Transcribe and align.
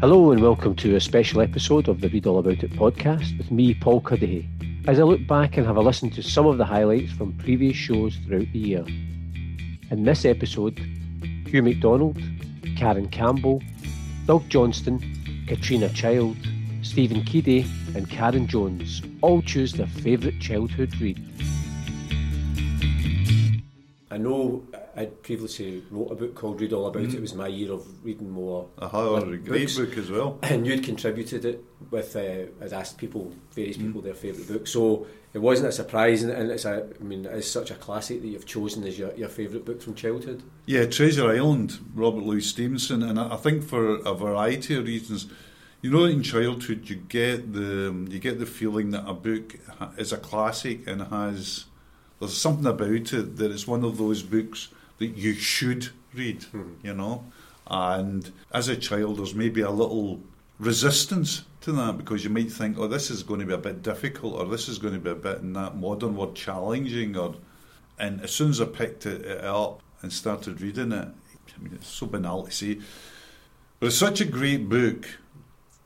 Hello 0.00 0.30
and 0.30 0.42
welcome 0.42 0.76
to 0.76 0.94
a 0.94 1.00
special 1.00 1.40
episode 1.40 1.88
of 1.88 2.02
the 2.02 2.10
Read 2.10 2.26
All 2.26 2.38
About 2.38 2.62
It 2.62 2.70
podcast 2.72 3.38
with 3.38 3.50
me, 3.50 3.72
Paul 3.72 4.02
Cuddihy, 4.02 4.46
as 4.86 5.00
I 5.00 5.04
look 5.04 5.26
back 5.26 5.56
and 5.56 5.66
have 5.66 5.78
a 5.78 5.80
listen 5.80 6.10
to 6.10 6.22
some 6.22 6.46
of 6.46 6.58
the 6.58 6.66
highlights 6.66 7.12
from 7.12 7.32
previous 7.38 7.76
shows 7.76 8.14
throughout 8.16 8.52
the 8.52 8.58
year. 8.58 8.84
In 9.90 10.04
this 10.04 10.26
episode, 10.26 10.78
Hugh 11.46 11.62
MacDonald, 11.62 12.18
Karen 12.76 13.08
Campbell, 13.08 13.62
Doug 14.26 14.46
Johnston, 14.50 15.00
Katrina 15.46 15.88
Child, 15.88 16.36
Stephen 16.82 17.22
Keedy, 17.22 17.66
and 17.96 18.10
Karen 18.10 18.46
Jones 18.46 19.00
all 19.22 19.40
choose 19.40 19.72
their 19.72 19.86
favourite 19.86 20.38
childhood 20.40 20.92
read. 21.00 21.18
I 24.10 24.18
know 24.18 24.62
I 24.96 25.06
previously 25.06 25.84
wrote 25.90 26.10
a 26.10 26.14
book 26.14 26.34
called 26.34 26.58
Read 26.58 26.72
All 26.72 26.86
About 26.86 27.02
mm. 27.02 27.08
It. 27.08 27.16
It 27.16 27.20
was 27.20 27.34
my 27.34 27.48
year 27.48 27.72
of 27.72 28.04
reading 28.04 28.30
more. 28.30 28.66
A 28.78 28.88
great 29.36 29.76
book 29.76 29.98
as 29.98 30.10
well. 30.10 30.38
And 30.42 30.66
you'd 30.66 30.84
contributed 30.84 31.44
it 31.44 31.62
with, 31.90 32.16
uh, 32.16 32.64
I'd 32.64 32.72
asked 32.72 32.96
people, 32.96 33.34
various 33.52 33.76
people, 33.76 34.00
mm. 34.00 34.04
their 34.04 34.14
favourite 34.14 34.48
book. 34.48 34.66
So 34.66 35.06
it 35.34 35.40
wasn't 35.40 35.68
a 35.68 35.72
surprise, 35.72 36.22
and, 36.22 36.32
and 36.32 36.50
it's 36.50 36.64
a, 36.64 36.88
I 36.98 37.02
mean, 37.04 37.26
it's 37.26 37.50
such 37.50 37.70
a 37.70 37.74
classic 37.74 38.22
that 38.22 38.28
you've 38.28 38.46
chosen 38.46 38.84
as 38.84 38.98
your, 38.98 39.14
your 39.16 39.28
favourite 39.28 39.66
book 39.66 39.82
from 39.82 39.94
childhood. 39.94 40.42
Yeah, 40.64 40.86
Treasure 40.86 41.28
Island, 41.28 41.78
Robert 41.94 42.22
Louis 42.24 42.40
Stevenson, 42.40 43.02
and 43.02 43.20
I 43.20 43.36
think 43.36 43.64
for 43.64 43.96
a 43.96 44.14
variety 44.14 44.76
of 44.76 44.86
reasons. 44.86 45.26
You 45.82 45.90
know, 45.90 46.04
in 46.04 46.22
childhood, 46.22 46.88
you 46.88 46.96
get 46.96 47.52
the 47.52 47.94
you 48.08 48.18
get 48.18 48.40
the 48.40 48.46
feeling 48.46 48.90
that 48.90 49.06
a 49.06 49.12
book 49.12 49.56
is 49.98 50.10
a 50.10 50.16
classic 50.16 50.88
and 50.88 51.02
has 51.02 51.66
there's 52.18 52.36
something 52.36 52.66
about 52.66 53.12
it 53.12 53.36
that 53.36 53.50
it's 53.50 53.66
one 53.66 53.84
of 53.84 53.98
those 53.98 54.22
books 54.22 54.68
that 54.98 55.16
you 55.16 55.34
should 55.34 55.88
read, 56.14 56.40
mm. 56.52 56.74
you 56.82 56.94
know. 56.94 57.24
And 57.68 58.30
as 58.52 58.68
a 58.68 58.76
child, 58.76 59.18
there's 59.18 59.34
maybe 59.34 59.60
a 59.60 59.70
little 59.70 60.20
resistance 60.58 61.44
to 61.62 61.72
that 61.72 61.98
because 61.98 62.24
you 62.24 62.30
might 62.30 62.52
think, 62.52 62.78
oh, 62.78 62.86
this 62.86 63.10
is 63.10 63.22
going 63.22 63.40
to 63.40 63.46
be 63.46 63.54
a 63.54 63.58
bit 63.58 63.82
difficult, 63.82 64.34
or 64.34 64.46
this 64.46 64.68
is 64.68 64.78
going 64.78 64.94
to 64.94 65.00
be 65.00 65.10
a 65.10 65.14
bit 65.14 65.38
in 65.38 65.52
that 65.54 65.76
modern 65.76 66.16
word 66.16 66.34
challenging, 66.34 67.16
or. 67.16 67.34
And 67.98 68.20
as 68.20 68.30
soon 68.30 68.50
as 68.50 68.60
I 68.60 68.66
picked 68.66 69.06
it, 69.06 69.22
it 69.22 69.42
up 69.42 69.82
and 70.02 70.12
started 70.12 70.60
reading 70.60 70.92
it, 70.92 71.08
I 71.08 71.62
mean, 71.62 71.72
it's 71.72 71.88
so 71.88 72.06
banal 72.06 72.44
to 72.44 72.50
say, 72.50 72.78
but 73.80 73.86
it's 73.86 73.96
such 73.96 74.20
a 74.20 74.26
great 74.26 74.68
book 74.68 75.08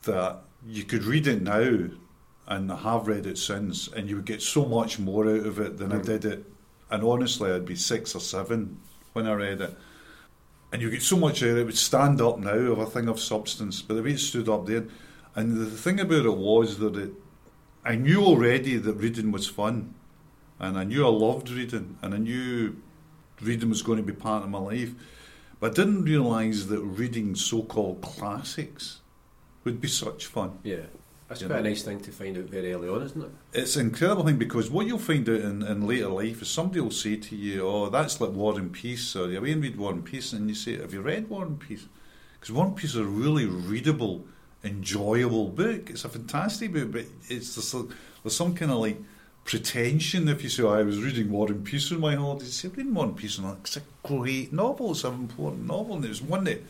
that 0.03 0.41
you 0.67 0.83
could 0.83 1.05
read 1.05 1.27
it 1.27 1.41
now 1.41 1.89
and 2.47 2.71
I 2.71 2.75
have 2.75 3.07
read 3.07 3.25
it 3.25 3.37
since, 3.37 3.87
and 3.87 4.09
you 4.09 4.17
would 4.17 4.25
get 4.25 4.41
so 4.41 4.65
much 4.65 4.99
more 4.99 5.25
out 5.25 5.45
of 5.45 5.59
it 5.59 5.77
than 5.77 5.91
mm. 5.91 5.99
I 5.99 6.01
did 6.01 6.25
it. 6.25 6.45
And 6.89 7.03
honestly, 7.03 7.49
I'd 7.49 7.65
be 7.65 7.75
six 7.75 8.13
or 8.13 8.19
seven 8.19 8.77
when 9.13 9.27
I 9.27 9.33
read 9.33 9.61
it. 9.61 9.77
And 10.71 10.81
you 10.81 10.89
get 10.89 11.01
so 11.01 11.17
much 11.17 11.41
of 11.41 11.57
it, 11.57 11.65
would 11.65 11.77
stand 11.77 12.21
up 12.21 12.39
now 12.39 12.51
of 12.51 12.79
a 12.79 12.85
thing 12.85 13.07
of 13.09 13.19
substance, 13.19 13.81
but 13.81 13.95
the 13.95 14.03
way 14.03 14.11
it 14.11 14.19
stood 14.19 14.47
up 14.47 14.65
there. 14.65 14.85
And 15.35 15.57
the 15.57 15.65
thing 15.65 15.99
about 15.99 16.25
it 16.25 16.37
was 16.37 16.79
that 16.79 16.95
it, 16.95 17.11
I 17.83 17.95
knew 17.95 18.23
already 18.23 18.77
that 18.77 18.93
reading 18.93 19.31
was 19.31 19.47
fun, 19.47 19.93
and 20.59 20.77
I 20.77 20.83
knew 20.83 21.05
I 21.05 21.09
loved 21.09 21.49
reading, 21.49 21.97
and 22.01 22.13
I 22.13 22.17
knew 22.17 22.77
reading 23.41 23.69
was 23.69 23.81
going 23.81 23.97
to 23.97 24.03
be 24.03 24.13
part 24.13 24.43
of 24.43 24.49
my 24.49 24.59
life. 24.59 24.91
But 25.59 25.71
I 25.71 25.83
didn't 25.83 26.03
realise 26.03 26.65
that 26.65 26.79
reading 26.79 27.35
so 27.35 27.63
called 27.63 28.01
classics 28.01 29.01
would 29.63 29.81
be 29.81 29.87
such 29.87 30.25
fun. 30.25 30.59
Yeah. 30.63 30.85
That's 31.31 31.43
quite 31.43 31.63
know? 31.63 31.67
a 31.67 31.69
nice 31.69 31.83
thing 31.83 32.01
to 32.01 32.11
find 32.11 32.37
out 32.37 32.43
very 32.43 32.73
early 32.73 32.89
on, 32.89 33.03
isn't 33.03 33.21
it? 33.21 33.29
It's 33.53 33.77
an 33.77 33.87
incredible 33.87 34.25
thing 34.25 34.37
because 34.37 34.69
what 34.69 34.85
you'll 34.85 34.99
find 34.99 35.29
out 35.29 35.39
in, 35.39 35.63
in 35.63 35.87
later 35.87 36.09
life 36.09 36.41
is 36.41 36.49
somebody 36.49 36.81
will 36.81 36.91
say 36.91 37.15
to 37.15 37.35
you, 37.37 37.65
"Oh, 37.65 37.89
that's 37.89 38.19
like 38.19 38.31
War 38.31 38.59
and 38.59 38.73
Peace," 38.73 39.15
or 39.15 39.29
"You 39.29 39.35
have 39.35 39.43
read 39.43 39.77
War 39.77 39.93
and 39.93 40.03
Peace?" 40.03 40.33
and 40.33 40.49
you 40.49 40.55
say, 40.55 40.77
"Have 40.77 40.93
you 40.93 41.01
read 41.01 41.29
War 41.29 41.45
and 41.45 41.57
Peace?" 41.57 41.87
Because 42.33 42.51
War 42.51 42.65
and 42.65 42.75
Peace 42.75 42.89
is 42.89 42.97
a 42.97 43.05
really 43.05 43.45
readable, 43.45 44.25
enjoyable 44.65 45.47
book. 45.47 45.89
It's 45.89 46.03
a 46.03 46.09
fantastic 46.09 46.73
book, 46.73 46.91
but 46.91 47.05
it's 47.29 47.55
just, 47.55 47.75
there's 48.23 48.35
some 48.35 48.53
kind 48.53 48.71
of 48.71 48.79
like 48.79 48.97
pretension 49.45 50.27
if 50.27 50.43
you 50.43 50.49
say, 50.49 50.63
oh, 50.63 50.69
I 50.69 50.83
was 50.83 51.01
reading 51.01 51.31
War 51.31 51.47
and 51.47 51.63
Peace 51.63 51.91
on 51.93 52.01
my 52.01 52.15
holidays. 52.15 52.63
You 52.63 52.69
say, 52.69 52.75
reading 52.75 52.93
War 52.93 53.05
and 53.05 53.15
Peace, 53.15 53.37
and 53.37 53.57
it's 53.59 53.77
a 53.77 53.81
great 54.03 54.51
novel, 54.51 54.91
it's 54.91 55.05
an 55.05 55.13
important 55.13 55.65
novel, 55.65 55.95
and 55.95 56.03
it 56.05 56.09
was 56.09 56.21
one 56.21 56.43
that 56.43 56.61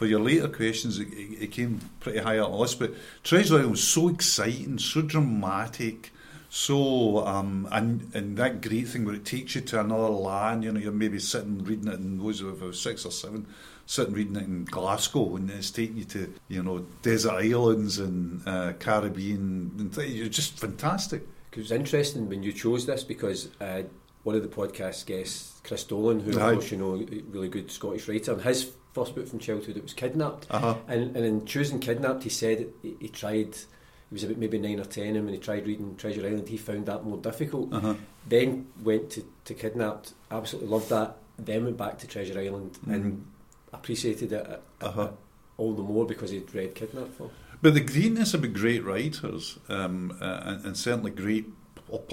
for 0.00 0.06
your 0.06 0.20
later 0.20 0.48
questions, 0.48 0.98
it, 0.98 1.08
it, 1.12 1.52
came 1.52 1.78
pretty 2.00 2.20
high 2.20 2.38
up 2.38 2.46
on 2.46 2.52
the 2.52 2.56
list. 2.56 2.78
But 2.78 2.94
Treasure 3.22 3.56
Island 3.56 3.72
was 3.72 3.86
so 3.86 4.08
exciting, 4.08 4.78
so 4.78 5.02
dramatic, 5.02 6.10
so 6.48 7.18
um, 7.26 7.68
and 7.70 8.10
and 8.14 8.34
that 8.38 8.62
great 8.62 8.88
thing 8.88 9.04
where 9.04 9.16
it 9.16 9.26
takes 9.26 9.56
you 9.56 9.60
to 9.60 9.80
another 9.80 10.08
land. 10.08 10.64
You 10.64 10.72
know, 10.72 10.80
you're 10.80 10.90
maybe 10.90 11.18
sitting 11.18 11.62
reading 11.64 11.88
it 11.88 11.96
in 11.96 12.16
those 12.16 12.40
of 12.40 12.74
six 12.74 13.04
or 13.04 13.10
seven, 13.10 13.46
sitting 13.84 14.14
reading 14.14 14.36
it 14.36 14.44
in 14.44 14.64
Glasgow, 14.64 15.36
and 15.36 15.50
it's 15.50 15.70
taking 15.70 15.98
you 15.98 16.04
to 16.04 16.32
you 16.48 16.62
know 16.62 16.78
desert 17.02 17.32
islands 17.32 17.98
and 17.98 18.40
uh, 18.48 18.72
Caribbean. 18.78 19.70
And 19.78 19.92
th- 19.94 20.10
you're 20.10 20.28
just 20.28 20.58
fantastic. 20.58 21.28
It 21.52 21.58
was 21.58 21.72
interesting 21.72 22.26
when 22.26 22.42
you 22.42 22.54
chose 22.54 22.86
this 22.86 23.04
because. 23.04 23.50
Uh, 23.60 23.82
one 24.22 24.36
of 24.36 24.42
the 24.42 24.48
podcast 24.48 25.06
guests, 25.06 25.58
Chris 25.64 25.82
Dolan, 25.84 26.20
who, 26.20 26.32
of 26.32 26.36
course, 26.36 26.70
you 26.70 26.76
know, 26.76 27.02
really 27.30 27.48
good 27.48 27.70
Scottish 27.70 28.06
writer, 28.06 28.32
and 28.32 28.42
his 28.42 28.70
first 28.92 29.14
book 29.14 29.28
from 29.28 29.38
childhood, 29.38 29.76
it 29.76 29.82
was 29.82 29.94
Kidnapped. 29.94 30.46
Uh-huh. 30.50 30.76
And, 30.88 31.16
and 31.16 31.24
in 31.24 31.44
choosing 31.46 31.80
Kidnapped, 31.80 32.22
he 32.22 32.28
said 32.30 32.66
he, 32.82 32.96
he, 33.00 33.08
tried, 33.08 33.54
he 33.54 34.12
was 34.12 34.24
about 34.24 34.38
maybe 34.38 34.58
nine 34.58 34.80
or 34.80 34.84
ten, 34.84 35.16
and 35.16 35.24
when 35.24 35.34
he 35.34 35.40
tried 35.40 35.66
reading 35.66 35.96
Treasure 35.96 36.26
Island, 36.26 36.48
he 36.48 36.56
found 36.56 36.86
that 36.86 37.04
more 37.04 37.18
difficult. 37.18 37.72
Uh-huh. 37.72 37.94
Then 38.26 38.66
went 38.82 39.10
to, 39.10 39.24
to 39.44 39.54
Kidnapped, 39.54 40.14
absolutely 40.30 40.70
loved 40.70 40.88
that, 40.90 41.16
then 41.38 41.64
went 41.64 41.76
back 41.76 41.98
to 41.98 42.06
Treasure 42.06 42.38
Island 42.38 42.72
mm-hmm. 42.72 42.92
and 42.92 43.26
appreciated 43.72 44.32
it 44.32 44.62
uh-huh. 44.80 45.10
all 45.56 45.74
the 45.74 45.82
more 45.82 46.04
because 46.04 46.30
he'd 46.30 46.52
read 46.54 46.74
Kidnapped 46.74 47.14
for. 47.14 47.30
But 47.62 47.74
the 47.74 47.80
greatness 47.80 48.32
about 48.32 48.54
great 48.54 48.84
writers, 48.84 49.58
um, 49.68 50.16
uh, 50.20 50.40
and, 50.44 50.64
and 50.64 50.76
certainly 50.76 51.10
great 51.10 51.46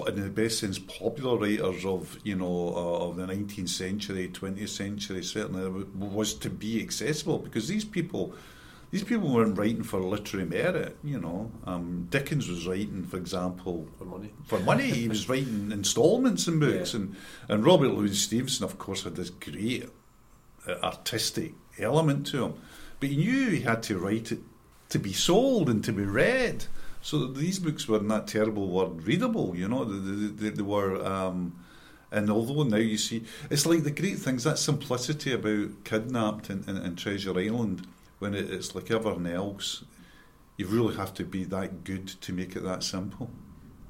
in 0.06 0.22
the 0.22 0.30
best 0.30 0.58
sense, 0.58 0.78
popular 0.78 1.36
writers 1.36 1.84
of 1.84 2.18
you 2.24 2.36
know 2.36 2.74
uh, 2.74 3.08
of 3.08 3.16
the 3.16 3.26
19th 3.26 3.68
century, 3.68 4.28
20th 4.28 4.68
century, 4.68 5.22
certainly 5.22 5.84
was 5.94 6.34
to 6.34 6.50
be 6.50 6.82
accessible 6.82 7.38
because 7.38 7.68
these 7.68 7.84
people. 7.84 8.34
These 8.90 9.04
people 9.04 9.28
weren't 9.28 9.58
writing 9.58 9.82
for 9.82 10.00
literary 10.00 10.46
merit, 10.46 10.96
you 11.04 11.20
know. 11.20 11.52
Um, 11.66 12.06
Dickens 12.08 12.48
was 12.48 12.66
writing, 12.66 13.04
for 13.04 13.18
example, 13.18 13.86
for 13.98 14.06
money. 14.06 14.32
For 14.46 14.58
money, 14.60 14.84
he 14.84 15.10
was 15.10 15.28
writing 15.28 15.70
instalments 15.70 16.48
in 16.48 16.58
books, 16.58 16.94
yeah. 16.94 17.00
and 17.00 17.16
and 17.50 17.66
Robert 17.66 17.88
Louis 17.88 18.18
Stevenson, 18.18 18.64
of 18.64 18.78
course, 18.78 19.04
had 19.04 19.16
this 19.16 19.28
great 19.28 19.90
uh, 20.66 20.76
artistic 20.82 21.52
element 21.78 22.26
to 22.28 22.44
him, 22.46 22.54
but 22.98 23.10
he 23.10 23.16
knew 23.16 23.50
he 23.50 23.60
had 23.60 23.82
to 23.82 23.98
write 23.98 24.32
it 24.32 24.40
to 24.88 24.98
be 24.98 25.12
sold 25.12 25.68
and 25.68 25.84
to 25.84 25.92
be 25.92 26.04
read. 26.04 26.64
So 27.00 27.26
these 27.26 27.58
books 27.58 27.88
were 27.88 28.00
not 28.00 28.28
terrible 28.28 28.68
word 28.68 29.04
readable, 29.04 29.56
you 29.56 29.68
know, 29.68 29.84
they, 29.84 30.26
they, 30.28 30.50
they 30.50 30.62
were. 30.62 31.04
Um, 31.04 31.58
and 32.10 32.30
although 32.30 32.62
now 32.62 32.76
you 32.76 32.98
see, 32.98 33.24
it's 33.50 33.66
like 33.66 33.84
the 33.84 33.90
great 33.90 34.18
things 34.18 34.44
that 34.44 34.58
simplicity 34.58 35.32
about 35.32 35.84
kidnapped 35.84 36.48
and, 36.48 36.66
and, 36.66 36.78
and 36.78 36.96
Treasure 36.96 37.38
Island, 37.38 37.86
when 38.18 38.34
it, 38.34 38.50
it's 38.50 38.74
like 38.74 38.90
everything 38.90 39.26
else, 39.26 39.84
you 40.56 40.66
really 40.66 40.96
have 40.96 41.14
to 41.14 41.24
be 41.24 41.44
that 41.44 41.84
good 41.84 42.08
to 42.08 42.32
make 42.32 42.56
it 42.56 42.64
that 42.64 42.82
simple. 42.82 43.30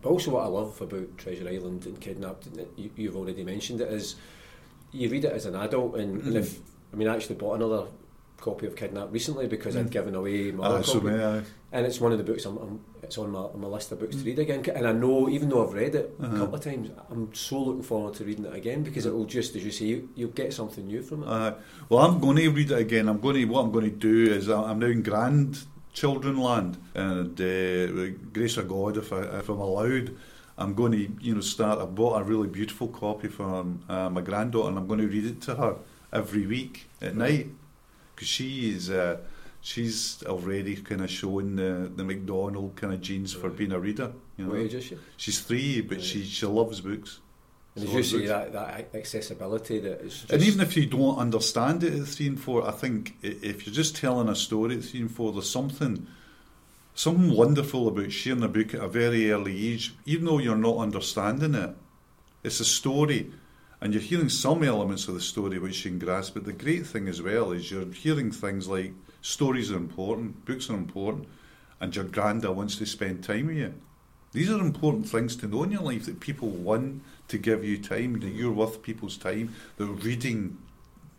But 0.02 0.10
also, 0.10 0.32
what 0.32 0.44
I 0.44 0.48
love 0.48 0.80
about 0.80 1.16
Treasure 1.16 1.48
Island 1.48 1.86
and 1.86 2.00
Kidnapped, 2.00 2.46
and 2.46 2.66
you, 2.76 3.08
have 3.08 3.16
already 3.16 3.42
mentioned 3.42 3.80
it, 3.80 3.92
is 3.92 4.16
you 4.92 5.08
read 5.08 5.24
it 5.24 5.32
as 5.32 5.46
an 5.46 5.56
adult, 5.56 5.96
and, 5.96 6.22
and 6.22 6.36
if 6.36 6.60
I 6.92 6.96
mean, 6.96 7.08
I 7.08 7.14
actually 7.14 7.36
bought 7.36 7.56
another 7.56 7.86
copy 8.40 8.66
of 8.66 8.76
Kidnap 8.76 9.12
recently 9.12 9.46
because 9.46 9.74
mm. 9.74 9.80
I'd 9.80 9.90
given 9.90 10.14
away 10.14 10.50
my 10.52 10.64
uh, 10.64 10.82
so 10.82 11.00
many, 11.00 11.44
and 11.72 11.86
it's 11.86 12.00
one 12.00 12.12
of 12.12 12.18
the 12.18 12.24
books 12.24 12.44
I'm, 12.44 12.56
I'm, 12.58 12.80
it's 13.02 13.18
on 13.18 13.30
my, 13.30 13.40
on 13.40 13.60
my 13.60 13.68
list 13.68 13.92
of 13.92 14.00
books 14.00 14.16
mm. 14.16 14.20
to 14.20 14.24
read 14.24 14.38
again. 14.38 14.64
And 14.74 14.86
I 14.86 14.92
know 14.92 15.28
even 15.28 15.48
though 15.48 15.66
I've 15.66 15.74
read 15.74 15.94
it 15.94 16.14
uh-huh. 16.20 16.34
a 16.34 16.38
couple 16.38 16.54
of 16.54 16.60
times 16.62 16.90
I'm 17.10 17.34
so 17.34 17.60
looking 17.60 17.82
forward 17.82 18.14
to 18.14 18.24
reading 18.24 18.44
it 18.44 18.54
again 18.54 18.82
because 18.82 19.06
it 19.06 19.12
will 19.12 19.24
just 19.24 19.54
as 19.56 19.64
you 19.64 19.70
say 19.70 19.86
you, 19.86 20.08
you'll 20.14 20.30
get 20.30 20.52
something 20.52 20.86
new 20.86 21.02
from 21.02 21.24
it. 21.24 21.28
Uh, 21.28 21.54
well 21.88 22.04
I'm 22.04 22.20
going 22.20 22.36
to 22.36 22.48
read 22.48 22.70
it 22.70 22.78
again. 22.78 23.08
I'm 23.08 23.20
going 23.20 23.36
to 23.36 23.44
what 23.44 23.64
I'm 23.64 23.72
going 23.72 23.90
to 23.90 23.96
do 23.96 24.32
is 24.32 24.48
I'm 24.48 24.78
now 24.78 24.86
in 24.86 25.02
grandchildren 25.02 26.38
land 26.38 26.78
and 26.94 27.40
uh, 27.40 28.16
grace 28.32 28.56
of 28.56 28.68
God 28.68 28.96
if, 28.96 29.12
I, 29.12 29.22
if 29.38 29.48
I'm 29.48 29.58
allowed 29.58 30.16
I'm 30.56 30.74
going 30.74 30.92
to 30.92 31.24
you 31.24 31.34
know 31.34 31.40
start 31.40 31.80
I 31.80 31.84
bought 31.86 32.20
a 32.20 32.24
really 32.24 32.48
beautiful 32.48 32.88
copy 32.88 33.28
for 33.28 33.66
uh, 33.88 34.10
my 34.10 34.20
granddaughter 34.20 34.68
and 34.68 34.78
I'm 34.78 34.86
going 34.86 35.00
to 35.00 35.08
read 35.08 35.24
it 35.24 35.40
to 35.42 35.54
her 35.54 35.76
every 36.12 36.46
week 36.46 36.88
at 37.00 37.14
night 37.14 37.48
because 38.18 38.28
she 38.28 38.70
is 38.70 38.90
uh, 38.90 39.16
she's 39.60 40.24
already 40.26 40.74
kind 40.74 41.02
of 41.02 41.10
showing 41.10 41.54
the 41.54 41.90
the 41.94 42.02
MacDonald 42.02 42.74
kind 42.74 42.92
of 42.92 43.00
genes 43.00 43.32
for 43.32 43.48
being 43.48 43.70
a 43.70 43.78
reader. 43.78 44.10
You 44.36 44.44
know? 44.44 44.50
What 44.50 44.60
age 44.60 44.74
is 44.74 44.84
she? 44.84 44.98
She's 45.16 45.40
three, 45.40 45.82
but 45.82 46.02
she 46.02 46.24
she 46.24 46.44
loves 46.46 46.80
books. 46.80 47.20
And 47.76 47.84
as 47.84 47.94
you 47.94 48.02
see 48.02 48.26
that, 48.26 48.52
that 48.54 48.92
accessibility 48.92 49.78
that 49.78 50.00
is 50.00 50.26
and 50.30 50.42
even 50.42 50.60
if 50.60 50.76
you 50.76 50.86
don't 50.86 51.16
understand 51.16 51.84
it 51.84 51.92
at 51.92 52.08
three 52.08 52.26
and 52.26 52.40
four, 52.40 52.66
I 52.66 52.72
think 52.72 53.14
if 53.22 53.66
you're 53.66 53.74
just 53.74 53.94
telling 53.94 54.28
a 54.28 54.34
story 54.34 54.78
at 54.78 54.82
three 54.82 55.02
and 55.02 55.12
four, 55.12 55.30
there's 55.32 55.48
something 55.48 56.08
something 56.96 57.30
wonderful 57.30 57.86
about 57.86 58.10
sharing 58.10 58.42
a 58.42 58.48
book 58.48 58.74
at 58.74 58.82
a 58.82 58.88
very 58.88 59.30
early 59.30 59.72
age, 59.72 59.94
even 60.06 60.24
though 60.24 60.38
you're 60.38 60.56
not 60.56 60.78
understanding 60.78 61.54
it. 61.54 61.70
It's 62.42 62.58
a 62.58 62.64
story 62.64 63.30
and 63.80 63.92
you're 63.92 64.02
hearing 64.02 64.28
some 64.28 64.62
elements 64.62 65.08
of 65.08 65.14
the 65.14 65.20
story 65.20 65.58
which 65.58 65.84
you 65.84 65.90
can 65.90 65.98
grasp. 65.98 66.34
But 66.34 66.44
the 66.44 66.52
great 66.52 66.86
thing 66.86 67.08
as 67.08 67.22
well 67.22 67.52
is 67.52 67.70
you're 67.70 67.92
hearing 67.92 68.30
things 68.30 68.68
like 68.68 68.92
stories 69.22 69.70
are 69.70 69.76
important, 69.76 70.44
books 70.44 70.68
are 70.70 70.74
important, 70.74 71.28
and 71.80 71.94
your 71.94 72.04
granda 72.04 72.52
wants 72.52 72.76
to 72.76 72.86
spend 72.86 73.22
time 73.22 73.46
with 73.46 73.56
you. 73.56 73.74
These 74.32 74.50
are 74.50 74.60
important 74.60 75.08
things 75.08 75.36
to 75.36 75.46
know 75.46 75.62
in 75.62 75.70
your 75.70 75.82
life 75.82 76.06
that 76.06 76.20
people 76.20 76.48
want 76.48 77.02
to 77.28 77.38
give 77.38 77.64
you 77.64 77.78
time, 77.78 78.20
that 78.20 78.28
you're 78.28 78.52
worth 78.52 78.82
people's 78.82 79.16
time, 79.16 79.54
that 79.76 79.86
reading, 79.86 80.58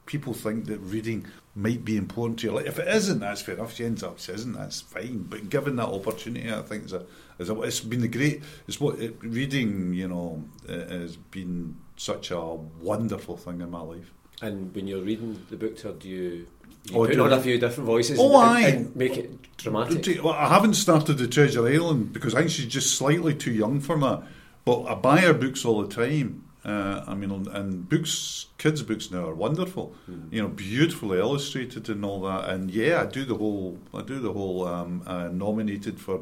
people 0.10 0.34
think 0.34 0.66
that 0.66 0.80
reading 0.80 1.24
might 1.54 1.86
be 1.86 1.96
important 1.96 2.40
to 2.40 2.48
your 2.48 2.56
life. 2.56 2.66
If 2.66 2.80
it 2.80 2.88
isn't, 2.88 3.20
that's 3.20 3.44
fair 3.44 3.54
enough. 3.54 3.76
She 3.76 3.86
ends 3.86 4.02
up 4.02 4.20
saying 4.20 4.54
that's 4.54 4.82
fine. 4.82 5.20
But 5.30 5.50
given 5.52 5.76
that 5.76 5.86
opportunity, 5.88 6.52
I 6.52 6.64
think 6.64 6.86
is 6.86 6.94
a, 6.94 7.06
is 7.38 7.50
a, 7.50 7.62
it's 7.62 7.80
been 7.80 8.04
a 8.04 8.08
great. 8.08 8.42
It's 8.68 8.80
what 8.82 9.00
it, 9.00 9.18
reading, 9.22 9.94
you 9.94 10.08
know, 10.08 10.44
has 10.68 11.16
been 11.16 11.78
such 11.96 12.32
a 12.32 12.40
wonderful 12.40 13.38
thing 13.38 13.62
in 13.62 13.70
my 13.70 13.82
life. 13.82 14.12
And 14.42 14.74
when 14.74 14.88
you're 14.88 15.04
reading 15.04 15.46
the 15.52 15.58
book, 15.58 15.78
to 15.78 15.90
her, 15.90 15.94
do 15.94 16.10
you 16.10 16.48
you 16.86 16.96
oh, 16.96 17.06
put 17.06 17.20
on 17.20 17.32
a 17.32 17.42
few 17.42 17.60
different 17.60 17.86
voices 17.86 18.18
oh, 18.20 18.42
and, 18.42 18.66
and, 18.66 18.96
make 18.96 19.16
it 19.16 19.58
dramatic. 19.58 20.24
Well, 20.24 20.34
I 20.34 20.48
haven't 20.48 20.74
started 20.74 21.20
the 21.20 21.28
Treasure 21.28 21.68
Island 21.68 22.14
because 22.14 22.34
I 22.34 22.40
think 22.40 22.52
she's 22.52 22.66
just 22.66 22.96
slightly 22.96 23.36
too 23.36 23.52
young 23.52 23.80
for 23.80 24.00
that. 24.00 24.24
But 24.66 24.86
I 24.86 24.96
buy 24.96 25.20
her 25.20 25.34
books 25.34 25.66
all 25.66 25.84
the 25.84 25.94
time. 25.94 26.46
Uh, 26.70 27.04
I 27.08 27.16
mean, 27.16 27.48
and 27.52 27.90
books, 27.90 28.48
kids' 28.58 28.84
books 28.84 29.10
now 29.10 29.28
are 29.28 29.34
wonderful. 29.34 29.96
Mm. 30.10 30.32
You 30.32 30.42
know, 30.44 30.48
beautifully 30.50 31.18
illustrated 31.18 31.90
and 31.90 32.06
all 32.06 32.22
that. 32.22 32.50
And 32.50 32.70
yeah, 32.70 33.02
I 33.02 33.06
do 33.06 33.26
the 33.26 33.36
whole. 33.36 33.80
I 33.94 34.02
do 34.04 34.20
the 34.20 34.34
whole 34.34 34.68
um, 34.68 35.02
uh, 35.08 35.30
nominated 35.30 36.00
for 36.00 36.22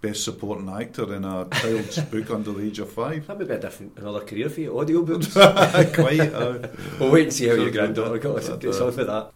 best 0.00 0.22
supporting 0.22 0.68
actor 0.68 1.12
in 1.12 1.24
a 1.24 1.48
child's 1.50 1.98
book 2.12 2.30
under 2.30 2.52
the 2.52 2.66
age 2.66 2.78
of 2.78 2.92
five. 2.92 3.26
That 3.26 3.38
would 3.38 3.48
be 3.48 3.54
a 3.54 3.58
different 3.58 3.98
another 3.98 4.20
career 4.20 4.48
for 4.48 4.60
you, 4.60 4.72
audiobooks. 4.72 5.34
Quite. 5.94 6.32
Uh, 6.32 6.68
we'll 7.00 7.10
wait 7.10 7.24
and 7.24 7.32
see 7.32 7.48
how 7.48 7.54
your 7.54 7.70
granddaughter 7.70 8.18
gets 8.18 8.80
on 8.80 8.92
for 8.92 9.04
that. 9.04 9.32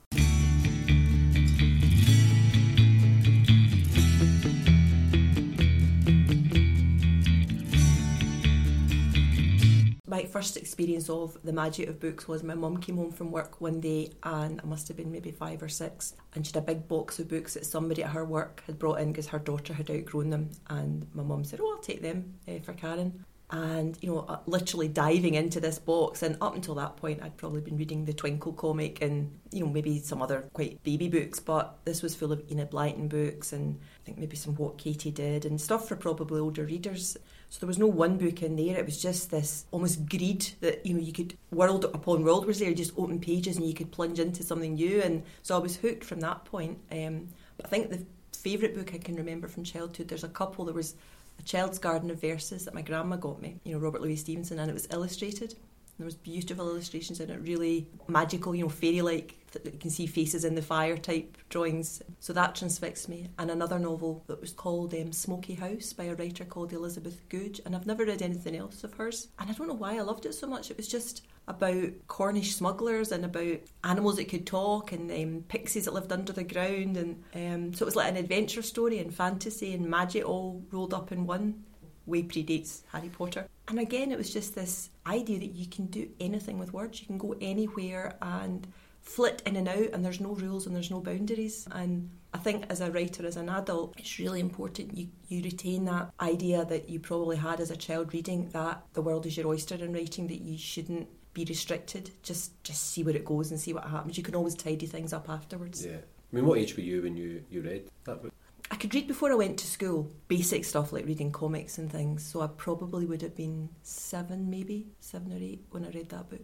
First 10.42 10.56
experience 10.56 11.08
of 11.08 11.38
the 11.44 11.52
magic 11.52 11.88
of 11.88 12.00
books 12.00 12.26
was 12.26 12.42
my 12.42 12.52
mum 12.52 12.76
came 12.76 12.96
home 12.96 13.12
from 13.12 13.30
work 13.30 13.60
one 13.60 13.80
day 13.80 14.10
and 14.24 14.60
I 14.60 14.66
must 14.66 14.88
have 14.88 14.96
been 14.96 15.12
maybe 15.12 15.30
five 15.30 15.62
or 15.62 15.68
six 15.68 16.14
and 16.34 16.44
she 16.44 16.52
had 16.52 16.64
a 16.64 16.66
big 16.66 16.88
box 16.88 17.20
of 17.20 17.28
books 17.28 17.54
that 17.54 17.64
somebody 17.64 18.02
at 18.02 18.10
her 18.10 18.24
work 18.24 18.64
had 18.66 18.76
brought 18.76 18.98
in 18.98 19.12
because 19.12 19.28
her 19.28 19.38
daughter 19.38 19.72
had 19.72 19.88
outgrown 19.88 20.30
them 20.30 20.50
and 20.68 21.06
my 21.14 21.22
mum 21.22 21.44
said 21.44 21.60
oh 21.62 21.74
I'll 21.76 21.80
take 21.80 22.02
them 22.02 22.34
uh, 22.48 22.58
for 22.58 22.72
Karen. 22.72 23.24
And 23.50 23.96
you 24.00 24.10
know 24.10 24.26
uh, 24.28 24.40
literally 24.46 24.88
diving 24.88 25.34
into 25.34 25.60
this 25.60 25.78
box 25.78 26.24
and 26.24 26.36
up 26.40 26.56
until 26.56 26.74
that 26.74 26.96
point 26.96 27.22
I'd 27.22 27.36
probably 27.36 27.60
been 27.60 27.76
reading 27.76 28.04
the 28.04 28.12
Twinkle 28.12 28.54
comic 28.54 29.00
and 29.00 29.38
you 29.52 29.60
know 29.60 29.70
maybe 29.70 30.00
some 30.00 30.22
other 30.22 30.48
quite 30.54 30.82
baby 30.82 31.08
books 31.08 31.38
but 31.38 31.78
this 31.84 32.02
was 32.02 32.16
full 32.16 32.32
of 32.32 32.42
Enid 32.50 32.72
Blyton 32.72 33.08
books 33.08 33.52
and 33.52 33.78
I 33.80 34.06
think 34.06 34.18
maybe 34.18 34.36
some 34.36 34.56
What 34.56 34.76
Katie 34.76 35.12
Did 35.12 35.44
and 35.44 35.60
stuff 35.60 35.86
for 35.86 35.94
probably 35.94 36.40
older 36.40 36.64
readers 36.64 37.16
so 37.52 37.58
there 37.60 37.66
was 37.66 37.78
no 37.78 37.86
one 37.86 38.16
book 38.16 38.42
in 38.42 38.56
there. 38.56 38.78
It 38.78 38.86
was 38.86 39.00
just 39.00 39.30
this 39.30 39.66
almost 39.72 40.08
greed 40.08 40.52
that 40.62 40.86
you 40.86 40.94
know 40.94 41.00
you 41.00 41.12
could 41.12 41.36
world 41.50 41.84
upon 41.84 42.24
world 42.24 42.46
was 42.46 42.60
there, 42.60 42.72
just 42.72 42.94
open 42.96 43.20
pages 43.20 43.58
and 43.58 43.66
you 43.66 43.74
could 43.74 43.92
plunge 43.92 44.18
into 44.18 44.42
something 44.42 44.72
new. 44.72 45.02
And 45.02 45.22
so 45.42 45.54
I 45.54 45.58
was 45.58 45.76
hooked 45.76 46.02
from 46.02 46.20
that 46.20 46.46
point. 46.46 46.78
Um, 46.90 47.28
but 47.58 47.66
I 47.66 47.68
think 47.68 47.90
the 47.90 48.06
favourite 48.34 48.74
book 48.74 48.94
I 48.94 48.98
can 48.98 49.16
remember 49.16 49.48
from 49.48 49.64
childhood. 49.64 50.08
There's 50.08 50.24
a 50.24 50.28
couple. 50.28 50.64
There 50.64 50.72
was 50.72 50.94
a 51.38 51.42
Child's 51.42 51.78
Garden 51.78 52.10
of 52.10 52.22
Verses 52.22 52.64
that 52.64 52.72
my 52.72 52.80
grandma 52.80 53.16
got 53.16 53.42
me. 53.42 53.60
You 53.64 53.74
know 53.74 53.80
Robert 53.80 54.00
Louis 54.00 54.16
Stevenson, 54.16 54.58
and 54.58 54.70
it 54.70 54.74
was 54.74 54.88
illustrated. 54.90 55.54
There 55.98 56.06
was 56.06 56.14
beautiful 56.14 56.70
illustrations 56.70 57.20
in 57.20 57.28
it, 57.28 57.38
really 57.42 57.86
magical, 58.08 58.54
you 58.54 58.62
know, 58.62 58.70
fairy-like. 58.70 59.36
That 59.52 59.66
you 59.66 59.78
can 59.78 59.90
see 59.90 60.06
faces 60.06 60.44
in 60.44 60.54
the 60.54 60.62
fire 60.62 60.96
type 60.96 61.36
drawings. 61.48 62.02
So 62.20 62.32
that 62.32 62.54
transfixed 62.54 63.08
me. 63.08 63.28
And 63.38 63.50
another 63.50 63.78
novel 63.78 64.24
that 64.26 64.40
was 64.40 64.52
called 64.52 64.94
um, 64.94 65.12
Smoky 65.12 65.54
House 65.54 65.92
by 65.92 66.04
a 66.04 66.14
writer 66.14 66.44
called 66.44 66.72
Elizabeth 66.72 67.28
Goudge. 67.28 67.60
And 67.64 67.76
I've 67.76 67.86
never 67.86 68.04
read 68.04 68.22
anything 68.22 68.56
else 68.56 68.84
of 68.84 68.94
hers. 68.94 69.28
And 69.38 69.50
I 69.50 69.52
don't 69.52 69.68
know 69.68 69.74
why 69.74 69.96
I 69.96 70.00
loved 70.00 70.26
it 70.26 70.34
so 70.34 70.46
much. 70.46 70.70
It 70.70 70.76
was 70.76 70.88
just 70.88 71.22
about 71.48 71.90
Cornish 72.06 72.54
smugglers 72.54 73.12
and 73.12 73.24
about 73.24 73.58
animals 73.84 74.16
that 74.16 74.28
could 74.28 74.46
talk 74.46 74.92
and 74.92 75.10
um, 75.10 75.44
pixies 75.48 75.84
that 75.84 75.94
lived 75.94 76.12
under 76.12 76.32
the 76.32 76.44
ground. 76.44 76.96
And 76.96 77.22
um, 77.34 77.74
so 77.74 77.84
it 77.84 77.86
was 77.86 77.96
like 77.96 78.10
an 78.10 78.16
adventure 78.16 78.62
story 78.62 78.98
and 78.98 79.14
fantasy 79.14 79.74
and 79.74 79.88
magic 79.88 80.26
all 80.26 80.62
rolled 80.70 80.94
up 80.94 81.12
in 81.12 81.26
one 81.26 81.64
way 82.06 82.22
predates 82.22 82.82
Harry 82.92 83.08
Potter. 83.08 83.46
And 83.68 83.78
again, 83.78 84.12
it 84.12 84.18
was 84.18 84.32
just 84.32 84.54
this 84.54 84.90
idea 85.06 85.38
that 85.38 85.54
you 85.54 85.66
can 85.66 85.86
do 85.86 86.08
anything 86.20 86.58
with 86.58 86.72
words. 86.72 87.00
You 87.00 87.06
can 87.06 87.18
go 87.18 87.36
anywhere 87.40 88.16
and 88.20 88.66
flit 89.02 89.42
in 89.44 89.56
and 89.56 89.68
out, 89.68 89.90
and 89.92 90.04
there's 90.04 90.20
no 90.20 90.34
rules 90.34 90.66
and 90.66 90.74
there's 90.74 90.90
no 90.90 91.00
boundaries. 91.00 91.66
And 91.72 92.10
I 92.32 92.38
think 92.38 92.64
as 92.70 92.80
a 92.80 92.90
writer, 92.90 93.26
as 93.26 93.36
an 93.36 93.48
adult, 93.48 93.94
it's 93.98 94.18
really 94.18 94.40
important 94.40 94.96
you, 94.96 95.08
you 95.28 95.42
retain 95.42 95.84
that 95.84 96.12
idea 96.20 96.64
that 96.64 96.88
you 96.88 96.98
probably 96.98 97.36
had 97.36 97.60
as 97.60 97.70
a 97.70 97.76
child 97.76 98.14
reading 98.14 98.48
that 98.50 98.82
the 98.94 99.02
world 99.02 99.26
is 99.26 99.36
your 99.36 99.48
oyster 99.48 99.74
in 99.74 99.92
writing, 99.92 100.28
that 100.28 100.40
you 100.40 100.56
shouldn't 100.56 101.08
be 101.34 101.44
restricted. 101.44 102.10
Just 102.22 102.62
just 102.62 102.90
see 102.90 103.02
where 103.02 103.16
it 103.16 103.24
goes 103.24 103.50
and 103.50 103.60
see 103.60 103.72
what 103.72 103.84
happens. 103.84 104.16
You 104.16 104.22
can 104.22 104.34
always 104.34 104.54
tidy 104.54 104.86
things 104.86 105.12
up 105.12 105.28
afterwards. 105.28 105.84
Yeah. 105.84 105.96
I 105.96 106.36
mean, 106.36 106.46
what 106.46 106.58
age 106.58 106.76
were 106.76 106.82
you 106.82 107.02
when 107.02 107.16
you, 107.16 107.44
you 107.50 107.60
read 107.60 107.90
that 108.04 108.22
book? 108.22 108.32
I 108.70 108.76
could 108.76 108.94
read 108.94 109.06
before 109.06 109.30
I 109.30 109.34
went 109.34 109.58
to 109.58 109.66
school, 109.66 110.10
basic 110.28 110.64
stuff 110.64 110.94
like 110.94 111.04
reading 111.04 111.30
comics 111.30 111.76
and 111.76 111.92
things. 111.92 112.24
So 112.24 112.40
I 112.40 112.46
probably 112.46 113.04
would 113.04 113.20
have 113.20 113.36
been 113.36 113.68
seven, 113.82 114.48
maybe 114.48 114.86
seven 114.98 115.30
or 115.30 115.36
eight 115.36 115.66
when 115.70 115.84
I 115.84 115.90
read 115.90 116.08
that 116.08 116.30
book. 116.30 116.40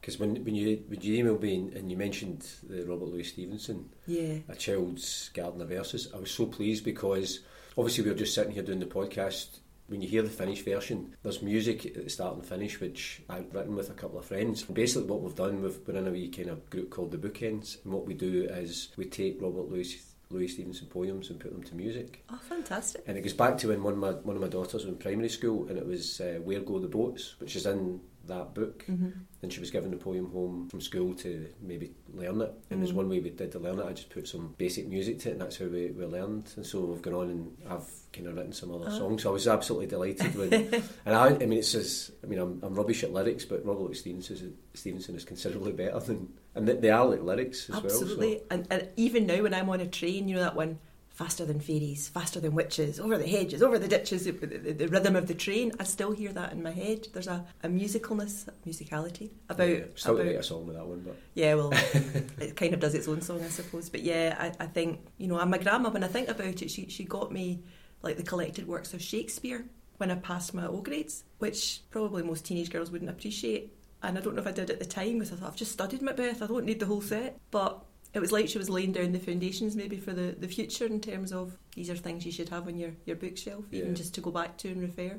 Because 0.00 0.18
when 0.18 0.44
when 0.44 0.54
you 0.54 0.82
when 0.88 1.00
you 1.00 1.22
emailed 1.22 1.42
me 1.42 1.70
and 1.74 1.90
you 1.90 1.96
mentioned 1.96 2.46
the 2.68 2.84
Robert 2.84 3.08
Louis 3.08 3.24
Stevenson, 3.24 3.90
yeah, 4.06 4.38
a 4.48 4.54
child's 4.54 5.30
garden 5.34 5.60
of 5.60 5.68
verses, 5.68 6.08
I 6.14 6.18
was 6.18 6.30
so 6.30 6.46
pleased 6.46 6.84
because 6.84 7.40
obviously 7.76 8.04
we 8.04 8.10
were 8.10 8.16
just 8.16 8.34
sitting 8.34 8.52
here 8.52 8.62
doing 8.62 8.80
the 8.80 8.86
podcast. 8.86 9.58
When 9.88 10.00
you 10.00 10.08
hear 10.08 10.22
the 10.22 10.30
finished 10.30 10.64
version, 10.64 11.16
there's 11.24 11.42
music 11.42 11.84
at 11.84 12.04
the 12.04 12.08
start 12.10 12.36
and 12.36 12.46
finish, 12.46 12.80
which 12.80 13.22
I've 13.28 13.52
written 13.52 13.74
with 13.74 13.90
a 13.90 13.94
couple 13.94 14.20
of 14.20 14.24
friends. 14.24 14.64
And 14.64 14.74
basically, 14.76 15.08
what 15.08 15.20
we've 15.20 15.34
done, 15.34 15.62
we've, 15.62 15.80
we're 15.84 15.96
in 15.96 16.06
a 16.06 16.12
wee 16.12 16.28
kind 16.28 16.48
of 16.48 16.70
group 16.70 16.90
called 16.90 17.10
the 17.10 17.18
Bookends, 17.18 17.82
and 17.82 17.92
what 17.92 18.06
we 18.06 18.14
do 18.14 18.44
is 18.44 18.90
we 18.96 19.06
take 19.06 19.42
Robert 19.42 19.68
Louis 19.68 20.00
Louis 20.30 20.46
Stevenson 20.46 20.86
poems 20.86 21.28
and 21.28 21.40
put 21.40 21.50
them 21.50 21.64
to 21.64 21.74
music. 21.74 22.24
Oh, 22.30 22.36
fantastic! 22.36 23.02
And 23.08 23.18
it 23.18 23.22
goes 23.22 23.32
back 23.32 23.58
to 23.58 23.68
when 23.68 23.82
one 23.82 23.94
of 23.94 23.98
my 23.98 24.12
one 24.12 24.36
of 24.36 24.42
my 24.42 24.48
daughters 24.48 24.74
was 24.74 24.84
in 24.84 24.96
primary 24.96 25.28
school, 25.28 25.66
and 25.68 25.76
it 25.76 25.84
was 25.84 26.20
uh, 26.20 26.38
"Where 26.44 26.60
Go 26.60 26.78
the 26.78 26.86
Boats," 26.86 27.34
which 27.38 27.56
is 27.56 27.66
in 27.66 28.00
that 28.30 28.54
book. 28.54 28.84
Mm-hmm. 28.86 29.10
And 29.42 29.52
she 29.52 29.60
was 29.60 29.70
given 29.70 29.90
the 29.90 29.96
poem 29.96 30.30
home 30.32 30.68
from 30.68 30.80
school 30.80 31.14
to 31.14 31.48
maybe 31.60 31.92
learn 32.12 32.40
it. 32.40 32.52
And 32.70 32.78
mm. 32.78 32.82
there's 32.82 32.92
one 32.92 33.08
way 33.08 33.20
we 33.20 33.30
did 33.30 33.52
to 33.52 33.58
learn 33.58 33.78
it. 33.78 33.86
I 33.86 33.92
just 33.92 34.10
put 34.10 34.28
some 34.28 34.54
basic 34.58 34.88
music 34.88 35.20
to 35.20 35.28
it, 35.30 35.32
and 35.32 35.40
that's 35.40 35.58
how 35.58 35.66
we, 35.66 35.90
we 35.90 36.04
learned. 36.04 36.52
And 36.56 36.66
so 36.66 36.80
we've 36.80 37.00
gone 37.00 37.14
on 37.14 37.30
and 37.30 37.56
I've 37.68 37.88
kind 38.12 38.26
of 38.26 38.36
written 38.36 38.52
some 38.52 38.74
other 38.74 38.86
oh. 38.88 38.98
songs. 38.98 39.22
So 39.22 39.30
I 39.30 39.32
was 39.32 39.48
absolutely 39.48 39.86
delighted 39.86 40.34
when. 40.34 40.52
and 41.06 41.14
I, 41.14 41.28
I 41.28 41.46
mean, 41.46 41.58
it's 41.58 41.74
as 41.74 42.12
I 42.22 42.26
mean, 42.26 42.38
I'm, 42.38 42.60
I'm 42.62 42.74
rubbish 42.74 43.04
at 43.04 43.12
lyrics, 43.12 43.44
but 43.44 43.64
Robert 43.64 43.96
Stevenson 43.96 44.36
is, 44.36 44.42
Stevenson 44.78 45.14
is 45.14 45.24
considerably 45.24 45.72
better 45.72 45.98
than 46.00 46.28
and 46.54 46.66
they 46.66 46.90
are 46.90 47.06
like 47.06 47.22
lyrics 47.22 47.70
as 47.70 47.76
Absolutely. 47.76 48.28
well. 48.28 48.38
So. 48.38 48.44
And, 48.50 48.66
and 48.70 48.88
even 48.96 49.26
now, 49.26 49.42
when 49.42 49.54
I'm 49.54 49.70
on 49.70 49.80
a 49.80 49.86
train, 49.86 50.28
you 50.28 50.34
know 50.34 50.42
that 50.42 50.56
one 50.56 50.78
faster 51.20 51.44
than 51.44 51.60
fairies, 51.60 52.08
faster 52.08 52.40
than 52.40 52.54
witches, 52.54 52.98
over 52.98 53.18
the 53.18 53.26
hedges, 53.26 53.62
over 53.62 53.78
the 53.78 53.86
ditches, 53.86 54.24
the, 54.24 54.32
the, 54.32 54.72
the, 54.72 54.88
rhythm 54.88 55.14
of 55.14 55.26
the 55.26 55.34
train. 55.34 55.70
I 55.78 55.84
still 55.84 56.12
hear 56.12 56.32
that 56.32 56.52
in 56.52 56.62
my 56.62 56.70
head. 56.70 57.08
There's 57.12 57.26
a, 57.26 57.44
a 57.62 57.68
musicalness, 57.68 58.48
musicality 58.66 59.28
about. 59.50 59.68
Yeah, 59.68 59.84
still 59.96 60.18
about, 60.18 60.34
a 60.34 60.42
song 60.42 60.66
with 60.66 60.76
that 60.76 60.86
one, 60.86 61.00
but 61.00 61.16
yeah, 61.34 61.56
well, 61.56 61.72
it 62.40 62.56
kind 62.56 62.72
of 62.72 62.80
does 62.80 62.94
its 62.94 63.06
own 63.06 63.20
song, 63.20 63.44
I 63.44 63.48
suppose. 63.48 63.90
But 63.90 64.00
yeah, 64.00 64.34
I, 64.40 64.64
I 64.64 64.66
think 64.66 65.00
you 65.18 65.28
know, 65.28 65.38
and 65.38 65.50
my 65.50 65.58
grandma, 65.58 65.90
when 65.90 66.04
I 66.04 66.08
think 66.08 66.30
about 66.30 66.62
it, 66.62 66.70
she 66.70 66.88
she 66.88 67.04
got 67.04 67.30
me 67.30 67.64
like 68.00 68.16
the 68.16 68.22
collected 68.22 68.66
works 68.66 68.94
of 68.94 69.02
Shakespeare 69.02 69.66
when 69.98 70.10
I 70.10 70.14
passed 70.14 70.54
my 70.54 70.66
O 70.66 70.80
grades, 70.80 71.24
which 71.38 71.82
probably 71.90 72.22
most 72.22 72.46
teenage 72.46 72.70
girls 72.70 72.90
wouldn't 72.90 73.10
appreciate 73.10 73.74
and 74.02 74.16
I 74.16 74.20
don't 74.20 74.34
know 74.34 74.40
if 74.40 74.48
I 74.48 74.52
did 74.52 74.70
at 74.70 74.78
the 74.78 74.86
time 74.86 75.18
because 75.18 75.32
I 75.32 75.36
thought 75.36 75.48
I've 75.48 75.56
just 75.56 75.72
studied 75.72 76.00
Macbeth, 76.00 76.40
I 76.40 76.46
don't 76.46 76.64
need 76.64 76.80
the 76.80 76.86
whole 76.86 77.02
set. 77.02 77.38
But 77.50 77.84
it 78.12 78.20
was 78.20 78.32
like 78.32 78.48
she 78.48 78.58
was 78.58 78.68
laying 78.68 78.92
down 78.92 79.12
the 79.12 79.18
foundations 79.18 79.76
maybe 79.76 79.96
for 79.96 80.12
the, 80.12 80.34
the 80.38 80.48
future 80.48 80.86
in 80.86 81.00
terms 81.00 81.32
of 81.32 81.56
these 81.76 81.90
are 81.90 81.96
things 81.96 82.26
you 82.26 82.32
should 82.32 82.48
have 82.48 82.66
on 82.66 82.76
your, 82.76 82.90
your 83.04 83.16
bookshelf, 83.16 83.64
yeah. 83.70 83.80
even 83.80 83.94
just 83.94 84.14
to 84.14 84.20
go 84.20 84.30
back 84.30 84.56
to 84.58 84.68
and 84.68 84.82
refer. 84.82 85.18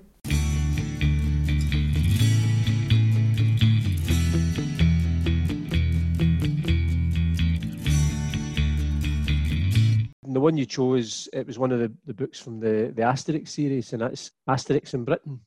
the 10.33 10.39
one 10.39 10.55
you 10.55 10.65
chose, 10.65 11.27
it 11.33 11.45
was 11.45 11.60
one 11.60 11.74
of 11.74 11.79
the, 11.79 11.91
the 12.05 12.13
books 12.13 12.39
from 12.39 12.60
the, 12.60 12.93
the 12.95 13.01
Asterix 13.01 13.50
series, 13.50 13.91
and 13.91 14.01
that's 14.01 14.31
Asterix 14.50 14.93
in 14.93 15.03
Britain. 15.03 15.41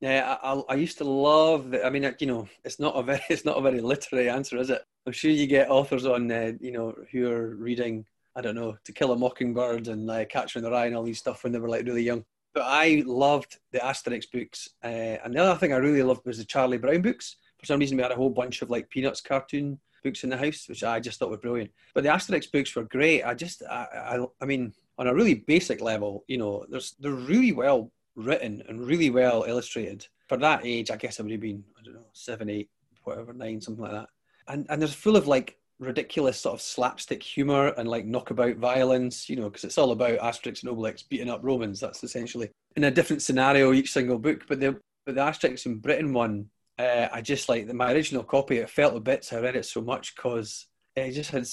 Yeah, 0.00 0.36
I, 0.42 0.52
I 0.68 0.74
used 0.76 0.98
to 0.98 1.04
love. 1.04 1.70
The, 1.70 1.84
I 1.84 1.90
mean, 1.90 2.14
you 2.20 2.26
know, 2.26 2.48
it's 2.64 2.78
not 2.78 2.94
a 2.94 3.02
very 3.02 3.20
it's 3.30 3.44
not 3.44 3.58
a 3.58 3.62
very 3.62 3.80
literary 3.80 4.28
answer, 4.28 4.58
is 4.58 4.70
it? 4.70 4.82
I'm 5.06 5.12
sure 5.12 5.30
you 5.30 5.46
get 5.46 5.70
authors 5.70 6.06
on, 6.06 6.30
uh, 6.30 6.52
you 6.60 6.72
know, 6.72 6.94
who 7.10 7.30
are 7.30 7.56
reading. 7.56 8.04
I 8.36 8.40
don't 8.40 8.54
know, 8.54 8.76
To 8.84 8.92
Kill 8.92 9.10
a 9.10 9.16
Mockingbird 9.16 9.88
and 9.88 10.08
uh, 10.08 10.24
Catcher 10.26 10.60
in 10.60 10.64
the 10.64 10.70
Rye 10.70 10.86
and 10.86 10.94
all 10.94 11.02
these 11.02 11.18
stuff 11.18 11.42
when 11.42 11.52
they 11.52 11.58
were 11.58 11.68
like 11.68 11.84
really 11.84 12.04
young. 12.04 12.24
But 12.54 12.66
I 12.66 13.02
loved 13.04 13.58
the 13.72 13.78
Asterix 13.78 14.30
books, 14.30 14.68
uh, 14.84 14.86
and 14.86 15.34
the 15.34 15.42
other 15.42 15.58
thing 15.58 15.72
I 15.72 15.78
really 15.78 16.04
loved 16.04 16.24
was 16.24 16.38
the 16.38 16.44
Charlie 16.44 16.78
Brown 16.78 17.02
books 17.02 17.36
for 17.58 17.66
some 17.66 17.80
reason 17.80 17.96
we 17.96 18.02
had 18.02 18.12
a 18.12 18.16
whole 18.16 18.30
bunch 18.30 18.62
of 18.62 18.70
like 18.70 18.88
Peanuts 18.88 19.20
cartoon 19.20 19.78
books 20.04 20.22
in 20.22 20.30
the 20.30 20.36
house, 20.36 20.68
which 20.68 20.84
I 20.84 21.00
just 21.00 21.18
thought 21.18 21.30
were 21.30 21.38
brilliant. 21.38 21.70
But 21.92 22.04
the 22.04 22.10
Asterix 22.10 22.50
books 22.50 22.74
were 22.74 22.84
great. 22.84 23.24
I 23.24 23.34
just, 23.34 23.62
I, 23.68 23.86
I, 23.94 24.26
I 24.40 24.44
mean, 24.44 24.72
on 24.96 25.08
a 25.08 25.14
really 25.14 25.34
basic 25.34 25.80
level, 25.80 26.24
you 26.28 26.38
know, 26.38 26.64
there's 26.68 26.94
they're 27.00 27.12
really 27.12 27.52
well 27.52 27.90
written 28.18 28.62
and 28.68 28.86
really 28.86 29.10
well 29.10 29.44
illustrated. 29.44 30.06
For 30.28 30.36
that 30.38 30.60
age, 30.64 30.90
I 30.90 30.96
guess 30.96 31.18
I 31.18 31.22
would 31.22 31.32
have 31.32 31.40
been, 31.40 31.64
I 31.78 31.82
don't 31.82 31.94
know, 31.94 32.06
seven, 32.12 32.50
eight, 32.50 32.68
whatever, 33.04 33.32
nine, 33.32 33.60
something 33.60 33.82
like 33.82 33.92
that. 33.92 34.08
And 34.48 34.66
and 34.68 34.80
they're 34.80 34.88
full 34.88 35.16
of 35.16 35.26
like 35.26 35.56
ridiculous 35.78 36.40
sort 36.40 36.54
of 36.54 36.60
slapstick 36.60 37.22
humor 37.22 37.68
and 37.78 37.88
like 37.88 38.04
knockabout 38.04 38.56
violence, 38.56 39.28
you 39.28 39.36
know, 39.36 39.48
because 39.48 39.64
it's 39.64 39.78
all 39.78 39.92
about 39.92 40.18
Asterix 40.18 40.62
and 40.62 40.76
Obelix 40.76 41.08
beating 41.08 41.30
up 41.30 41.40
Romans. 41.42 41.80
That's 41.80 42.02
essentially 42.04 42.50
in 42.76 42.84
a 42.84 42.90
different 42.90 43.22
scenario 43.22 43.72
each 43.72 43.92
single 43.92 44.18
book. 44.18 44.44
But 44.48 44.60
the 44.60 44.78
but 45.06 45.14
the 45.14 45.22
Asterix 45.22 45.64
in 45.66 45.78
Britain 45.78 46.12
one, 46.12 46.46
uh, 46.78 47.08
I 47.12 47.22
just 47.22 47.48
like 47.48 47.72
my 47.72 47.92
original 47.92 48.24
copy. 48.24 48.58
It 48.58 48.70
felt 48.70 48.96
a 48.96 49.00
bit. 49.00 49.32
I 49.32 49.38
read 49.38 49.56
it 49.56 49.64
so 49.64 49.80
much 49.80 50.14
because 50.14 50.66
it 50.96 51.12
just 51.12 51.30
had 51.30 51.46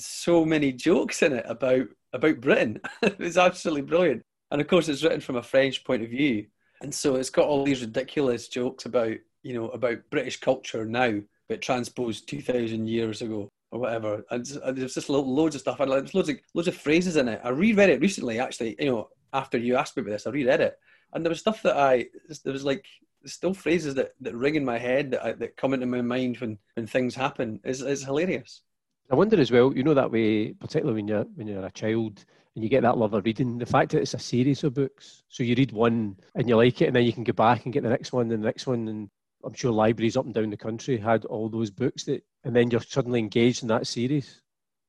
so 0.00 0.44
many 0.44 0.72
jokes 0.72 1.22
in 1.22 1.32
it 1.34 1.44
about 1.48 1.86
about 2.12 2.40
Britain. 2.40 2.80
it 3.02 3.18
was 3.18 3.36
absolutely 3.36 3.82
brilliant. 3.82 4.22
And 4.54 4.60
of 4.60 4.68
course, 4.68 4.88
it's 4.88 5.02
written 5.02 5.20
from 5.20 5.34
a 5.34 5.42
French 5.42 5.82
point 5.82 6.04
of 6.04 6.10
view, 6.10 6.46
and 6.80 6.94
so 6.94 7.16
it's 7.16 7.28
got 7.28 7.48
all 7.48 7.64
these 7.64 7.80
ridiculous 7.80 8.46
jokes 8.46 8.86
about 8.86 9.16
you 9.42 9.52
know 9.52 9.68
about 9.70 10.08
British 10.12 10.38
culture 10.38 10.84
now, 10.84 11.18
but 11.48 11.60
transposed 11.60 12.28
two 12.28 12.40
thousand 12.40 12.86
years 12.86 13.20
ago 13.20 13.48
or 13.72 13.80
whatever. 13.80 14.24
And 14.30 14.46
there's 14.46 14.94
just 14.94 15.08
loads 15.08 15.56
of 15.56 15.60
stuff. 15.60 15.80
And 15.80 15.90
there's 15.90 16.14
loads 16.14 16.28
of 16.28 16.38
loads 16.54 16.68
of 16.68 16.76
phrases 16.76 17.16
in 17.16 17.26
it. 17.26 17.40
I 17.42 17.48
reread 17.48 17.90
it 17.90 18.00
recently, 18.00 18.38
actually. 18.38 18.76
You 18.78 18.92
know, 18.92 19.08
after 19.32 19.58
you 19.58 19.74
asked 19.74 19.96
me 19.96 20.02
about 20.02 20.12
this, 20.12 20.26
I 20.28 20.30
reread 20.30 20.60
it, 20.60 20.78
and 21.12 21.24
there 21.24 21.30
was 21.30 21.40
stuff 21.40 21.60
that 21.62 21.76
I 21.76 22.06
there 22.44 22.52
was 22.52 22.64
like 22.64 22.84
still 23.26 23.54
phrases 23.54 23.96
that, 23.96 24.12
that 24.20 24.36
ring 24.36 24.54
in 24.54 24.64
my 24.64 24.78
head 24.78 25.10
that 25.10 25.24
I, 25.24 25.32
that 25.32 25.56
come 25.56 25.74
into 25.74 25.86
my 25.86 26.00
mind 26.00 26.36
when 26.36 26.58
when 26.74 26.86
things 26.86 27.16
happen. 27.16 27.58
is 27.64 27.82
is 27.82 28.04
hilarious. 28.04 28.62
I 29.10 29.14
wonder 29.16 29.38
as 29.40 29.50
well, 29.50 29.74
you 29.74 29.82
know 29.82 29.94
that 29.94 30.10
way, 30.10 30.52
particularly 30.52 30.94
when 30.94 31.08
you're 31.08 31.24
when 31.34 31.46
you're 31.46 31.64
a 31.64 31.70
child 31.70 32.24
and 32.54 32.64
you 32.64 32.70
get 32.70 32.82
that 32.82 32.96
love 32.96 33.14
of 33.14 33.24
reading. 33.24 33.58
The 33.58 33.66
fact 33.66 33.92
that 33.92 34.00
it's 34.00 34.14
a 34.14 34.18
series 34.18 34.64
of 34.64 34.74
books, 34.74 35.24
so 35.28 35.42
you 35.42 35.54
read 35.56 35.72
one 35.72 36.16
and 36.34 36.48
you 36.48 36.56
like 36.56 36.80
it, 36.80 36.86
and 36.86 36.96
then 36.96 37.04
you 37.04 37.12
can 37.12 37.24
go 37.24 37.32
back 37.32 37.64
and 37.64 37.72
get 37.72 37.82
the 37.82 37.90
next 37.90 38.12
one 38.12 38.30
and 38.32 38.42
the 38.42 38.46
next 38.46 38.66
one. 38.66 38.88
And 38.88 39.10
I'm 39.44 39.54
sure 39.54 39.72
libraries 39.72 40.16
up 40.16 40.24
and 40.24 40.32
down 40.32 40.50
the 40.50 40.56
country 40.56 40.96
had 40.96 41.24
all 41.26 41.48
those 41.48 41.70
books 41.70 42.04
that, 42.04 42.24
and 42.44 42.56
then 42.56 42.70
you're 42.70 42.80
suddenly 42.80 43.18
engaged 43.18 43.62
in 43.62 43.68
that 43.68 43.86
series. 43.86 44.40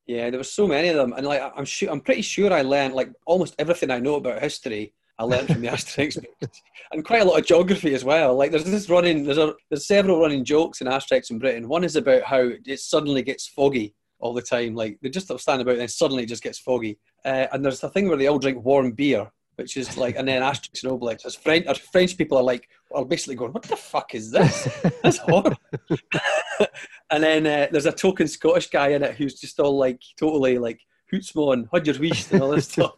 Yeah, 0.08 0.30
there 0.30 0.40
were 0.40 0.44
so 0.44 0.68
many 0.68 0.90
of 0.90 0.96
them, 0.96 1.14
and 1.14 1.26
like 1.26 1.42
I'm 1.56 1.66
sure, 1.66 1.90
I'm 1.90 2.02
pretty 2.02 2.22
sure 2.22 2.54
I 2.54 2.62
learned 2.62 2.94
like 2.94 3.12
almost 3.26 3.56
everything 3.60 3.92
I 3.92 4.00
know 4.00 4.16
about 4.16 4.42
history. 4.42 4.94
I 5.18 5.24
learned 5.24 5.48
from 5.48 5.62
the 5.62 5.68
Asterix 5.72 6.22
books, 6.40 6.62
and 6.92 7.04
quite 7.04 7.22
a 7.22 7.26
lot 7.26 7.40
of 7.40 7.46
geography 7.46 7.94
as 7.96 8.06
well. 8.06 8.36
Like 8.36 8.52
there's 8.52 8.64
this 8.64 8.90
running, 8.90 9.26
there's 9.26 9.40
a, 9.40 9.56
there's 9.70 9.88
several 9.88 10.20
running 10.22 10.46
jokes 10.46 10.82
in 10.82 10.88
Asterix 10.88 11.32
in 11.32 11.40
Britain. 11.40 11.68
One 11.68 11.84
is 11.84 11.96
about 11.96 12.24
how 12.24 12.52
it 12.66 12.80
suddenly 12.80 13.24
gets 13.24 13.48
foggy 13.48 13.96
all 14.26 14.34
the 14.34 14.42
time. 14.42 14.76
Like 14.76 14.98
they 15.02 15.10
just 15.10 15.32
stand 15.40 15.62
about, 15.62 15.74
and 15.74 15.82
then 15.82 15.88
suddenly 15.88 16.24
it 16.24 16.30
just 16.30 16.44
gets 16.44 16.60
foggy. 16.60 16.98
Uh, 17.24 17.48
and 17.52 17.64
there's 17.64 17.84
a 17.84 17.90
thing 17.90 18.08
where 18.08 18.18
they 18.18 18.28
all 18.28 18.40
drink 18.40 18.64
warm 18.64 18.92
beer, 18.92 19.30
which 19.56 19.78
is 19.78 19.98
like, 19.98 20.16
and 20.16 20.28
then 20.28 20.42
Asterix 20.42 20.84
and 20.84 20.92
Obelix, 20.92 21.26
as 21.26 21.36
French, 21.36 21.66
as 21.68 21.78
French 21.78 22.18
people 22.18 22.38
are 22.38 22.44
like, 22.44 22.68
are 22.94 23.06
basically 23.06 23.36
going, 23.36 23.54
"What 23.54 23.64
the 23.64 23.76
fuck 23.76 24.16
is 24.16 24.32
this? 24.32 24.68
That's 25.04 25.18
horrible." 25.18 25.58
and 27.12 27.24
then 27.24 27.48
uh, 27.48 27.68
there's 27.72 27.86
a 27.86 27.92
token 27.92 28.28
Scottish 28.28 28.70
guy 28.70 28.90
in 28.90 29.04
it 29.04 29.16
who's 29.16 29.40
just 29.40 29.60
all 29.60 29.78
like 29.78 30.02
totally 30.20 30.58
like 30.58 30.82
hootsmon, 31.14 31.70
hudger 31.70 31.98
weast, 32.00 32.32
and 32.32 32.42
all 32.42 32.50
this 32.50 32.68
stuff. 32.68 32.96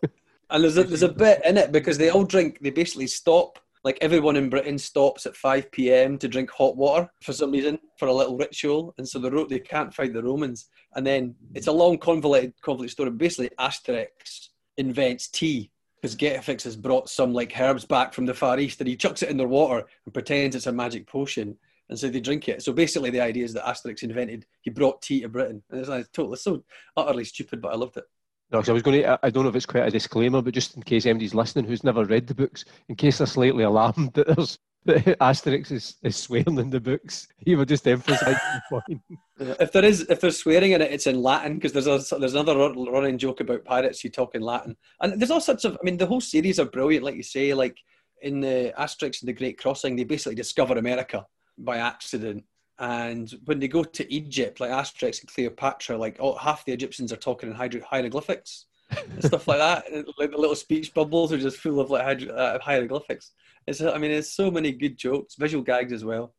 And 0.50 0.64
there's 0.64 0.78
a, 0.78 0.84
there's 0.86 1.04
a 1.04 1.10
bit 1.10 1.42
in 1.44 1.58
it 1.58 1.74
because 1.74 1.98
they 1.98 2.10
all 2.10 2.24
drink. 2.24 2.60
They 2.62 2.70
basically 2.70 3.08
stop 3.08 3.60
like 3.84 3.98
everyone 4.02 4.36
in 4.36 4.50
Britain 4.50 4.78
stops 4.78 5.26
at 5.26 5.36
5 5.36 5.72
p.m. 5.72 6.18
to 6.18 6.28
drink 6.28 6.50
hot 6.50 6.76
water 6.76 7.10
for 7.22 7.34
some 7.34 7.52
reason 7.52 7.80
for 7.98 8.08
a 8.08 8.14
little 8.14 8.38
ritual, 8.38 8.94
and 8.98 9.08
so 9.08 9.20
the 9.20 9.46
they 9.50 9.60
can't 9.60 9.94
fight 9.94 10.14
the 10.14 10.24
Romans. 10.24 10.70
And 10.96 11.06
then 11.06 11.36
it's 11.54 11.68
a 11.68 11.72
long 11.72 11.98
convoluted 11.98 12.54
convoluted 12.62 12.92
story. 12.92 13.12
Basically, 13.12 13.50
Asterix 13.60 14.50
invents 14.78 15.28
tea 15.28 15.72
because 16.02 16.16
Getafix 16.16 16.64
has 16.64 16.76
brought 16.76 17.10
some 17.10 17.34
like 17.34 17.60
herbs 17.60 17.86
back 17.86 18.14
from 18.14 18.26
the 18.26 18.34
Far 18.34 18.60
East, 18.60 18.80
and 18.80 18.88
he 18.88 18.96
chucks 18.96 19.24
it 19.24 19.30
in 19.30 19.38
their 19.38 19.48
water 19.48 19.86
and 20.06 20.14
pretends 20.14 20.56
it's 20.56 20.68
a 20.68 20.72
magic 20.72 21.08
potion, 21.08 21.58
and 21.90 21.98
so 21.98 22.10
they 22.10 22.20
drink 22.20 22.50
it. 22.50 22.62
So 22.62 22.74
basically, 22.74 23.10
the 23.10 23.22
idea 23.22 23.46
is 23.46 23.54
that 23.54 23.66
Asterix 23.66 24.04
invented 24.04 24.46
he 24.62 24.70
brought 24.70 25.02
tea 25.02 25.22
to 25.22 25.30
Britain, 25.30 25.64
and 25.70 25.80
it's 25.80 25.90
like 25.90 26.12
totally 26.12 26.38
so 26.38 26.64
utterly 26.96 27.26
stupid, 27.26 27.62
but 27.62 27.74
I 27.74 27.76
loved 27.76 27.98
it. 27.98 28.06
No, 28.52 28.60
because 28.60 28.70
I 28.70 28.74
was 28.74 28.84
going 28.84 29.02
to. 29.02 29.20
I 29.24 29.30
don't 29.30 29.44
know 29.44 29.50
if 29.50 29.56
it's 29.56 29.66
quite 29.66 29.88
a 29.88 29.92
disclaimer, 29.92 30.42
but 30.42 30.54
just 30.54 30.78
in 30.78 30.84
case 30.84 31.06
anybody's 31.06 31.36
listening 31.36 31.66
who's 31.66 31.84
never 31.84 32.06
read 32.06 32.28
the 32.28 32.36
books, 32.36 32.64
in 32.88 32.96
case 32.96 33.18
they're 33.18 33.28
slightly 33.28 33.64
alarmed 33.64 34.14
that 34.14 34.28
there's 34.28 34.58
that 34.86 35.20
Asterix 35.20 35.70
is, 35.72 35.96
is 36.02 36.16
swearing 36.16 36.58
in 36.58 36.70
the 36.70 36.80
books, 36.80 37.28
he 37.38 37.56
would 37.56 37.68
just 37.68 37.88
emphasise 37.88 38.22
the 38.22 38.62
point. 38.70 39.02
If 39.40 39.72
there 39.72 39.86
is, 39.86 40.02
if 40.10 40.20
there's 40.20 40.38
swearing 40.38 40.72
in 40.72 40.82
it, 40.82 40.92
it's 40.92 41.06
in 41.06 41.22
Latin 41.22 41.56
because 41.56 41.72
there's 41.72 41.86
a, 41.86 42.18
there's 42.18 42.34
another 42.34 42.58
running 42.58 43.20
joke 43.20 43.40
about 43.40 43.66
pirates 43.66 44.00
who 44.00 44.10
talk 44.10 44.34
in 44.34 44.42
Latin, 44.42 44.76
and 45.00 45.22
there's 45.22 45.30
all 45.30 45.42
sorts 45.42 45.64
of. 45.64 45.74
I 45.74 45.84
mean, 45.84 45.98
the 45.98 46.08
whole 46.08 46.22
series 46.22 46.60
are 46.60 46.66
brilliant, 46.66 47.06
like 47.06 47.16
you 47.16 47.22
say. 47.22 47.54
Like 47.54 47.78
in 48.24 48.40
the 48.40 48.74
Asterix 48.80 49.22
and 49.22 49.30
the 49.30 49.34
Great 49.34 49.60
Crossing, 49.60 49.96
they 49.96 50.06
basically 50.06 50.34
discover 50.34 50.76
America 50.76 51.28
by 51.58 51.78
accident 51.78 52.46
and 52.80 53.34
when 53.46 53.60
they 53.60 53.68
go 53.68 53.84
to 53.84 54.14
Egypt, 54.14 54.60
like 54.60 54.72
Asterix 54.72 55.22
and 55.22 55.34
Cleopatra, 55.34 55.98
like 55.98 56.18
all, 56.20 56.38
half 56.38 56.66
the 56.66 56.74
Egyptians 56.74 57.12
are 57.12 57.18
talking 57.18 57.50
in 57.50 57.56
hieroglyphics 57.56 58.66
and 58.92 59.24
stuff 59.24 59.48
like 59.48 59.58
that. 59.58 59.86
Like 60.18 60.32
the 60.32 60.38
little 60.38 60.56
speech 60.56 60.94
bubbles 60.94 61.32
are 61.34 61.38
just 61.38 61.58
full 61.58 61.80
of 61.80 61.90
like 61.90 62.28
uh, 62.30 62.60
hieroglyphics. 62.60 63.32
It's, 63.66 63.82
I 63.82 63.98
mean, 63.98 64.12
there's 64.12 64.32
so 64.32 64.52
many 64.52 64.72
good 64.72 64.98
jokes, 64.98 65.36
visual 65.36 65.64
gags 65.64 65.92
as 65.92 66.06
well. 66.06 66.34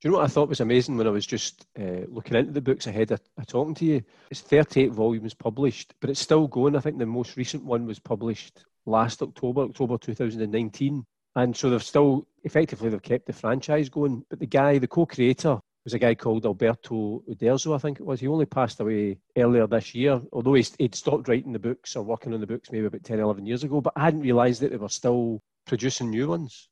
Do 0.00 0.08
you 0.08 0.12
know 0.12 0.18
what 0.18 0.24
I 0.24 0.28
thought 0.28 0.48
was 0.48 0.60
amazing 0.60 0.96
when 0.96 1.06
I 1.06 1.10
was 1.10 1.26
just 1.26 1.64
uh, 1.78 2.06
looking 2.08 2.36
into 2.36 2.50
the 2.52 2.60
books 2.60 2.88
ahead 2.88 3.12
of, 3.12 3.20
of, 3.38 3.46
talking 3.46 3.74
to 3.76 3.84
you? 3.84 4.02
It's 4.30 4.40
38 4.40 4.90
volumes 4.90 5.32
published, 5.32 5.94
but 6.00 6.10
it's 6.10 6.18
still 6.18 6.48
going. 6.48 6.74
I 6.74 6.80
think 6.80 6.98
the 6.98 7.06
most 7.06 7.36
recent 7.36 7.64
one 7.64 7.86
was 7.86 8.00
published 8.00 8.64
last 8.84 9.22
October, 9.22 9.62
October 9.62 9.98
2019. 9.98 11.04
And 11.36 11.56
so 11.56 11.70
they've 11.70 11.82
still, 11.82 12.26
effectively, 12.42 12.88
they've 12.88 13.00
kept 13.00 13.26
the 13.26 13.32
franchise 13.32 13.88
going. 13.88 14.24
But 14.28 14.40
the 14.40 14.46
guy, 14.46 14.78
the 14.78 14.88
co-creator, 14.88 15.60
was 15.84 15.94
a 15.94 15.98
guy 15.98 16.14
called 16.14 16.46
Alberto 16.46 17.22
Uderzo, 17.28 17.74
I 17.74 17.78
think 17.78 17.98
it 17.98 18.06
was. 18.06 18.20
He 18.20 18.28
only 18.28 18.46
passed 18.46 18.80
away 18.80 19.18
earlier 19.36 19.66
this 19.66 19.94
year, 19.94 20.20
although 20.32 20.54
he'd 20.54 20.94
stopped 20.94 21.28
writing 21.28 21.52
the 21.52 21.58
books 21.58 21.96
or 21.96 22.04
working 22.04 22.32
on 22.32 22.40
the 22.40 22.46
books 22.46 22.70
maybe 22.70 22.86
about 22.86 23.02
10, 23.02 23.18
11 23.18 23.46
years 23.46 23.64
ago. 23.64 23.80
But 23.80 23.94
I 23.96 24.04
hadn't 24.04 24.20
realised 24.20 24.62
that 24.62 24.70
they 24.70 24.76
were 24.76 24.88
still 24.88 25.42
producing 25.66 26.10
new 26.10 26.28
ones. 26.28 26.68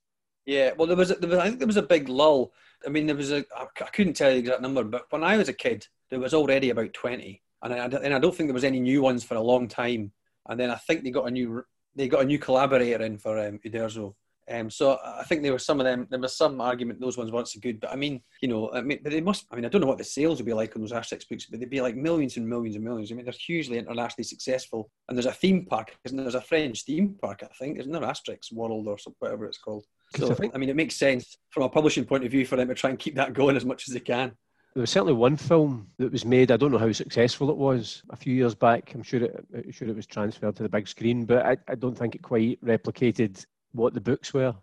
Yeah, 0.47 0.73
well, 0.77 0.87
there 0.87 0.97
was, 0.97 1.11
a, 1.11 1.15
there 1.15 1.31
was, 1.31 1.39
I 1.39 1.49
think 1.49 1.59
there 1.59 1.67
was 1.67 1.77
a 1.77 1.83
big 1.83 2.09
lull. 2.09 2.53
I 2.87 2.89
mean, 2.89 3.07
there 3.07 3.17
was 3.17 3.31
a, 3.31 3.45
I 3.57 3.85
couldn't 3.93 4.15
tell 4.15 4.31
you 4.31 4.37
the 4.37 4.41
exact 4.41 4.63
number, 4.63 4.85
but 4.85 5.07
when 5.11 5.25
I 5.25 5.37
was 5.37 5.49
a 5.49 5.53
kid, 5.53 5.87
there 6.09 6.21
was 6.21 6.35
already 6.35 6.71
about 6.71 6.93
20. 6.93 7.43
And 7.63 7.75
I, 7.75 7.77
and 7.79 8.15
I 8.15 8.19
don't 8.19 8.35
think 8.35 8.49
there 8.49 8.55
was 8.55 8.65
any 8.65 8.81
new 8.81 9.03
ones 9.03 9.23
for 9.23 9.35
a 9.35 9.43
long 9.43 9.69
time. 9.69 10.13
And 10.49 10.59
then 10.59 10.71
I 10.71 10.77
think 10.77 11.03
they 11.03 11.11
got 11.11 11.29
a 11.29 11.31
new, 11.31 11.65
they 11.95 12.09
got 12.09 12.23
a 12.23 12.27
new 12.27 12.39
collaborator 12.39 13.05
in 13.05 13.19
for 13.19 13.39
um, 13.39 13.59
Uderzo. 13.65 14.15
Um, 14.51 14.69
so 14.69 14.99
I 15.05 15.23
think 15.25 15.43
there 15.43 15.53
were 15.53 15.59
some 15.59 15.81
of 15.81 15.85
them. 15.85 16.07
There 16.11 16.19
was 16.19 16.37
some 16.37 16.61
argument 16.61 17.01
those 17.01 17.17
ones 17.17 17.31
weren't 17.31 17.49
so 17.49 17.61
good, 17.61 17.79
but 17.81 17.93
I 17.93 17.97
mean, 17.97 18.21
you 18.43 18.49
know, 18.49 18.71
I 18.73 18.81
mean, 18.81 18.99
but 19.03 19.13
they 19.13 19.21
must. 19.21 19.47
I 19.51 19.57
mean, 19.57 19.65
I 19.65 19.69
don't 19.69 19.81
know 19.81 19.87
what 19.87 19.99
the 19.99 20.05
sales 20.05 20.39
would 20.39 20.47
be 20.47 20.53
like 20.53 20.75
on 20.75 20.83
those 20.83 20.93
Asterix 20.93 21.29
books, 21.29 21.47
but 21.47 21.61
they'd 21.61 21.71
be 21.71 21.81
like 21.81 21.97
millions 21.97 22.37
and 22.37 22.49
millions 22.49 22.75
and 22.75 22.85
millions. 22.85 23.13
I 23.13 23.15
mean, 23.15 23.25
they're 23.25 23.35
hugely 23.35 23.79
internationally 23.79 24.25
successful. 24.25 24.91
And 25.09 25.17
there's 25.17 25.27
a 25.27 25.33
theme 25.33 25.67
park, 25.67 25.97
isn't 26.05 26.17
there? 26.17 26.25
There's 26.25 26.35
a 26.35 26.41
French 26.41 26.85
theme 26.85 27.17
park, 27.23 27.43
I 27.45 27.55
think, 27.59 27.79
isn't 27.79 27.93
there? 27.93 28.03
Asterix 28.03 28.53
World 28.53 28.89
or 28.89 28.97
whatever 29.19 29.47
it's 29.47 29.59
called. 29.59 29.85
So 30.17 30.31
I, 30.31 30.35
think, 30.35 30.55
I 30.55 30.59
mean, 30.59 30.69
it 30.69 30.77
makes 30.77 30.97
sense 30.97 31.37
from 31.51 31.63
a 31.63 31.69
publishing 31.69 32.05
point 32.05 32.25
of 32.25 32.33
view 32.33 32.45
for 32.45 32.57
them 32.57 32.69
to 32.69 32.75
try 32.75 32.91
and 32.91 32.99
keep 32.99 33.15
that 33.15 33.33
going 33.33 33.57
as 33.57 33.65
much 33.65 33.89
as 33.89 33.95
they 33.95 34.01
can. 34.01 34.33
There 34.75 34.81
was 34.81 34.91
certainly 34.91 35.15
one 35.15 35.37
film 35.37 35.89
that 35.99 36.13
was 36.13 36.25
made. 36.25 36.51
I 36.51 36.57
don't 36.57 36.71
know 36.71 36.79
how 36.79 36.93
successful 36.93 37.51
it 37.51 37.57
was 37.57 38.03
a 38.11 38.17
few 38.17 38.35
years 38.35 38.55
back. 38.55 38.93
I'm 38.95 39.03
sure 39.03 39.23
it, 39.23 39.47
I'm 39.55 39.71
sure 39.73 39.89
it 39.89 39.97
was 39.97 40.07
transferred 40.07 40.57
to 40.57 40.63
the 40.63 40.69
big 40.69 40.87
screen, 40.87 41.25
but 41.25 41.45
I, 41.45 41.57
I 41.69 41.75
don't 41.75 41.99
think 41.99 42.15
it 42.15 42.23
quite 42.23 42.65
replicated 42.65 43.45
what 43.73 43.95
the 43.95 44.01
books 44.01 44.33
were. 44.33 44.55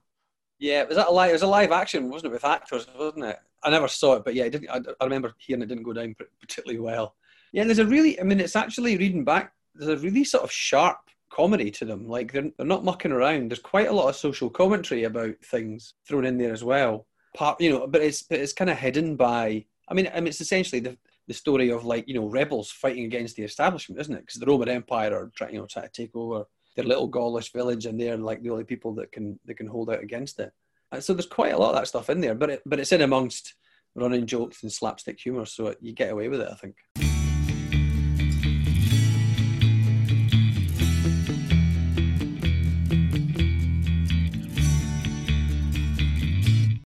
Yeah, 0.60 0.84
was 0.84 0.98
that 0.98 1.08
a 1.08 1.12
live? 1.12 1.30
It 1.30 1.34
was 1.34 1.42
a 1.44 1.48
live 1.48 1.72
action, 1.72 2.10
wasn't 2.10 2.32
it, 2.32 2.34
with 2.34 2.46
actors, 2.46 2.88
wasn't 2.98 3.26
it? 3.26 3.38
I 3.64 3.70
never 3.70 3.88
saw 3.88 4.16
it, 4.16 4.26
but 4.26 4.36
yeah, 4.36 4.46
it 4.46 4.52
didn't, 4.52 4.70
I, 4.70 4.80
I 5.00 5.04
remember 5.04 5.34
hearing 5.38 5.62
it 5.62 5.68
didn't 5.68 5.84
go 5.84 5.94
down 5.94 6.16
particularly 6.40 6.80
well. 6.80 7.16
Yeah, 7.52 7.64
there's 7.64 7.80
a 7.80 7.86
really, 7.86 8.20
I 8.20 8.24
mean, 8.24 8.40
it's 8.40 8.56
actually 8.56 8.98
reading 8.98 9.24
back. 9.24 9.54
There's 9.76 10.00
a 10.00 10.04
really 10.04 10.24
sort 10.24 10.44
of 10.44 10.52
sharp 10.52 10.98
comedy 11.30 11.72
to 11.72 11.86
them. 11.86 12.08
Like 12.08 12.32
they're 12.32 12.52
they're 12.58 12.66
not 12.66 12.84
mucking 12.84 13.12
around. 13.12 13.52
There's 13.52 13.60
quite 13.60 13.88
a 13.88 13.94
lot 13.94 14.10
of 14.10 14.16
social 14.16 14.50
commentary 14.50 15.04
about 15.04 15.36
things 15.44 15.94
thrown 16.08 16.26
in 16.26 16.38
there 16.38 16.54
as 16.54 16.64
well. 16.64 17.06
Part, 17.36 17.62
you 17.62 17.70
know, 17.70 17.88
but 17.88 18.02
it's 18.02 18.24
but 18.24 18.40
it's 18.40 18.54
kind 18.54 18.70
of 18.70 18.78
hidden 18.78 19.16
by. 19.16 19.66
I 19.88 19.94
mean, 19.94 20.10
I 20.14 20.20
mean, 20.20 20.28
it's 20.28 20.42
essentially 20.42 20.82
the 20.82 20.98
the 21.28 21.34
story 21.34 21.70
of 21.70 21.86
like 21.86 22.08
you 22.08 22.16
know 22.16 22.28
rebels 22.28 22.72
fighting 22.72 23.06
against 23.06 23.36
the 23.36 23.44
establishment, 23.44 24.02
isn't 24.02 24.14
it? 24.14 24.22
Because 24.22 24.40
the 24.40 24.46
Roman 24.46 24.70
Empire 24.70 25.14
are 25.14 25.32
trying, 25.36 25.54
you 25.54 25.60
know, 25.60 25.68
trying 25.68 25.86
to 25.86 25.92
take 25.92 26.16
over 26.16 26.46
their 26.78 26.86
little 26.86 27.08
Gaulish 27.08 27.52
village, 27.52 27.88
and 27.88 28.00
they're 28.00 28.16
like 28.16 28.42
the 28.42 28.52
only 28.52 28.64
people 28.64 28.94
that 28.96 29.12
can 29.12 29.38
that 29.46 29.56
can 29.56 29.68
hold 29.68 29.90
out 29.90 30.02
against 30.02 30.40
it. 30.40 30.54
And 30.92 31.04
so 31.04 31.14
there's 31.14 31.26
quite 31.26 31.54
a 31.54 31.58
lot 31.58 31.72
of 31.72 31.76
that 31.76 31.88
stuff 31.88 32.10
in 32.10 32.22
there, 32.22 32.36
but 32.36 32.50
it, 32.52 32.62
but 32.66 32.80
it's 32.80 32.94
in 32.94 33.02
amongst 33.02 33.56
running 33.96 34.28
jokes 34.28 34.64
and 34.64 34.72
slapstick 34.72 35.20
humour, 35.20 35.46
so 35.46 35.74
you 35.82 35.92
get 35.92 36.12
away 36.12 36.30
with 36.30 36.40
it, 36.40 36.50
I 36.50 36.56
think. 36.56 36.76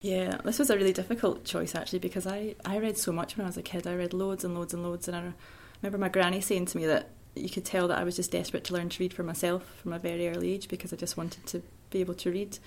Yeah, 0.01 0.27
Yeah, 0.38 0.38
this 0.44 0.60
was 0.60 0.70
a 0.70 0.77
really 0.77 0.94
difficult 0.94 1.46
choice 1.46 1.74
actually 1.74 2.00
because 2.00 2.27
I, 2.27 2.56
I 2.65 2.77
read 2.77 2.98
so 2.98 3.12
much 3.12 3.38
when 3.38 3.46
I 3.46 3.50
was 3.50 3.58
a 3.58 3.62
kid. 3.62 3.88
I 3.88 3.96
read 3.96 4.13
loads 4.13 4.44
and 4.44 4.53
loads 4.53 4.74
and 4.74 4.84
loads, 4.84 5.08
and 5.08 5.15
I 5.15 5.34
remember 5.82 5.98
my 5.98 6.10
granny 6.10 6.41
saying 6.41 6.65
to 6.67 6.77
me 6.77 6.86
that 6.86 7.10
you 7.39 7.50
could 7.50 7.65
tell 7.65 7.88
that 7.88 7.98
I 7.98 8.03
was 8.03 8.15
just 8.15 8.32
desperate 8.32 8.63
to 8.65 8.74
learn 8.74 8.89
to 8.89 9.03
read 9.03 9.13
for 9.13 9.24
myself 9.24 9.63
from 9.82 9.94
a 9.94 10.00
very 10.00 10.29
early 10.29 10.53
age 10.53 10.67
because 10.67 10.94
I 10.94 10.96
just 10.96 11.17
wanted 11.17 11.46
to 11.48 11.62
be 11.89 12.00
able 12.00 12.13
to 12.15 12.32
read. 12.32 12.58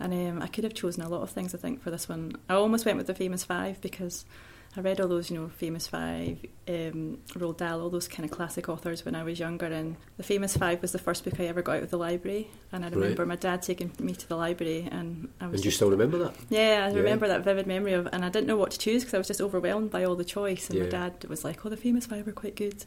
And 0.00 0.12
um, 0.12 0.42
I 0.42 0.48
could 0.48 0.64
have 0.64 0.74
chosen 0.74 1.02
a 1.02 1.08
lot 1.08 1.22
of 1.22 1.30
things, 1.30 1.54
I 1.54 1.58
think, 1.58 1.82
for 1.82 1.90
this 1.90 2.08
one. 2.08 2.36
I 2.48 2.54
almost 2.54 2.84
went 2.84 2.98
with 2.98 3.06
the 3.06 3.14
famous 3.14 3.44
five 3.44 3.80
because 3.80 4.24
I 4.76 4.80
read 4.80 5.00
all 5.00 5.06
those, 5.06 5.30
you 5.30 5.38
know, 5.38 5.48
famous 5.48 5.86
five, 5.86 6.38
um, 6.66 7.18
Roald 7.34 7.58
Dahl, 7.58 7.80
all 7.80 7.90
those 7.90 8.08
kind 8.08 8.28
of 8.28 8.36
classic 8.36 8.68
authors 8.68 9.04
when 9.04 9.14
I 9.14 9.22
was 9.22 9.38
younger. 9.38 9.66
And 9.66 9.96
the 10.16 10.24
famous 10.24 10.56
five 10.56 10.82
was 10.82 10.90
the 10.90 10.98
first 10.98 11.24
book 11.24 11.38
I 11.38 11.44
ever 11.44 11.62
got 11.62 11.76
out 11.76 11.82
of 11.84 11.90
the 11.90 11.96
library. 11.96 12.50
And 12.72 12.84
I 12.84 12.88
remember 12.88 13.22
right. 13.22 13.28
my 13.28 13.36
dad 13.36 13.62
taking 13.62 13.92
me 14.00 14.14
to 14.14 14.28
the 14.28 14.36
library, 14.36 14.88
and 14.90 15.28
I 15.40 15.46
was. 15.46 15.60
And 15.60 15.64
you 15.66 15.70
still 15.70 15.90
remember 15.90 16.18
that? 16.18 16.34
Yeah, 16.48 16.86
I 16.86 16.90
yeah. 16.90 16.96
remember 16.96 17.28
that 17.28 17.44
vivid 17.44 17.68
memory 17.68 17.92
of, 17.92 18.08
and 18.12 18.24
I 18.24 18.28
didn't 18.28 18.48
know 18.48 18.56
what 18.56 18.72
to 18.72 18.78
choose 18.78 19.04
because 19.04 19.14
I 19.14 19.18
was 19.18 19.28
just 19.28 19.40
overwhelmed 19.40 19.90
by 19.90 20.04
all 20.04 20.16
the 20.16 20.24
choice. 20.24 20.68
And 20.68 20.78
yeah. 20.78 20.84
my 20.84 20.90
dad 20.90 21.24
was 21.26 21.44
like, 21.44 21.64
"Oh, 21.64 21.68
the 21.68 21.76
famous 21.76 22.06
five 22.06 22.26
are 22.26 22.32
quite 22.32 22.56
good." 22.56 22.84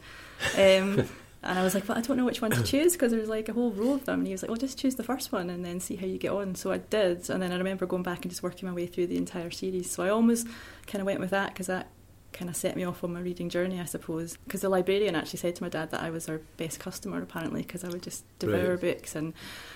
Um, 0.57 1.07
And 1.43 1.57
I 1.57 1.63
was 1.63 1.75
like, 1.75 1.87
well, 1.87 1.97
I 1.97 2.01
don't 2.01 2.17
know 2.17 2.25
which 2.25 2.41
one 2.41 2.51
to 2.51 2.63
choose 2.63 2.93
because 2.93 3.11
there's 3.11 3.29
like 3.29 3.47
a 3.47 3.53
whole 3.53 3.71
row 3.71 3.93
of 3.93 4.05
them. 4.05 4.19
And 4.19 4.27
he 4.27 4.33
was 4.33 4.41
like, 4.41 4.49
well, 4.49 4.57
just 4.57 4.77
choose 4.77 4.95
the 4.95 5.03
first 5.03 5.31
one 5.31 5.49
and 5.49 5.63
then 5.63 5.79
see 5.79 5.95
how 5.95 6.05
you 6.05 6.17
get 6.17 6.31
on. 6.31 6.55
So 6.55 6.71
I 6.71 6.79
did. 6.79 7.29
And 7.29 7.41
then 7.41 7.51
I 7.51 7.57
remember 7.57 7.85
going 7.85 8.03
back 8.03 8.23
and 8.23 8.31
just 8.31 8.43
working 8.43 8.67
my 8.67 8.73
way 8.73 8.87
through 8.87 9.07
the 9.07 9.17
entire 9.17 9.51
series. 9.51 9.89
So 9.89 10.03
I 10.03 10.09
almost 10.09 10.47
kind 10.87 10.99
of 11.01 11.05
went 11.05 11.19
with 11.19 11.29
that 11.29 11.53
because 11.53 11.67
that 11.67 11.89
kind 12.33 12.49
of 12.49 12.55
set 12.55 12.75
me 12.75 12.83
off 12.83 13.03
on 13.03 13.13
my 13.13 13.19
reading 13.19 13.49
journey, 13.49 13.79
I 13.79 13.85
suppose. 13.85 14.37
Because 14.45 14.61
the 14.61 14.69
librarian 14.69 15.15
actually 15.15 15.39
said 15.39 15.55
to 15.55 15.63
my 15.63 15.69
dad 15.69 15.91
that 15.91 16.01
I 16.01 16.09
was 16.09 16.25
her 16.25 16.41
best 16.57 16.79
customer, 16.79 17.21
apparently, 17.21 17.61
because 17.61 17.83
I 17.83 17.89
would 17.89 18.03
just 18.03 18.25
devour 18.39 18.71
right. 18.71 18.81
books. 18.81 19.15
And 19.15 19.33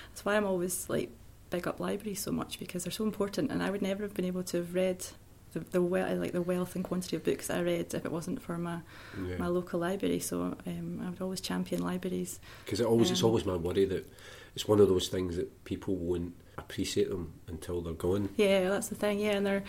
that's 0.10 0.26
why 0.26 0.36
I'm 0.36 0.46
always 0.46 0.90
like 0.90 1.10
big 1.52 1.68
up 1.68 1.80
libraries 1.80 2.22
so 2.22 2.32
much 2.32 2.60
because 2.60 2.84
they're 2.84 2.92
so 2.92 3.04
important. 3.04 3.52
And 3.52 3.62
I 3.62 3.70
would 3.70 3.82
never 3.82 4.04
have 4.04 4.14
been 4.14 4.26
able 4.26 4.44
to 4.44 4.58
have 4.58 4.74
read 4.74 5.06
the, 5.54 5.60
the 5.60 5.80
like 5.80 6.32
the 6.32 6.42
wealth 6.42 6.76
and 6.76 6.84
quantity 6.84 7.16
of 7.16 7.24
books 7.24 7.48
that 7.48 7.58
I 7.58 7.62
read 7.62 7.94
if 7.94 8.06
it 8.06 8.12
wasn't 8.12 8.42
for 8.42 8.58
my 8.58 8.80
yeah. 9.28 9.38
my 9.38 9.48
local 9.48 9.80
library. 9.80 10.20
So 10.20 10.56
um, 10.66 11.02
I 11.06 11.10
would 11.10 11.22
always 11.22 11.42
champion 11.42 11.82
libraries. 11.84 12.40
Because 12.66 12.80
it 12.80 12.86
always 12.86 13.10
um, 13.10 13.14
it's 13.14 13.24
always 13.24 13.46
my 13.46 13.56
worry 13.56 13.86
that 13.86 14.06
it's 14.56 14.68
one 14.68 14.80
of 14.80 14.90
those 14.90 15.08
things 15.08 15.36
that 15.38 15.64
people 15.64 15.96
won't 15.96 16.34
appreciate 16.58 17.10
them 17.10 17.34
until 17.48 17.82
they're 17.82 17.94
gone. 17.94 18.30
Yeah, 18.38 18.70
that's 18.70 18.88
the 18.88 18.96
thing. 18.96 19.20
Yeah, 19.20 19.32
and 19.32 19.46
they're 19.46 19.64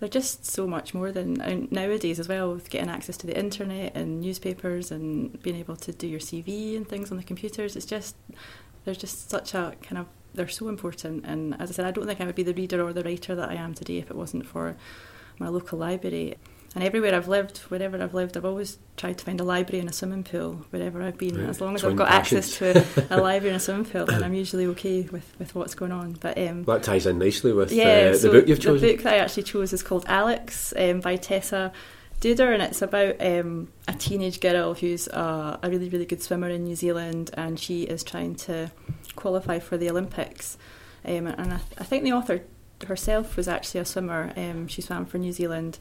they're 0.00 0.08
just 0.08 0.46
so 0.46 0.66
much 0.66 0.94
more 0.94 1.10
than 1.10 1.68
nowadays 1.70 2.20
as 2.20 2.28
well 2.28 2.54
with 2.54 2.70
getting 2.70 2.88
access 2.88 3.16
to 3.18 3.26
the 3.26 3.36
internet 3.36 3.96
and 3.96 4.20
newspapers 4.20 4.90
and 4.90 5.40
being 5.42 5.56
able 5.56 5.76
to 5.76 5.92
do 5.92 6.06
your 6.06 6.20
CV 6.20 6.76
and 6.76 6.88
things 6.88 7.10
on 7.10 7.16
the 7.16 7.24
computers. 7.24 7.74
It's 7.76 7.86
just 7.86 8.16
there's 8.84 8.98
just 8.98 9.28
such 9.28 9.54
a 9.54 9.74
kind 9.82 9.98
of 9.98 10.06
they're 10.34 10.48
so 10.48 10.68
important. 10.68 11.24
And 11.24 11.60
as 11.60 11.70
I 11.70 11.74
said, 11.74 11.86
I 11.86 11.90
don't 11.90 12.06
think 12.06 12.20
I 12.20 12.24
would 12.24 12.34
be 12.34 12.42
the 12.42 12.54
reader 12.54 12.82
or 12.82 12.92
the 12.92 13.02
writer 13.02 13.34
that 13.34 13.50
I 13.50 13.54
am 13.54 13.74
today 13.74 13.98
if 13.98 14.10
it 14.10 14.16
wasn't 14.16 14.46
for 14.46 14.76
my 15.38 15.48
local 15.48 15.78
library. 15.78 16.36
And 16.74 16.84
everywhere 16.84 17.14
I've 17.14 17.28
lived, 17.28 17.58
wherever 17.70 18.00
I've 18.00 18.14
lived, 18.14 18.36
I've 18.36 18.44
always 18.44 18.78
tried 18.96 19.18
to 19.18 19.24
find 19.24 19.40
a 19.40 19.44
library 19.44 19.80
and 19.80 19.88
a 19.88 19.92
swimming 19.92 20.22
pool 20.22 20.66
wherever 20.70 21.02
I've 21.02 21.16
been. 21.16 21.38
Right. 21.38 21.48
As 21.48 21.60
long 21.60 21.74
as 21.74 21.80
Twin 21.80 21.92
I've 21.92 21.98
got 21.98 22.10
access 22.10 22.56
to 22.58 22.84
a, 23.10 23.16
library 23.20 23.48
and 23.48 23.56
a 23.56 23.60
swimming 23.60 23.86
pool, 23.86 24.04
then 24.04 24.22
I'm 24.22 24.34
usually 24.34 24.66
okay 24.66 25.02
with, 25.02 25.34
with 25.38 25.54
what's 25.54 25.74
going 25.74 25.92
on. 25.92 26.12
But 26.12 26.36
um, 26.36 26.64
that 26.64 26.82
ties 26.82 27.06
in 27.06 27.18
nicely 27.18 27.52
with 27.52 27.72
yeah, 27.72 27.84
uh, 27.84 28.12
the 28.12 28.18
so 28.18 28.32
book 28.32 28.48
you've 28.48 28.60
chosen. 28.60 28.86
The 28.86 28.94
book 28.94 29.02
that 29.04 29.14
I 29.14 29.18
actually 29.18 29.44
chose 29.44 29.72
is 29.72 29.82
called 29.82 30.04
Alex 30.08 30.74
um, 30.76 31.00
by 31.00 31.16
Tessa 31.16 31.72
Duder, 32.20 32.52
and 32.52 32.62
it's 32.62 32.82
about 32.82 33.16
um, 33.20 33.68
a 33.86 33.94
teenage 33.94 34.40
girl 34.40 34.74
who's 34.74 35.06
a, 35.08 35.58
a 35.62 35.70
really 35.70 35.88
really 35.88 36.06
good 36.06 36.22
swimmer 36.22 36.48
in 36.50 36.64
New 36.64 36.76
Zealand, 36.76 37.30
and 37.34 37.58
she 37.58 37.84
is 37.84 38.04
trying 38.04 38.34
to 38.34 38.70
qualify 39.16 39.58
for 39.58 39.76
the 39.76 39.88
Olympics. 39.88 40.58
Um, 41.04 41.28
and 41.28 41.54
I, 41.54 41.60
I 41.78 41.84
think 41.84 42.04
the 42.04 42.12
author 42.12 42.42
herself 42.86 43.36
was 43.36 43.48
actually 43.48 43.80
a 43.80 43.84
swimmer. 43.84 44.32
Um, 44.36 44.68
she 44.68 44.82
swam 44.82 45.06
for 45.06 45.18
New 45.18 45.32
Zealand. 45.32 45.78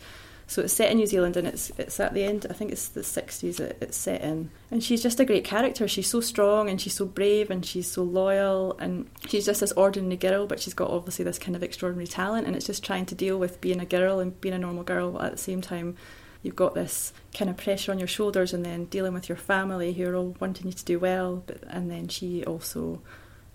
So 0.50 0.62
it's 0.62 0.74
set 0.74 0.89
in 0.92 0.98
New 0.98 1.06
Zealand 1.06 1.36
and 1.36 1.46
it's 1.46 1.72
it's 1.77 2.00
at 2.00 2.13
the 2.13 2.24
end, 2.24 2.48
I 2.50 2.54
think 2.54 2.72
it's 2.72 2.88
the 2.88 3.01
60s 3.01 3.60
it, 3.60 3.78
it's 3.82 3.98
set 3.98 4.22
in. 4.22 4.50
And 4.72 4.82
she's 4.82 5.04
just 5.04 5.19
a 5.19 5.26
great 5.26 5.43
character. 5.43 5.89
She's 5.89 6.10
so 6.10 6.22
strong 6.22 6.69
and 6.69 6.80
she's 6.80 6.93
so 6.95 7.06
brave 7.06 7.52
and 7.52 7.65
she's 7.65 7.91
so 7.91 8.02
loyal 8.02 8.78
and 8.80 9.10
she's 9.28 9.45
just 9.45 9.60
this 9.60 9.74
ordinary 9.74 10.15
girl, 10.15 10.48
but 10.48 10.62
she's 10.62 10.74
got 10.74 10.89
obviously 10.89 11.26
this 11.26 11.38
kind 11.38 11.58
of 11.58 11.63
extraordinary 11.63 12.08
talent 12.08 12.48
and 12.48 12.56
it's 12.56 12.65
just 12.65 12.84
trying 12.84 13.06
to 13.08 13.15
deal 13.15 13.38
with 13.38 13.60
being 13.60 13.82
a 13.82 13.86
girl 13.86 14.19
and 14.19 14.39
being 14.39 14.56
a 14.56 14.60
normal 14.60 14.84
girl 14.84 15.22
at 15.22 15.34
the 15.34 15.38
same 15.38 15.60
time. 15.60 15.98
You've 16.43 16.56
got 16.56 16.76
this 16.76 17.12
kind 17.38 17.50
of 17.50 17.58
pressure 17.58 17.91
on 17.91 18.00
your 18.00 18.08
shoulders 18.08 18.54
and 18.54 18.65
then 18.65 18.86
dealing 18.86 19.13
with 19.13 19.28
your 19.28 19.38
family 19.38 19.91
who 19.91 20.08
are 20.08 20.15
all 20.15 20.36
wanting 20.39 20.67
you 20.67 20.74
to 20.74 20.86
do 20.86 20.98
well, 20.98 21.43
but 21.45 21.62
and 21.67 21.91
then 21.91 22.08
she 22.08 22.45
also 22.45 23.02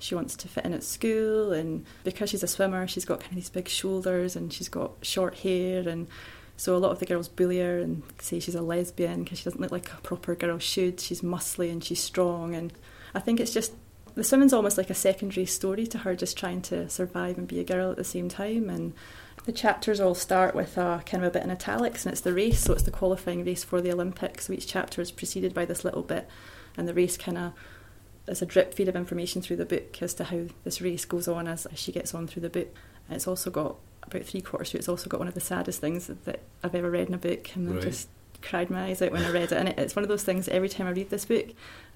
she 0.03 0.15
wants 0.15 0.37
to 0.37 0.49
fit 0.49 0.65
in 0.65 0.73
at 0.73 0.83
school 0.83 1.53
and 1.53 1.85
because 2.05 2.31
she's 2.31 2.43
a 2.43 2.49
swimmer 2.49 2.87
she's 2.87 3.05
got 3.05 3.21
kind 3.21 3.33
of 3.33 3.37
these 3.37 3.51
big 3.51 3.69
shoulders 3.69 4.37
and 4.37 4.53
she's 4.53 4.69
got 4.69 4.93
short 5.03 5.38
hair 5.38 5.88
and 5.88 6.07
so 6.57 6.77
a 6.77 6.79
lot 6.79 6.93
of 6.93 6.99
the 6.99 7.07
girls 7.07 7.29
bully 7.29 7.59
her 7.59 7.79
and 7.79 8.03
say 8.21 8.38
she's 8.38 8.55
a 8.55 8.62
lesbian 8.62 9.25
because 9.25 9.38
she 9.38 9.45
doesn't 9.45 9.61
look 9.61 9.73
like 9.73 9.93
a 9.93 10.01
proper 10.03 10.35
girl 10.35 10.59
should. 10.59 11.01
She's 11.01 11.23
muscly 11.23 11.73
and 11.73 11.83
she's 11.83 12.01
strong 12.01 12.55
and 12.55 12.73
i 13.15 13.21
think 13.21 13.41
it's 13.41 13.53
just 13.53 13.73
the 14.15 14.25
swimming's 14.25 14.53
almost 14.53 14.77
like 14.77 14.91
a 14.91 14.95
secondary 14.95 15.47
story 15.47 15.87
to 15.87 15.99
her 15.99 16.15
just 16.15 16.37
trying 16.37 16.61
to 16.62 16.88
survive 16.88 17.38
and 17.38 17.49
be 17.49 17.61
a 17.61 17.65
girl 17.65 17.91
at 17.91 17.97
the 17.97 18.05
same 18.05 18.29
time 18.29 18.69
and 18.69 18.93
the 19.45 19.53
chapters 19.53 20.01
all 20.01 20.15
start 20.15 20.55
with 20.55 20.77
a 20.77 21.03
kind 21.07 21.25
of 21.25 21.29
a 21.29 21.33
bit 21.33 21.43
in 21.43 21.51
italics 21.51 22.05
and 22.05 22.12
it's 22.12 22.21
the 22.21 22.33
race 22.33 22.61
so 22.61 22.73
it's 22.73 22.83
the 22.83 22.91
qualifying 22.91 23.45
race 23.45 23.65
for 23.65 23.81
the 23.81 23.93
olympics 23.93 24.47
so 24.47 24.53
each 24.53 24.67
chapter 24.67 25.01
is 25.01 25.11
preceded 25.11 25.55
by 25.55 25.65
this 25.65 25.85
little 25.85 26.03
bit 26.03 26.29
and 26.77 26.87
the 26.87 26.95
race 26.95 27.17
kind 27.17 27.38
of 27.38 27.53
there's 28.27 28.43
a 28.43 28.47
drip 28.47 28.75
feed 28.75 28.89
of 28.89 28.97
information 28.97 29.43
through 29.43 29.57
the 29.57 29.65
book 29.65 30.01
as 30.01 30.15
to 30.15 30.25
how 30.25 30.43
this 30.65 30.81
race 30.81 31.05
goes 31.05 31.27
on 31.29 31.49
as, 31.49 31.67
as 31.67 31.79
she 31.79 31.93
gets 31.93 32.15
on 32.15 32.27
through 32.27 32.43
the 32.43 32.51
book. 32.51 32.69
And 33.09 33.17
it's 33.17 33.27
also 33.27 33.51
got 33.51 33.77
about 34.03 34.25
three 34.25 34.41
quarters 34.41 34.71
through. 34.71 34.79
It's 34.79 34.89
also 34.89 35.09
got 35.09 35.21
one 35.21 35.29
of 35.29 35.35
the 35.35 35.41
saddest 35.41 35.81
things 35.81 36.07
that 36.07 36.41
I've 36.63 36.75
ever 36.75 36.91
read 36.91 37.09
in 37.09 37.15
a 37.15 37.19
book, 37.19 37.55
and 37.55 37.75
right. 37.75 37.83
Just 37.83 38.09
cried 38.43 38.71
my 38.71 38.85
eyes 38.85 39.01
out 39.03 39.13
when 39.13 39.25
I 39.25 39.31
read 39.31 39.53
it. 39.53 39.53
And 39.53 39.69
it, 39.69 39.79
it's 39.79 39.97
one 39.97 40.03
of 40.03 40.09
those 40.09 40.25
things. 40.25 40.49
Every 40.49 40.69
time 40.69 40.87
I 40.87 40.91
read 40.91 41.11
this 41.11 41.25
book, 41.25 41.47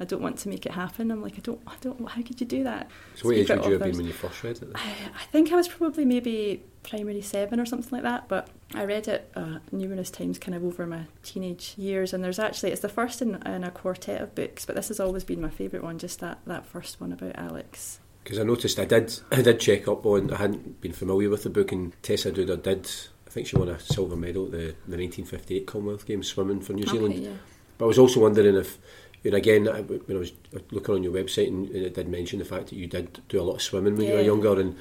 I 0.01 0.05
don't 0.05 0.23
want 0.23 0.39
to 0.39 0.49
make 0.49 0.67
it 0.67 0.73
happen. 0.73 1.11
I'm 1.11 1.23
like, 1.23 1.35
I 1.35 1.41
don't, 1.41 1.61
I 1.67 1.75
don't. 1.81 2.09
How 2.09 2.23
could 2.23 2.41
you 2.41 2.47
do 2.47 2.65
that? 2.65 2.91
So, 3.15 3.29
what 3.29 3.37
age 3.37 3.49
would 3.49 3.65
you 3.65 3.73
have 3.73 3.83
been 3.83 3.97
when 3.97 4.07
you 4.07 4.13
first 4.13 4.43
read 4.43 4.63
it? 4.63 4.69
I, 4.75 4.81
I 5.15 5.25
think 5.33 5.53
I 5.53 5.57
was 5.57 5.69
probably 5.69 6.05
maybe 6.05 6.63
primary 6.83 7.23
seven 7.23 7.59
or 7.59 7.67
something 7.67 7.91
like 7.91 8.03
that. 8.03 8.29
But 8.29 8.49
I 8.75 8.85
read 8.85 9.09
it 9.09 9.31
uh, 9.35 9.59
numerous 9.73 10.11
times, 10.11 10.39
kind 10.39 10.55
of 10.55 10.65
over 10.65 10.87
my 10.87 11.07
teenage 11.23 11.75
years. 11.77 12.13
And 12.13 12.23
there's 12.23 12.39
actually 12.39 12.73
it's 12.73 12.83
the 12.83 12.89
first 12.89 13.23
in, 13.23 13.37
in 13.47 13.65
a 13.65 13.71
quartet 13.71 14.21
of 14.21 14.35
books, 14.35 14.65
but 14.65 14.77
this 14.77 14.89
has 14.89 15.01
always 15.01 15.25
been 15.25 15.41
my 15.41 15.51
favourite 15.51 15.85
one. 15.85 15.99
Just 15.99 16.21
that 16.21 16.39
that 16.47 16.67
first 16.67 17.01
one 17.01 17.13
about 17.13 17.37
Alex. 17.37 18.01
Because 18.23 18.39
I 18.41 18.43
noticed 18.43 18.79
I 18.79 18.85
did 18.85 19.19
I 19.31 19.43
did 19.43 19.61
check 19.61 19.87
up 19.87 20.05
on 20.05 20.33
I 20.33 20.39
hadn't 20.39 20.81
been 20.81 20.93
familiar 20.93 21.31
with 21.31 21.45
the 21.45 21.51
book 21.51 21.71
and 21.73 21.93
Tessa 22.03 22.33
Duder 22.33 22.61
did 22.61 22.91
I 23.27 23.31
think 23.31 23.47
she 23.47 23.57
won 23.57 23.69
a 23.69 23.79
silver 23.79 24.17
medal 24.17 24.47
at 24.47 24.53
the, 24.53 24.75
the 24.87 24.97
1958 24.97 25.67
Commonwealth 25.67 26.07
Games 26.07 26.29
swimming 26.29 26.61
for 26.61 26.73
New 26.73 26.87
Zealand. 26.87 27.15
yeah. 27.15 27.31
But 27.79 27.87
I 27.87 27.89
was 27.89 27.99
also 27.99 28.21
wondering 28.21 28.57
if 28.57 28.79
and 29.27 29.35
again, 29.35 29.65
when 29.65 30.17
I 30.17 30.19
was 30.19 30.33
uh, 30.55 30.61
looking 30.71 30.95
on 30.95 31.03
your 31.03 31.13
website, 31.13 31.49
and 31.49 31.69
it 31.75 31.95
did 31.95 32.09
mention 32.09 32.39
the 32.39 32.45
fact 32.45 32.69
that 32.69 32.77
you 32.77 32.87
did 32.87 33.21
do 33.29 33.41
a 33.41 33.43
lot 33.43 33.57
of 33.57 33.63
swimming 33.63 33.97
when 33.97 34.05
yeah. 34.05 34.13
you 34.13 34.17
were 34.19 34.23
younger, 34.23 34.61
and 34.61 34.77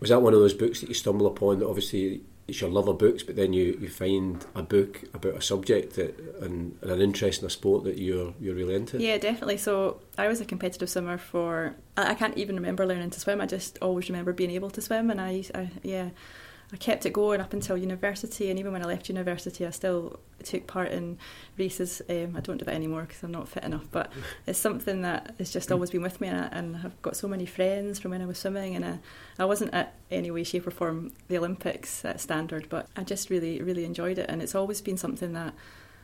was 0.00 0.10
that 0.10 0.20
one 0.20 0.34
of 0.34 0.40
those 0.40 0.54
books 0.54 0.80
that 0.80 0.88
you 0.88 0.94
stumble 0.94 1.26
upon 1.26 1.60
that 1.60 1.66
obviously 1.66 2.20
it's 2.48 2.60
your 2.60 2.70
love 2.70 2.86
of 2.86 2.98
books, 2.98 3.22
but 3.22 3.34
then 3.34 3.52
you, 3.52 3.76
you 3.80 3.88
find 3.88 4.44
a 4.54 4.62
book 4.62 5.02
about 5.14 5.34
a 5.34 5.42
subject 5.42 5.94
that, 5.96 6.16
and, 6.42 6.78
and, 6.80 6.90
an 6.90 7.00
interest 7.00 7.40
in 7.40 7.46
a 7.46 7.50
sport 7.50 7.84
that 7.84 7.98
you're 7.98 8.34
you're 8.40 8.54
really 8.54 8.74
into? 8.74 8.98
Yeah, 8.98 9.18
definitely. 9.18 9.56
So 9.56 10.00
I 10.16 10.28
was 10.28 10.40
a 10.40 10.44
competitive 10.44 10.88
swimmer 10.88 11.18
for 11.18 11.74
I, 11.96 12.10
I 12.10 12.14
can't 12.14 12.36
even 12.36 12.54
remember 12.56 12.86
learning 12.86 13.10
to 13.10 13.20
swim. 13.20 13.40
I 13.40 13.46
just 13.46 13.78
always 13.80 14.08
remember 14.08 14.32
being 14.32 14.50
able 14.50 14.70
to 14.70 14.80
swim, 14.80 15.10
and 15.10 15.20
I, 15.20 15.44
I 15.54 15.70
yeah. 15.82 16.10
I 16.72 16.76
kept 16.76 17.06
it 17.06 17.12
going 17.12 17.40
up 17.40 17.52
until 17.52 17.76
university, 17.76 18.50
and 18.50 18.58
even 18.58 18.72
when 18.72 18.82
I 18.82 18.86
left 18.86 19.08
university, 19.08 19.64
I 19.64 19.70
still 19.70 20.18
took 20.42 20.66
part 20.66 20.90
in 20.90 21.16
races. 21.56 22.02
Um, 22.08 22.34
I 22.36 22.40
don't 22.40 22.56
do 22.56 22.64
that 22.64 22.74
anymore 22.74 23.02
because 23.02 23.22
I'm 23.22 23.30
not 23.30 23.48
fit 23.48 23.62
enough, 23.62 23.86
but 23.92 24.12
it's 24.46 24.58
something 24.58 25.02
that 25.02 25.34
has 25.38 25.52
just 25.52 25.70
always 25.70 25.90
been 25.90 26.02
with 26.02 26.20
me, 26.20 26.28
and, 26.28 26.40
I, 26.40 26.46
and 26.46 26.76
I've 26.76 27.00
got 27.02 27.16
so 27.16 27.28
many 27.28 27.46
friends 27.46 28.00
from 28.00 28.10
when 28.10 28.20
I 28.20 28.26
was 28.26 28.38
swimming, 28.38 28.74
and 28.74 28.84
I, 28.84 28.98
I 29.38 29.44
wasn't 29.44 29.74
at 29.74 29.94
any 30.10 30.30
way, 30.30 30.42
shape, 30.42 30.66
or 30.66 30.72
form 30.72 31.12
the 31.28 31.38
Olympics 31.38 32.04
standard, 32.16 32.68
but 32.68 32.88
I 32.96 33.04
just 33.04 33.30
really, 33.30 33.62
really 33.62 33.84
enjoyed 33.84 34.18
it, 34.18 34.26
and 34.28 34.42
it's 34.42 34.56
always 34.56 34.80
been 34.80 34.96
something 34.96 35.34
that 35.34 35.54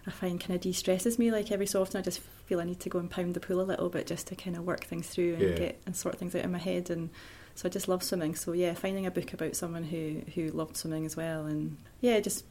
I 0.06 0.10
find 0.10 0.40
kind 0.40 0.54
of 0.54 0.60
de 0.60 0.72
stresses 0.72 1.18
me. 1.18 1.30
Like 1.30 1.52
every 1.52 1.66
so 1.66 1.82
often, 1.82 1.98
I 1.98 2.02
just 2.02 2.20
feel 2.46 2.60
I 2.60 2.64
need 2.64 2.80
to 2.80 2.88
go 2.88 2.98
and 2.98 3.10
pound 3.10 3.34
the 3.34 3.40
pool 3.40 3.60
a 3.60 3.62
little 3.62 3.88
bit 3.88 4.06
just 4.06 4.26
to 4.28 4.36
kind 4.36 4.56
of 4.56 4.64
work 4.64 4.84
things 4.84 5.08
through 5.08 5.34
and 5.34 5.42
yeah. 5.42 5.56
get 5.56 5.82
and 5.86 5.94
sort 5.94 6.18
things 6.18 6.34
out 6.34 6.44
in 6.44 6.52
my 6.52 6.58
head 6.58 6.90
and 6.90 7.10
so 7.54 7.68
I 7.68 7.70
just 7.70 7.88
love 7.88 8.02
swimming. 8.02 8.34
So 8.34 8.52
yeah, 8.52 8.74
finding 8.74 9.06
a 9.06 9.10
book 9.10 9.32
about 9.32 9.56
someone 9.56 9.84
who 9.84 10.22
who 10.34 10.48
loved 10.48 10.76
swimming 10.76 11.04
as 11.04 11.16
well, 11.16 11.46
and 11.46 11.76
yeah, 12.00 12.20
just 12.20 12.44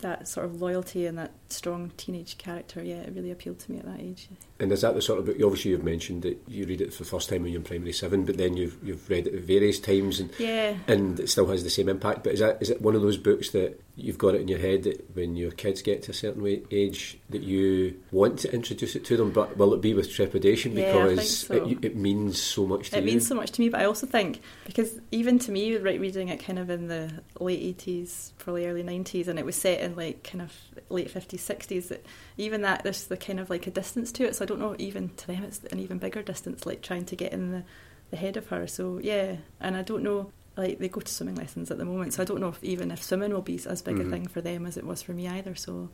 that 0.00 0.28
sort 0.28 0.44
of 0.44 0.60
loyalty 0.60 1.06
and 1.06 1.16
that 1.16 1.32
strong 1.48 1.90
teenage 1.96 2.36
character, 2.36 2.82
yeah, 2.82 2.96
it 2.96 3.14
really 3.14 3.30
appealed 3.30 3.58
to 3.58 3.72
me 3.72 3.78
at 3.78 3.86
that 3.86 3.98
age. 3.98 4.28
And 4.60 4.70
is 4.70 4.82
that 4.82 4.94
the 4.94 5.00
sort 5.00 5.20
of 5.20 5.26
book? 5.26 5.36
Obviously, 5.42 5.70
you've 5.70 5.84
mentioned 5.84 6.22
that 6.22 6.38
you 6.46 6.66
read 6.66 6.80
it 6.80 6.92
for 6.92 7.04
the 7.04 7.08
first 7.08 7.28
time 7.28 7.42
when 7.42 7.52
you're 7.52 7.60
in 7.60 7.64
primary 7.64 7.92
seven, 7.92 8.24
but 8.24 8.36
then 8.36 8.56
you've 8.56 8.76
you've 8.82 9.08
read 9.08 9.26
it 9.26 9.34
at 9.34 9.42
various 9.42 9.78
times, 9.78 10.20
and 10.20 10.30
yeah, 10.38 10.76
and 10.86 11.20
it 11.20 11.28
still 11.28 11.46
has 11.46 11.64
the 11.64 11.70
same 11.70 11.88
impact. 11.88 12.24
But 12.24 12.34
is 12.34 12.40
that 12.40 12.58
is 12.60 12.70
it 12.70 12.82
one 12.82 12.94
of 12.94 13.02
those 13.02 13.18
books 13.18 13.50
that 13.50 13.80
you've 13.96 14.18
got 14.18 14.34
it 14.34 14.42
in 14.42 14.48
your 14.48 14.58
head 14.58 14.82
that 14.82 15.16
when 15.16 15.36
your 15.36 15.50
kids 15.50 15.80
get 15.80 16.02
to 16.02 16.10
a 16.10 16.14
certain 16.14 16.62
age 16.70 17.18
that 17.30 17.42
you 17.42 17.98
want 18.12 18.38
to 18.38 18.52
introduce 18.52 18.94
it 18.94 19.04
to 19.06 19.16
them, 19.16 19.30
but 19.30 19.56
will 19.56 19.72
it 19.72 19.80
be 19.80 19.94
with 19.94 20.12
trepidation 20.12 20.74
because 20.74 21.44
yeah, 21.48 21.56
so. 21.56 21.66
it, 21.66 21.82
it, 21.82 21.96
means 21.96 22.40
so 22.40 22.66
much 22.66 22.90
to 22.90 22.98
it 22.98 23.04
you? 23.04 23.08
It 23.08 23.12
means 23.12 23.26
so 23.26 23.34
much 23.34 23.50
to 23.52 23.60
me, 23.62 23.70
but 23.70 23.80
I 23.80 23.86
also 23.86 24.06
think 24.06 24.42
because 24.66 25.00
even 25.10 25.38
to 25.40 25.50
me, 25.50 25.76
right, 25.78 25.98
reading 25.98 26.28
it 26.28 26.44
kind 26.44 26.58
of 26.58 26.68
in 26.68 26.88
the 26.88 27.10
late 27.40 27.60
eighties, 27.60 28.34
probably 28.38 28.66
early 28.66 28.82
nineties, 28.82 29.28
and 29.28 29.38
it 29.38 29.46
was 29.46 29.56
set 29.56 29.80
in 29.80 29.96
like 29.96 30.22
kind 30.22 30.42
of 30.42 30.52
late 30.90 31.10
fifties, 31.10 31.42
sixties. 31.42 31.88
That 31.88 32.04
even 32.36 32.60
that 32.62 32.82
there's 32.82 33.04
the 33.04 33.16
kind 33.16 33.40
of 33.40 33.48
like 33.48 33.66
a 33.66 33.70
distance 33.70 34.12
to 34.12 34.24
it. 34.24 34.36
So 34.36 34.44
I 34.44 34.46
don't 34.46 34.60
know. 34.60 34.76
Even 34.78 35.08
to 35.16 35.26
them, 35.26 35.42
it's 35.44 35.64
an 35.64 35.80
even 35.80 35.96
bigger 35.96 36.22
distance, 36.22 36.66
like 36.66 36.82
trying 36.82 37.06
to 37.06 37.16
get 37.16 37.32
in 37.32 37.50
the 37.50 37.64
the 38.10 38.16
head 38.16 38.36
of 38.36 38.48
her. 38.48 38.66
So 38.66 39.00
yeah, 39.02 39.36
and 39.58 39.74
I 39.74 39.80
don't 39.80 40.02
know 40.02 40.32
like 40.56 40.78
they 40.78 40.88
go 40.88 41.00
to 41.00 41.12
swimming 41.12 41.34
lessons 41.34 41.70
at 41.70 41.78
the 41.78 41.84
moment, 41.84 42.14
so 42.14 42.22
I 42.22 42.24
don't 42.24 42.40
know 42.40 42.48
if 42.48 42.62
even 42.64 42.90
if 42.90 43.02
swimming 43.02 43.32
will 43.32 43.42
be 43.42 43.60
as 43.66 43.82
big 43.82 43.96
mm-hmm. 43.96 44.08
a 44.08 44.10
thing 44.10 44.26
for 44.26 44.40
them 44.40 44.66
as 44.66 44.76
it 44.76 44.84
was 44.84 45.02
for 45.02 45.12
me 45.12 45.28
either. 45.28 45.54
So. 45.54 45.90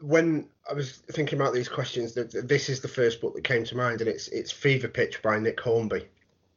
When 0.00 0.48
I 0.68 0.72
was 0.72 1.02
thinking 1.12 1.38
about 1.38 1.52
these 1.52 1.68
questions, 1.68 2.14
this 2.14 2.68
is 2.68 2.80
the 2.80 2.88
first 2.88 3.20
book 3.20 3.34
that 3.34 3.44
came 3.44 3.64
to 3.64 3.76
mind, 3.76 4.00
and 4.00 4.08
it's 4.08 4.28
it's 4.28 4.52
Fever 4.52 4.88
Pitch 4.88 5.22
by 5.22 5.38
Nick 5.38 5.60
Hornby. 5.60 6.06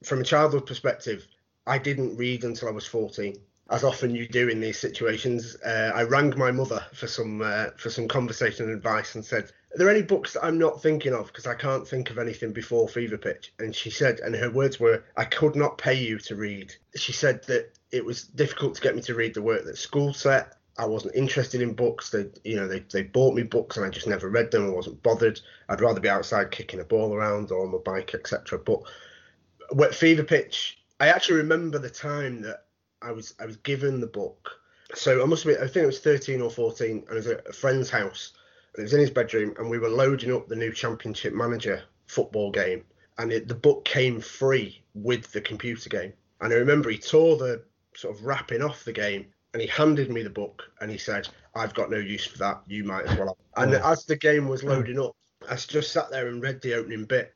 From 0.03 0.19
a 0.19 0.23
childhood 0.23 0.65
perspective, 0.65 1.27
I 1.67 1.77
didn't 1.77 2.17
read 2.17 2.43
until 2.43 2.67
I 2.67 2.71
was 2.71 2.85
14 2.85 3.37
as 3.71 3.85
often 3.85 4.13
you 4.13 4.27
do 4.27 4.49
in 4.49 4.59
these 4.59 4.77
situations, 4.77 5.55
uh, 5.63 5.91
I 5.95 6.03
rang 6.03 6.37
my 6.37 6.51
mother 6.51 6.85
for 6.93 7.07
some 7.07 7.41
uh, 7.41 7.67
for 7.77 7.89
some 7.89 8.07
conversation 8.07 8.65
and 8.65 8.75
advice 8.75 9.15
and 9.15 9.23
said, 9.23 9.45
"Are 9.45 9.77
there 9.77 9.89
any 9.89 10.01
books 10.01 10.33
that 10.33 10.43
I'm 10.43 10.59
not 10.59 10.81
thinking 10.81 11.13
of 11.13 11.27
because 11.27 11.47
I 11.47 11.55
can't 11.55 11.87
think 11.87 12.09
of 12.09 12.17
anything 12.17 12.51
before 12.51 12.89
Fever 12.89 13.17
Pitch?" 13.17 13.53
And 13.59 13.73
she 13.73 13.89
said, 13.89 14.19
and 14.19 14.35
her 14.35 14.51
words 14.51 14.79
were, 14.79 15.03
"I 15.15 15.23
could 15.23 15.55
not 15.55 15.77
pay 15.77 15.93
you 15.93 16.19
to 16.19 16.35
read." 16.35 16.75
She 16.95 17.13
said 17.13 17.43
that 17.45 17.71
it 17.91 18.03
was 18.03 18.23
difficult 18.23 18.75
to 18.75 18.81
get 18.81 18.95
me 18.95 19.01
to 19.03 19.15
read 19.15 19.33
the 19.33 19.41
work 19.41 19.63
that 19.63 19.77
school 19.77 20.13
set. 20.13 20.57
I 20.77 20.85
wasn't 20.85 21.15
interested 21.15 21.61
in 21.61 21.73
books. 21.73 22.09
They, 22.09 22.25
you 22.43 22.57
know, 22.57 22.67
they, 22.67 22.79
they 22.91 23.03
bought 23.03 23.35
me 23.35 23.43
books 23.43 23.77
and 23.77 23.85
I 23.85 23.89
just 23.89 24.07
never 24.07 24.29
read 24.29 24.51
them. 24.51 24.65
I 24.65 24.69
wasn't 24.69 25.03
bothered. 25.03 25.39
I'd 25.69 25.81
rather 25.81 25.99
be 25.99 26.09
outside 26.09 26.51
kicking 26.51 26.79
a 26.79 26.85
ball 26.85 27.13
around 27.13 27.51
or 27.51 27.65
on 27.65 27.71
my 27.71 27.77
bike, 27.77 28.15
etc. 28.15 28.57
But 28.57 28.79
what 29.71 29.93
Fever 29.93 30.23
Pitch, 30.23 30.81
I 30.99 31.09
actually 31.09 31.39
remember 31.39 31.77
the 31.77 31.89
time 31.89 32.41
that 32.43 32.65
I 33.01 33.11
was 33.11 33.33
I 33.39 33.45
was 33.45 33.57
given 33.57 33.99
the 33.99 34.07
book. 34.07 34.51
So 34.93 35.21
I 35.21 35.25
must 35.25 35.43
have 35.43 35.55
been, 35.55 35.63
I 35.63 35.67
think 35.67 35.83
it 35.83 35.87
was 35.87 35.99
13 35.99 36.41
or 36.41 36.49
14, 36.49 36.91
and 36.91 37.09
it 37.09 37.13
was 37.13 37.27
at 37.27 37.47
a 37.47 37.53
friend's 37.53 37.89
house. 37.89 38.33
And 38.73 38.81
it 38.81 38.83
was 38.83 38.93
in 38.93 38.99
his 38.99 39.09
bedroom, 39.09 39.53
and 39.57 39.69
we 39.69 39.79
were 39.79 39.89
loading 39.89 40.33
up 40.33 40.47
the 40.47 40.55
new 40.55 40.71
Championship 40.71 41.33
Manager 41.33 41.81
football 42.07 42.51
game, 42.51 42.83
and 43.17 43.31
it, 43.31 43.47
the 43.47 43.55
book 43.55 43.85
came 43.85 44.19
free 44.19 44.81
with 44.93 45.31
the 45.31 45.41
computer 45.41 45.89
game. 45.89 46.13
And 46.41 46.53
I 46.53 46.57
remember 46.57 46.89
he 46.89 46.97
tore 46.97 47.37
the 47.37 47.63
sort 47.95 48.15
of 48.15 48.25
wrapping 48.25 48.61
off 48.61 48.83
the 48.83 48.93
game, 48.93 49.27
and 49.53 49.61
he 49.61 49.67
handed 49.67 50.11
me 50.11 50.23
the 50.23 50.29
book, 50.29 50.63
and 50.81 50.91
he 50.91 50.97
said, 50.97 51.27
"I've 51.55 51.73
got 51.73 51.89
no 51.89 51.97
use 51.97 52.25
for 52.25 52.37
that. 52.39 52.61
You 52.67 52.83
might 52.83 53.05
as 53.05 53.17
well." 53.17 53.37
And 53.55 53.73
oh. 53.73 53.81
as 53.83 54.05
the 54.05 54.15
game 54.15 54.47
was 54.47 54.63
loading 54.63 54.99
up, 54.99 55.15
I 55.49 55.55
just 55.55 55.91
sat 55.91 56.09
there 56.11 56.27
and 56.27 56.41
read 56.41 56.61
the 56.61 56.73
opening 56.73 57.05
bit, 57.05 57.33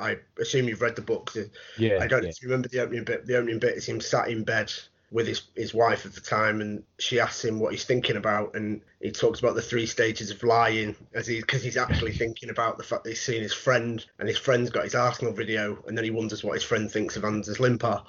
I 0.00 0.18
assume 0.38 0.68
you've 0.68 0.82
read 0.82 0.96
the 0.96 1.02
book. 1.02 1.34
Yeah. 1.78 1.98
I 2.00 2.06
don't 2.06 2.24
yeah. 2.24 2.32
remember 2.42 2.68
the 2.68 2.80
opening 2.80 3.04
bit. 3.04 3.26
The 3.26 3.36
opening 3.36 3.58
bit 3.58 3.76
is 3.76 3.86
him 3.86 4.00
sat 4.00 4.28
in 4.28 4.44
bed 4.44 4.72
with 5.12 5.26
his, 5.26 5.42
his 5.56 5.74
wife 5.74 6.06
at 6.06 6.14
the 6.14 6.20
time, 6.20 6.60
and 6.60 6.84
she 6.98 7.18
asks 7.18 7.44
him 7.44 7.58
what 7.58 7.72
he's 7.72 7.84
thinking 7.84 8.16
about, 8.16 8.54
and 8.54 8.80
he 9.00 9.10
talks 9.10 9.40
about 9.40 9.56
the 9.56 9.62
three 9.62 9.86
stages 9.86 10.30
of 10.30 10.42
lying, 10.42 10.94
as 11.14 11.26
he 11.26 11.40
because 11.40 11.62
he's 11.62 11.76
actually 11.76 12.12
thinking 12.12 12.50
about 12.50 12.78
the 12.78 12.84
fact 12.84 13.02
that 13.04 13.10
he's 13.10 13.20
seen 13.20 13.42
his 13.42 13.52
friend, 13.52 14.04
and 14.18 14.28
his 14.28 14.38
friend's 14.38 14.70
got 14.70 14.84
his 14.84 14.94
Arsenal 14.94 15.32
video, 15.32 15.82
and 15.86 15.96
then 15.96 16.04
he 16.04 16.10
wonders 16.10 16.44
what 16.44 16.54
his 16.54 16.62
friend 16.62 16.90
thinks 16.90 17.16
of 17.16 17.24
Anders 17.24 17.58
Limpar, 17.58 18.04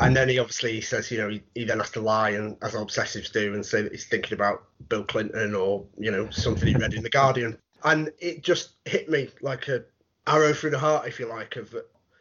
and 0.00 0.14
then 0.14 0.28
he 0.28 0.38
obviously 0.38 0.80
says, 0.82 1.10
you 1.10 1.18
know, 1.18 1.30
he, 1.30 1.42
he 1.54 1.64
then 1.64 1.78
has 1.78 1.90
to 1.90 2.00
lie, 2.00 2.30
and 2.30 2.56
as 2.62 2.74
obsessives 2.74 3.32
do, 3.32 3.54
and 3.54 3.64
say 3.64 3.82
that 3.82 3.92
he's 3.92 4.06
thinking 4.06 4.34
about 4.34 4.64
Bill 4.88 5.04
Clinton 5.04 5.54
or 5.54 5.84
you 5.98 6.10
know 6.10 6.28
something 6.30 6.68
he 6.68 6.74
read 6.74 6.94
in 6.94 7.02
the 7.02 7.10
Guardian, 7.10 7.58
and 7.84 8.10
it 8.18 8.42
just 8.42 8.72
hit 8.84 9.08
me 9.08 9.30
like 9.40 9.68
a 9.68 9.84
arrow 10.26 10.52
through 10.52 10.70
the 10.70 10.78
heart, 10.78 11.06
if 11.06 11.18
you 11.18 11.26
like, 11.26 11.56
of 11.56 11.74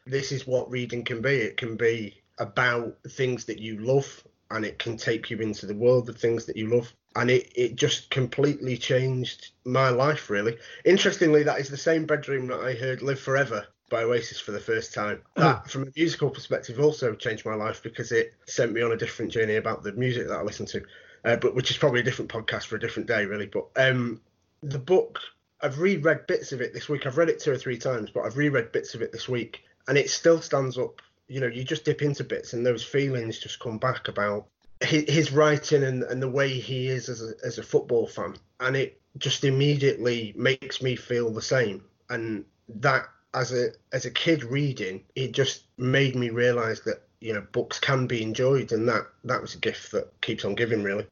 this 0.05 0.31
is 0.31 0.47
what 0.47 0.69
reading 0.69 1.03
can 1.03 1.21
be. 1.21 1.35
It 1.35 1.57
can 1.57 1.75
be 1.75 2.21
about 2.37 2.97
things 3.09 3.45
that 3.45 3.59
you 3.59 3.79
love 3.79 4.23
and 4.49 4.65
it 4.65 4.79
can 4.79 4.97
take 4.97 5.29
you 5.29 5.37
into 5.39 5.65
the 5.65 5.75
world 5.75 6.09
of 6.09 6.17
things 6.17 6.45
that 6.45 6.57
you 6.57 6.67
love. 6.67 6.93
And 7.15 7.29
it, 7.29 7.51
it 7.55 7.75
just 7.75 8.09
completely 8.09 8.77
changed 8.77 9.51
my 9.65 9.89
life, 9.89 10.29
really. 10.29 10.57
Interestingly, 10.85 11.43
that 11.43 11.59
is 11.59 11.69
the 11.69 11.77
same 11.77 12.05
bedroom 12.05 12.47
that 12.47 12.61
I 12.61 12.73
heard 12.73 13.01
Live 13.01 13.19
Forever 13.19 13.67
by 13.89 14.03
Oasis 14.03 14.39
for 14.39 14.51
the 14.51 14.59
first 14.59 14.93
time. 14.93 15.21
That, 15.35 15.69
from 15.69 15.83
a 15.83 15.91
musical 15.95 16.29
perspective, 16.29 16.79
also 16.79 17.13
changed 17.13 17.45
my 17.45 17.55
life 17.55 17.83
because 17.83 18.11
it 18.13 18.33
sent 18.45 18.71
me 18.71 18.81
on 18.81 18.93
a 18.93 18.97
different 18.97 19.31
journey 19.31 19.57
about 19.57 19.83
the 19.83 19.91
music 19.91 20.27
that 20.29 20.39
I 20.39 20.41
listen 20.41 20.65
to, 20.67 20.81
uh, 21.25 21.35
but 21.35 21.53
which 21.53 21.69
is 21.69 21.77
probably 21.77 21.99
a 21.99 22.03
different 22.03 22.31
podcast 22.31 22.63
for 22.63 22.77
a 22.77 22.79
different 22.79 23.07
day, 23.07 23.25
really. 23.25 23.47
But 23.47 23.67
um, 23.75 24.21
the 24.63 24.79
book 24.79 25.19
I've 25.61 25.79
reread 25.79 26.27
bits 26.27 26.51
of 26.51 26.61
it 26.61 26.73
this 26.73 26.89
week. 26.89 27.05
I've 27.05 27.17
read 27.17 27.29
it 27.29 27.39
two 27.39 27.51
or 27.51 27.57
three 27.57 27.77
times, 27.77 28.09
but 28.09 28.21
I've 28.21 28.37
reread 28.37 28.71
bits 28.71 28.95
of 28.95 29.01
it 29.01 29.11
this 29.11 29.29
week, 29.29 29.63
and 29.87 29.97
it 29.97 30.09
still 30.09 30.41
stands 30.41 30.77
up. 30.77 31.01
You 31.27 31.39
know, 31.39 31.47
you 31.47 31.63
just 31.63 31.85
dip 31.85 32.01
into 32.01 32.23
bits, 32.23 32.53
and 32.53 32.65
those 32.65 32.83
feelings 32.83 33.39
just 33.39 33.59
come 33.59 33.77
back 33.77 34.07
about 34.07 34.47
his, 34.81 35.31
writing 35.31 35.83
and, 35.83 36.03
and 36.03 36.21
the 36.21 36.29
way 36.29 36.49
he 36.49 36.87
is 36.87 37.07
as 37.07 37.21
a, 37.21 37.33
as 37.45 37.57
a 37.57 37.63
football 37.63 38.07
fan, 38.07 38.35
and 38.59 38.75
it 38.75 38.99
just 39.17 39.43
immediately 39.43 40.33
makes 40.35 40.81
me 40.81 40.95
feel 40.95 41.29
the 41.29 41.41
same. 41.41 41.83
And 42.09 42.45
that, 42.67 43.07
as 43.33 43.53
a 43.53 43.69
as 43.93 44.05
a 44.05 44.11
kid 44.11 44.43
reading, 44.43 45.03
it 45.15 45.31
just 45.31 45.63
made 45.77 46.15
me 46.15 46.29
realise 46.29 46.81
that 46.81 47.03
you 47.19 47.33
know 47.33 47.45
books 47.51 47.79
can 47.79 48.07
be 48.07 48.23
enjoyed, 48.23 48.71
and 48.71 48.89
that 48.89 49.07
that 49.23 49.41
was 49.41 49.55
a 49.55 49.59
gift 49.59 49.91
that 49.91 50.19
keeps 50.21 50.43
on 50.43 50.55
giving, 50.55 50.83
really. 50.83 51.07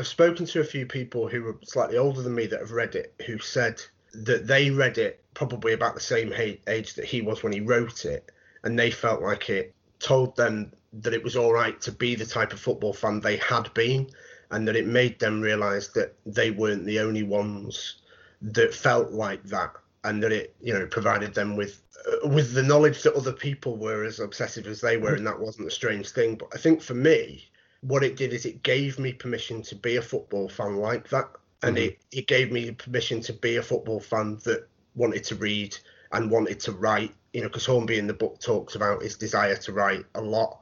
I've 0.00 0.06
spoken 0.06 0.46
to 0.46 0.60
a 0.60 0.64
few 0.64 0.86
people 0.86 1.28
who 1.28 1.46
are 1.46 1.58
slightly 1.62 1.98
older 1.98 2.22
than 2.22 2.34
me 2.34 2.46
that 2.46 2.60
have 2.60 2.72
read 2.72 2.94
it, 2.94 3.12
who 3.26 3.38
said 3.38 3.82
that 4.14 4.46
they 4.46 4.70
read 4.70 4.96
it 4.96 5.22
probably 5.34 5.74
about 5.74 5.92
the 5.94 6.00
same 6.00 6.32
age 6.66 6.94
that 6.94 7.04
he 7.04 7.20
was 7.20 7.42
when 7.42 7.52
he 7.52 7.60
wrote 7.60 8.06
it, 8.06 8.32
and 8.62 8.78
they 8.78 8.90
felt 8.90 9.20
like 9.20 9.50
it 9.50 9.74
told 9.98 10.34
them 10.36 10.72
that 10.94 11.12
it 11.12 11.22
was 11.22 11.36
all 11.36 11.52
right 11.52 11.78
to 11.82 11.92
be 11.92 12.14
the 12.14 12.24
type 12.24 12.54
of 12.54 12.60
football 12.60 12.94
fan 12.94 13.20
they 13.20 13.36
had 13.36 13.74
been, 13.74 14.08
and 14.50 14.66
that 14.66 14.74
it 14.74 14.86
made 14.86 15.18
them 15.18 15.42
realise 15.42 15.88
that 15.88 16.14
they 16.24 16.50
weren't 16.50 16.86
the 16.86 17.00
only 17.00 17.22
ones 17.22 17.96
that 18.40 18.72
felt 18.72 19.10
like 19.10 19.42
that, 19.44 19.74
and 20.04 20.22
that 20.22 20.32
it, 20.32 20.56
you 20.62 20.72
know, 20.72 20.86
provided 20.86 21.34
them 21.34 21.56
with 21.56 21.82
uh, 22.10 22.26
with 22.26 22.54
the 22.54 22.62
knowledge 22.62 23.02
that 23.02 23.12
other 23.12 23.34
people 23.34 23.76
were 23.76 24.04
as 24.04 24.18
obsessive 24.18 24.66
as 24.66 24.80
they 24.80 24.96
were, 24.96 25.14
and 25.14 25.26
that 25.26 25.38
wasn't 25.38 25.68
a 25.68 25.70
strange 25.70 26.08
thing. 26.08 26.36
But 26.36 26.48
I 26.54 26.56
think 26.56 26.80
for 26.80 26.94
me, 26.94 27.50
what 27.80 28.04
it 28.04 28.16
did 28.16 28.32
is 28.32 28.44
it 28.44 28.62
gave 28.62 28.98
me 28.98 29.12
permission 29.12 29.62
to 29.62 29.74
be 29.74 29.96
a 29.96 30.02
football 30.02 30.48
fan 30.48 30.76
like 30.76 31.08
that. 31.10 31.28
And 31.62 31.76
mm-hmm. 31.76 31.86
it, 31.86 31.98
it 32.12 32.26
gave 32.26 32.52
me 32.52 32.70
permission 32.72 33.20
to 33.22 33.32
be 33.32 33.56
a 33.56 33.62
football 33.62 34.00
fan 34.00 34.38
that 34.44 34.66
wanted 34.94 35.24
to 35.24 35.34
read 35.34 35.76
and 36.12 36.30
wanted 36.30 36.60
to 36.60 36.72
write. 36.72 37.14
You 37.32 37.42
know, 37.42 37.48
because 37.48 37.66
Hornby 37.66 37.98
in 37.98 38.06
the 38.06 38.14
book 38.14 38.40
talks 38.40 38.74
about 38.74 39.02
his 39.02 39.16
desire 39.16 39.56
to 39.56 39.72
write 39.72 40.04
a 40.14 40.20
lot. 40.20 40.60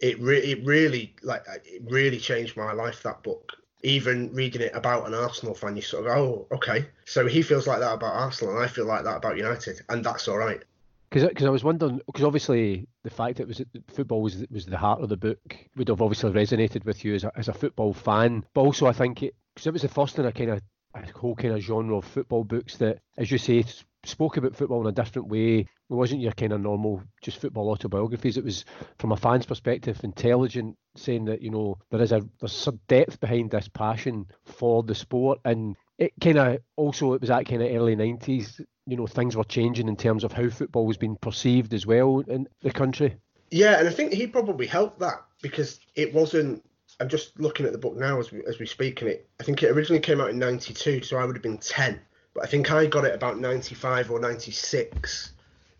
It 0.00 0.20
re- 0.20 0.38
it 0.38 0.64
really 0.64 1.14
like 1.22 1.44
it 1.64 1.82
really 1.88 2.18
changed 2.18 2.56
my 2.56 2.72
life. 2.72 3.02
That 3.02 3.22
book, 3.22 3.52
even 3.82 4.32
reading 4.32 4.62
it 4.62 4.72
about 4.74 5.06
an 5.06 5.14
Arsenal 5.14 5.54
fan, 5.54 5.76
you 5.76 5.82
sort 5.82 6.06
of 6.06 6.16
oh 6.16 6.46
okay, 6.52 6.86
so 7.04 7.26
he 7.26 7.42
feels 7.42 7.66
like 7.66 7.80
that 7.80 7.94
about 7.94 8.14
Arsenal, 8.14 8.54
and 8.54 8.64
I 8.64 8.68
feel 8.68 8.84
like 8.84 9.04
that 9.04 9.16
about 9.16 9.36
United, 9.36 9.80
and 9.88 10.04
that's 10.04 10.26
all 10.26 10.38
right. 10.38 10.62
Because 11.10 11.44
I 11.44 11.50
was 11.50 11.64
wondering, 11.64 12.00
because 12.06 12.24
obviously 12.24 12.86
the 13.02 13.10
fact 13.10 13.36
that 13.36 13.44
it 13.44 13.48
was 13.48 13.62
football 13.88 14.22
was 14.22 14.44
was 14.50 14.66
the 14.66 14.76
heart 14.76 15.00
of 15.00 15.08
the 15.08 15.16
book 15.16 15.56
would 15.76 15.88
have 15.88 16.02
obviously 16.02 16.32
resonated 16.32 16.84
with 16.84 17.04
you 17.04 17.14
as 17.14 17.24
a, 17.24 17.32
as 17.36 17.48
a 17.48 17.54
football 17.54 17.94
fan. 17.94 18.44
But 18.54 18.62
also, 18.62 18.86
I 18.86 18.92
think 18.92 19.22
it 19.22 19.34
because 19.54 19.66
it 19.66 19.72
was 19.72 19.82
the 19.82 19.88
first 19.88 20.18
in 20.18 20.26
a 20.26 20.32
kind 20.32 20.50
of 20.50 20.62
a 20.94 21.18
whole 21.18 21.34
kind 21.34 21.54
of 21.54 21.60
genre 21.60 21.96
of 21.96 22.04
football 22.04 22.44
books 22.44 22.76
that, 22.78 22.98
as 23.16 23.30
you 23.30 23.38
say, 23.38 23.64
spoke 24.04 24.36
about 24.36 24.56
football 24.56 24.80
in 24.82 24.86
a 24.86 24.92
different 24.92 25.28
way. 25.28 25.60
It 25.60 25.94
wasn't 25.94 26.20
your 26.20 26.32
kind 26.32 26.52
of 26.52 26.60
normal 26.60 27.02
just 27.22 27.40
football 27.40 27.70
autobiographies. 27.70 28.36
It 28.36 28.44
was 28.44 28.64
from 28.98 29.12
a 29.12 29.16
fan's 29.16 29.46
perspective, 29.46 30.00
intelligent, 30.02 30.76
saying 30.96 31.26
that 31.26 31.42
you 31.42 31.50
know 31.50 31.78
there 31.90 32.02
is 32.02 32.12
a 32.12 32.22
there's 32.40 32.52
some 32.52 32.80
depth 32.88 33.20
behind 33.20 33.50
this 33.50 33.68
passion 33.68 34.26
for 34.44 34.82
the 34.82 34.94
sport, 34.94 35.40
and 35.44 35.76
it 35.98 36.12
kind 36.20 36.38
of 36.38 36.58
also 36.76 37.14
it 37.14 37.20
was 37.20 37.28
that 37.28 37.46
kind 37.46 37.62
of 37.62 37.70
early 37.70 37.96
nineties 37.96 38.60
you 38.88 38.96
know 38.96 39.06
things 39.06 39.36
were 39.36 39.44
changing 39.44 39.86
in 39.86 39.96
terms 39.96 40.24
of 40.24 40.32
how 40.32 40.48
football 40.48 40.86
was 40.86 40.96
being 40.96 41.16
perceived 41.16 41.74
as 41.74 41.86
well 41.86 42.20
in 42.26 42.48
the 42.62 42.70
country. 42.70 43.16
Yeah, 43.50 43.78
and 43.78 43.86
I 43.86 43.92
think 43.92 44.12
he 44.14 44.26
probably 44.26 44.66
helped 44.66 44.98
that 45.00 45.24
because 45.42 45.78
it 45.94 46.12
wasn't. 46.12 46.64
I'm 46.98 47.08
just 47.08 47.38
looking 47.38 47.66
at 47.66 47.72
the 47.72 47.78
book 47.78 47.96
now 47.96 48.18
as 48.18 48.32
we, 48.32 48.42
as 48.46 48.58
we 48.58 48.66
speak, 48.66 49.02
and 49.02 49.10
it 49.10 49.28
I 49.40 49.44
think 49.44 49.62
it 49.62 49.70
originally 49.70 50.00
came 50.00 50.20
out 50.20 50.30
in 50.30 50.38
'92, 50.38 51.02
so 51.02 51.18
I 51.18 51.24
would 51.24 51.36
have 51.36 51.42
been 51.42 51.58
10, 51.58 52.00
but 52.32 52.44
I 52.44 52.46
think 52.46 52.72
I 52.72 52.86
got 52.86 53.04
it 53.04 53.14
about 53.14 53.38
'95 53.38 54.10
or 54.10 54.20
'96. 54.20 55.32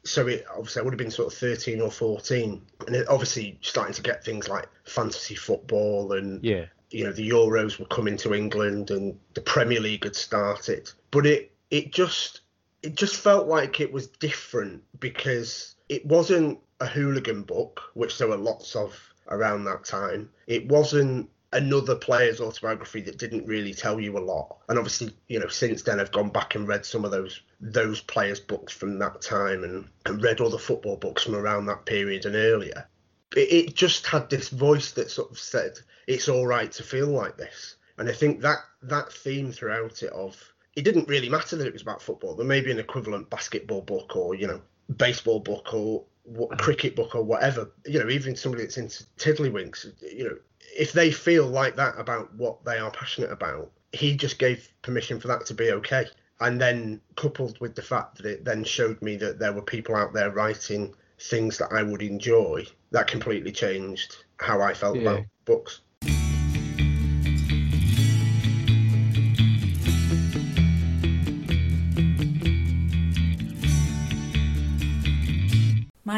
So 0.05 0.27
it 0.27 0.44
obviously 0.51 0.81
I 0.81 0.85
would 0.85 0.92
have 0.92 0.99
been 0.99 1.11
sort 1.11 1.33
of 1.33 1.38
13 1.38 1.81
or 1.81 1.90
14, 1.90 2.62
and 2.87 2.97
it 2.97 3.09
obviously 3.09 3.59
starting 3.62 3.94
to 3.94 4.03
get 4.03 4.23
things 4.23 4.49
like 4.49 4.68
fantasy 4.85 5.35
football 5.35 6.12
and 6.12 6.44
yeah, 6.44 6.66
you 6.90 7.05
know 7.05 7.12
the 7.12 7.29
Euros 7.29 7.79
were 7.79 7.87
coming 7.87 8.18
to 8.18 8.35
England 8.35 8.90
and 8.90 9.18
the 9.33 9.40
Premier 9.40 9.81
League 9.81 10.05
had 10.05 10.14
started, 10.14 10.90
but 11.11 11.27
it 11.27 11.53
it 11.71 11.92
just 11.92 12.42
it 12.83 12.95
just 12.95 13.17
felt 13.17 13.47
like 13.47 13.81
it 13.81 13.93
was 13.93 14.07
different 14.07 14.83
because 15.01 15.75
it 15.88 16.05
wasn't 16.07 16.59
a 16.81 16.87
hooligan 16.87 17.43
book, 17.43 17.83
which 17.95 18.19
there 18.19 18.29
were 18.29 18.37
lots 18.37 18.77
of 18.77 18.97
around 19.29 19.64
that 19.64 19.85
time. 19.85 20.31
It 20.47 20.69
wasn't 20.69 21.29
another 21.53 21.97
player's 21.97 22.41
autobiography 22.41 23.01
that 23.01 23.19
didn't 23.19 23.47
really 23.47 23.73
tell 23.73 23.99
you 23.99 24.17
a 24.19 24.21
lot. 24.21 24.59
And 24.69 24.79
obviously, 24.79 25.12
you 25.29 25.41
know, 25.41 25.49
since 25.49 25.83
then 25.83 25.99
I've 25.99 26.12
gone 26.12 26.31
back 26.31 26.55
and 26.55 26.69
read 26.69 26.85
some 26.85 27.05
of 27.05 27.11
those 27.11 27.41
those 27.61 28.01
players' 28.01 28.41
books 28.41 28.73
from 28.73 28.99
that 28.99 29.21
time 29.23 29.64
and, 29.64 29.88
and 30.07 30.23
read 30.23 30.41
all 30.41 30.51
the 30.51 30.59
football 30.59 30.97
books 30.97 31.25
from 31.25 31.35
around 31.35 31.67
that 31.67 31.87
period 31.87 32.27
and 32.27 32.37
earlier. 32.37 32.88
It, 33.35 33.53
it 33.53 33.75
just 33.75 34.07
had 34.07 34.31
this 34.31 34.49
voice 34.51 34.93
that 34.93 35.11
sort 35.11 35.31
of 35.31 35.38
said 35.38 35.79
it's 36.07 36.29
all 36.29 36.47
right 36.47 36.71
to 36.73 36.83
feel 36.83 37.09
like 37.09 37.37
this. 37.37 37.77
And 37.97 38.09
I 38.09 38.12
think 38.12 38.41
that 38.43 38.59
that 38.83 39.12
theme 39.12 39.51
throughout 39.51 40.03
it 40.03 40.12
of 40.12 40.37
it 40.79 40.85
didn't 40.85 41.09
really 41.09 41.29
matter 41.29 41.57
that 41.57 41.67
it 41.67 41.73
was 41.73 41.83
about 41.83 42.01
football. 42.01 42.37
There 42.37 42.47
may 42.47 42.61
be 42.61 42.71
an 42.71 42.79
equivalent 42.79 43.29
basketball 43.31 43.83
book 43.83 44.14
or 44.14 44.37
you 44.37 44.47
know 44.47 44.61
baseball 44.97 45.41
book 45.41 45.75
or 45.75 46.05
what, 46.23 46.51
mm. 46.51 46.59
cricket 46.59 46.95
book 46.95 47.17
or 47.17 47.25
whatever. 47.25 47.73
You 47.85 47.99
know, 47.99 48.09
even 48.09 48.37
somebody 48.37 48.62
that's 48.62 48.79
into 48.79 49.03
tiddlywinks. 49.19 49.93
You 50.01 50.25
know, 50.25 50.37
if 50.77 50.93
they 50.93 51.11
feel 51.11 51.47
like 51.47 51.75
that 51.77 51.99
about 51.99 52.33
what 52.37 52.64
they 52.64 52.79
are 52.79 52.93
passionate 52.93 53.33
about, 53.33 53.73
he 53.93 54.17
just 54.17 54.38
gave 54.38 54.73
permission 54.83 55.19
for 55.19 55.27
that 55.27 55.47
to 55.47 55.55
be 55.55 55.73
okay. 55.73 56.07
And 56.41 56.61
then 56.61 57.01
coupled 57.17 57.59
with 57.61 57.75
the 57.75 57.83
fact 57.83 58.19
that 58.19 58.27
it 58.27 58.45
then 58.45 58.62
showed 58.62 59.03
me 59.03 59.17
that 59.17 59.41
there 59.41 59.53
were 59.53 59.62
people 59.62 59.97
out 59.97 60.12
there 60.12 60.31
writing 60.31 60.95
things 61.19 61.59
that 61.59 61.73
I 61.73 61.83
would 61.83 62.03
enjoy, 62.03 62.67
that 62.93 63.09
completely 63.09 63.51
changed 63.51 64.25
how 64.37 64.61
I 64.61 64.75
felt 64.75 64.95
yeah. 64.95 65.03
about 65.03 65.25
books. 65.45 65.81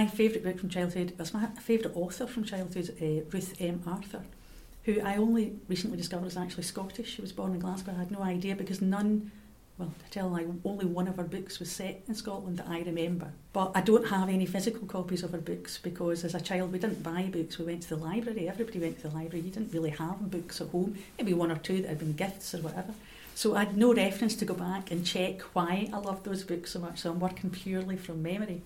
My 0.00 0.06
favourite 0.06 0.42
book 0.42 0.58
from 0.58 0.70
childhood 0.70 1.12
was 1.18 1.34
my 1.34 1.44
favourite 1.60 1.94
author 1.94 2.26
from 2.26 2.42
childhood, 2.44 2.96
uh, 3.02 3.28
Ruth 3.30 3.54
M. 3.60 3.82
Arthur, 3.86 4.22
who 4.84 4.98
I 5.02 5.16
only 5.16 5.58
recently 5.68 5.98
discovered 5.98 6.28
is 6.28 6.38
actually 6.38 6.62
Scottish. 6.62 7.16
She 7.16 7.20
was 7.20 7.32
born 7.32 7.52
in 7.52 7.60
Glasgow. 7.60 7.92
I 7.94 7.98
had 7.98 8.10
no 8.10 8.22
idea 8.22 8.56
because 8.56 8.80
none, 8.80 9.30
well, 9.76 9.92
to 10.02 10.10
tell 10.10 10.40
you, 10.40 10.58
only 10.64 10.86
one 10.86 11.06
of 11.06 11.18
her 11.18 11.24
books 11.24 11.58
was 11.58 11.70
set 11.70 12.00
in 12.08 12.14
Scotland 12.14 12.56
that 12.60 12.66
I 12.66 12.80
remember. 12.80 13.30
But 13.52 13.72
I 13.74 13.82
don't 13.82 14.08
have 14.08 14.30
any 14.30 14.46
physical 14.46 14.86
copies 14.86 15.22
of 15.22 15.32
her 15.32 15.38
books 15.38 15.76
because 15.76 16.24
as 16.24 16.34
a 16.34 16.40
child 16.40 16.72
we 16.72 16.78
didn't 16.78 17.02
buy 17.02 17.24
books. 17.24 17.58
We 17.58 17.66
went 17.66 17.82
to 17.82 17.90
the 17.90 18.02
library. 18.02 18.48
Everybody 18.48 18.78
went 18.78 19.02
to 19.02 19.08
the 19.08 19.14
library. 19.14 19.44
You 19.44 19.50
didn't 19.50 19.74
really 19.74 19.90
have 19.90 20.30
books 20.30 20.62
at 20.62 20.68
home. 20.68 20.96
Maybe 21.18 21.34
one 21.34 21.52
or 21.52 21.58
two 21.58 21.82
that 21.82 21.88
had 21.88 21.98
been 21.98 22.14
gifts 22.14 22.54
or 22.54 22.62
whatever. 22.62 22.94
So 23.34 23.54
I 23.54 23.64
had 23.64 23.76
no 23.76 23.92
reference 23.92 24.34
to 24.36 24.46
go 24.46 24.54
back 24.54 24.90
and 24.90 25.04
check 25.04 25.42
why 25.52 25.90
I 25.92 25.98
loved 25.98 26.24
those 26.24 26.42
books 26.42 26.70
so 26.70 26.78
much. 26.78 27.00
So 27.00 27.10
I'm 27.10 27.20
working 27.20 27.50
purely 27.50 27.98
from 27.98 28.22
memory 28.22 28.62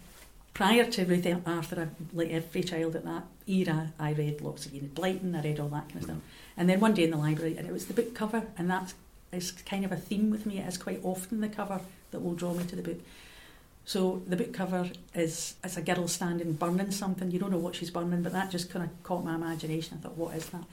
prior 0.55 0.85
to 0.85 1.05
Ruth 1.05 1.27
Arthur, 1.47 1.91
like 2.13 2.31
every 2.31 2.63
child 2.63 2.97
at 2.97 3.05
that 3.05 3.25
era, 3.47 3.93
I 3.99 4.13
read 4.13 4.41
lots 4.41 4.65
of 4.67 4.75
Enid 4.75 4.95
Blyton, 4.95 5.37
I 5.37 5.43
read 5.43 5.61
all 5.61 5.69
that 5.69 5.89
kind 5.89 5.97
of 5.97 6.03
stuff. 6.05 6.17
Mm-hmm. 6.17 6.61
And 6.61 6.69
then 6.71 6.81
one 6.81 6.95
day 6.95 7.05
in 7.05 7.11
the 7.11 7.17
library, 7.17 7.57
and 7.57 7.67
it 7.67 7.73
was 7.73 7.87
the 7.87 7.95
book 7.95 8.15
cover, 8.15 8.45
and 8.57 8.71
that 8.71 8.95
is 9.33 9.51
kind 9.51 9.85
of 9.85 9.93
a 9.93 9.97
theme 9.97 10.31
with 10.31 10.47
me. 10.47 10.61
It 10.61 10.69
is 10.69 10.79
quite 10.79 11.01
often 11.03 11.41
the 11.41 11.49
cover 11.49 11.81
that 12.13 12.21
will 12.21 12.35
draw 12.35 12.55
me 12.55 12.65
to 12.65 12.77
the 12.77 12.83
book. 12.83 13.01
So 13.85 14.23
the 14.27 14.37
book 14.37 14.53
cover 14.53 14.89
is 15.15 15.57
it's 15.63 15.77
a 15.77 15.83
girl 15.83 16.09
standing 16.09 16.53
burning 16.53 16.93
something. 16.93 17.31
You 17.31 17.41
don't 17.41 17.51
know 17.51 17.59
what 17.59 17.75
she's 17.75 17.91
burning, 17.91 18.23
but 18.23 18.33
that 18.33 18.51
just 18.51 18.71
kind 18.71 18.85
of 18.85 19.03
caught 19.03 19.25
my 19.25 19.35
imagination. 19.35 19.99
I 19.99 20.03
thought, 20.05 20.17
what 20.17 20.37
is 20.37 20.47
that? 20.51 20.65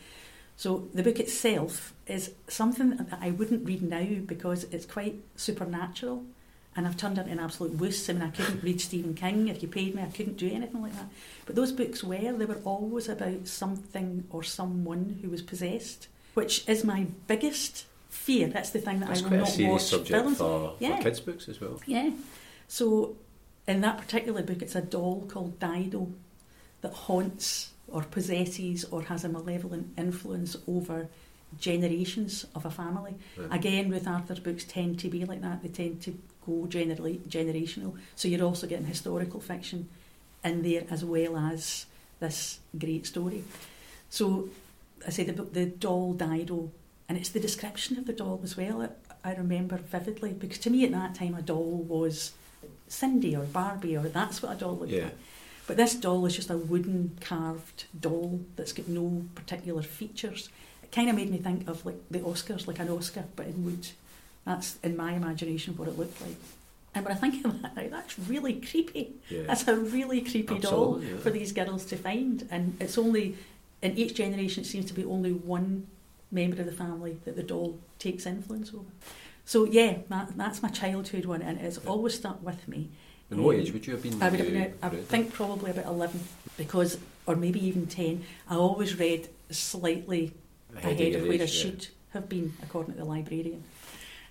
So 0.55 0.87
the 0.93 1.03
book 1.03 1.19
itself 1.19 1.93
is 2.05 2.31
something 2.47 2.95
that 2.97 3.19
I 3.19 3.31
wouldn't 3.31 3.65
read 3.65 3.81
now 3.81 4.05
because 4.25 4.65
it's 4.65 4.85
quite 4.85 5.15
supernatural 5.35 6.23
and 6.75 6.87
I've 6.87 6.97
turned 6.97 7.17
into 7.17 7.31
an 7.31 7.39
absolute 7.39 7.73
wuss. 7.73 8.09
I 8.09 8.13
mean, 8.13 8.21
I 8.21 8.29
couldn't 8.29 8.63
read 8.63 8.79
Stephen 8.79 9.13
King. 9.13 9.49
If 9.49 9.61
you 9.61 9.67
paid 9.67 9.93
me, 9.93 10.01
I 10.01 10.05
couldn't 10.05 10.37
do 10.37 10.49
anything 10.49 10.81
like 10.81 10.93
that. 10.95 11.09
But 11.45 11.55
those 11.55 11.71
books 11.71 12.03
were, 12.03 12.31
they 12.31 12.45
were 12.45 12.61
always 12.63 13.09
about 13.09 13.47
something 13.47 14.25
or 14.29 14.41
someone 14.43 15.19
who 15.21 15.29
was 15.29 15.41
possessed, 15.41 16.07
which 16.33 16.67
is 16.69 16.85
my 16.85 17.07
biggest 17.27 17.85
fear. 18.09 18.47
That's 18.47 18.69
the 18.69 18.79
thing 18.79 19.01
that 19.01 19.09
That's 19.09 19.21
I 19.21 19.27
will 19.27 19.37
not 19.37 19.59
watch 19.59 19.89
films. 20.07 20.37
for, 20.37 20.75
yeah. 20.79 20.97
for 20.97 21.03
kids' 21.03 21.19
books 21.19 21.49
as 21.49 21.59
well. 21.59 21.81
Yeah. 21.85 22.11
So 22.69 23.17
in 23.67 23.81
that 23.81 23.97
particular 23.97 24.41
book, 24.41 24.61
it's 24.61 24.75
a 24.75 24.81
doll 24.81 25.25
called 25.27 25.59
Dido 25.59 26.09
that 26.81 26.93
haunts 26.93 27.71
or 27.89 28.03
possesses 28.03 28.85
or 28.85 29.03
has 29.03 29.25
a 29.25 29.29
malevolent 29.29 29.93
influence 29.97 30.55
over 30.67 31.09
generations 31.59 32.45
of 32.55 32.65
a 32.65 32.71
family. 32.71 33.15
Right. 33.37 33.53
Again, 33.59 33.89
Ruth 33.89 34.07
Arthur's 34.07 34.39
books 34.39 34.63
tend 34.63 34.99
to 34.99 35.09
be 35.09 35.25
like 35.25 35.41
that. 35.41 35.61
They 35.63 35.69
tend 35.69 36.01
to 36.03 36.17
go 36.45 36.65
generally 36.67 37.21
generational. 37.27 37.97
So 38.15 38.27
you're 38.27 38.43
also 38.45 38.67
getting 38.67 38.85
historical 38.85 39.39
fiction 39.39 39.89
in 40.43 40.61
there 40.63 40.83
as 40.89 41.03
well 41.05 41.37
as 41.37 41.85
this 42.19 42.59
great 42.77 43.05
story. 43.05 43.43
So 44.09 44.49
I 45.05 45.09
say 45.11 45.23
the 45.23 45.33
the 45.43 45.65
doll 45.65 46.13
Dido, 46.13 46.53
oh, 46.55 46.71
and 47.09 47.17
it's 47.17 47.29
the 47.29 47.39
description 47.39 47.97
of 47.97 48.05
the 48.05 48.13
doll 48.13 48.39
as 48.43 48.55
well. 48.57 48.79
that 48.79 48.97
I 49.23 49.33
remember 49.35 49.77
vividly 49.77 50.33
because 50.33 50.57
to 50.59 50.69
me 50.69 50.83
at 50.85 50.91
that 50.91 51.13
time 51.15 51.35
a 51.35 51.41
doll 51.41 51.85
was 51.87 52.31
Sindy 52.87 53.35
or 53.35 53.43
Barbie 53.43 53.95
or 53.97 54.07
that's 54.09 54.41
what 54.41 54.51
a 54.53 54.55
doll 54.59 54.77
looked 54.77 54.91
Yeah. 54.91 55.05
like. 55.05 55.17
But 55.67 55.77
this 55.77 55.93
doll 55.95 56.25
is 56.25 56.35
just 56.35 56.49
a 56.49 56.57
wooden 56.57 57.17
carved 57.21 57.85
doll 57.99 58.41
that's 58.55 58.73
got 58.73 58.87
no 58.87 59.23
particular 59.35 59.83
features. 59.83 60.49
It 60.91 60.95
kind 60.95 61.09
of 61.09 61.15
made 61.15 61.29
me 61.31 61.37
think 61.37 61.69
of 61.69 61.85
like 61.85 61.95
the 62.11 62.19
Oscars, 62.19 62.67
like 62.67 62.79
an 62.79 62.89
Oscar 62.89 63.23
but 63.35 63.45
in 63.47 63.63
wood. 63.63 63.87
That's 64.45 64.77
in 64.83 64.97
my 64.97 65.13
imagination 65.13 65.77
what 65.77 65.87
it 65.87 65.97
looked 65.97 66.19
like. 66.21 66.35
And 66.93 67.05
when 67.05 67.13
I 67.13 67.17
think 67.17 67.45
of 67.45 67.61
that 67.61 67.75
now, 67.75 67.87
that's 67.89 68.19
really 68.19 68.55
creepy. 68.59 69.13
Yeah. 69.29 69.43
That's 69.43 69.65
a 69.67 69.77
really 69.77 70.19
creepy 70.21 70.59
doll 70.59 71.01
yeah. 71.01 71.17
for 71.17 71.29
these 71.29 71.53
girls 71.53 71.85
to 71.85 71.95
find. 71.95 72.45
And 72.51 72.75
it's 72.81 72.97
only, 72.97 73.37
in 73.81 73.97
each 73.97 74.15
generation, 74.15 74.63
it 74.63 74.67
seems 74.67 74.85
to 74.87 74.93
be 74.93 75.05
only 75.05 75.31
one 75.31 75.87
member 76.31 76.59
of 76.59 76.65
the 76.65 76.73
family 76.73 77.17
that 77.23 77.37
the 77.37 77.43
doll 77.43 77.79
takes 77.97 78.25
influence 78.25 78.73
over. 78.73 78.83
So, 79.45 79.65
yeah, 79.65 79.99
that, 80.09 80.37
that's 80.37 80.61
my 80.61 80.69
childhood 80.69 81.25
one, 81.25 81.41
and 81.41 81.59
it's 81.59 81.77
always 81.79 82.15
stuck 82.15 82.43
with 82.43 82.67
me. 82.67 82.89
And 83.29 83.43
what 83.43 83.55
Um, 83.55 83.61
age 83.61 83.71
would 83.71 83.87
you 83.87 83.93
have 83.93 84.03
been? 84.03 84.21
I 84.21 84.29
would 84.29 84.39
have 84.39 84.51
been, 84.51 84.73
I 84.81 84.89
think 84.89 85.31
probably 85.31 85.71
about 85.71 85.85
11, 85.85 86.19
because, 86.57 86.97
or 87.25 87.35
maybe 87.37 87.65
even 87.65 87.87
10. 87.87 88.23
I 88.49 88.55
always 88.55 88.99
read 88.99 89.29
slightly? 89.49 90.33
Ahead 90.77 90.99
your 90.99 91.21
of 91.21 91.23
where 91.27 91.33
I 91.33 91.35
yeah. 91.35 91.45
should 91.45 91.87
have 92.13 92.27
been, 92.29 92.53
according 92.63 92.93
to 92.93 92.99
the 92.99 93.05
librarian. 93.05 93.63